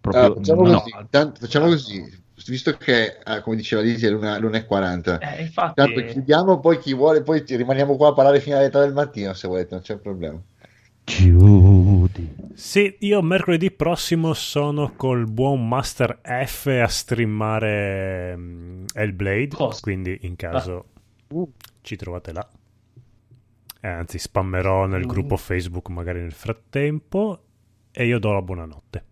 [0.00, 0.78] Proprio Allora, facciamo, no.
[0.80, 5.18] così, tanto- facciamo così, visto che, eh, come diceva Lisi, è l'una- l'1.40.
[5.18, 8.80] Eh, infatti, Tanto chiudiamo, poi chi vuole, poi rimaniamo qua a parlare fino alle 3
[8.80, 10.40] del mattino se volete, non c'è problema.
[11.04, 12.36] Chiudi.
[12.54, 19.80] Sì, io mercoledì prossimo sono col buon Master F a streamare mm, Hellblade, Cosa?
[19.80, 20.84] quindi in caso
[21.28, 21.50] Uh.
[21.82, 22.48] ci trovate là.
[23.80, 25.08] Eh, anzi, spammerò nel Mm.
[25.08, 27.42] gruppo Facebook magari nel frattempo
[27.92, 29.04] e io do la buonanotte.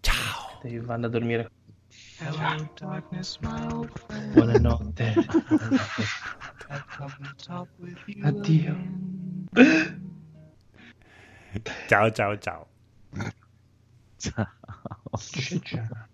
[0.00, 0.58] Ciao!
[0.62, 1.48] Devi vanno a dormire.
[2.18, 3.38] Hello, darkness.
[4.32, 5.14] Buonanotte.
[8.22, 8.76] Addio.
[11.86, 12.66] Ciao ciao ciao.
[14.16, 14.48] Ciao.
[15.62, 16.10] Ciao.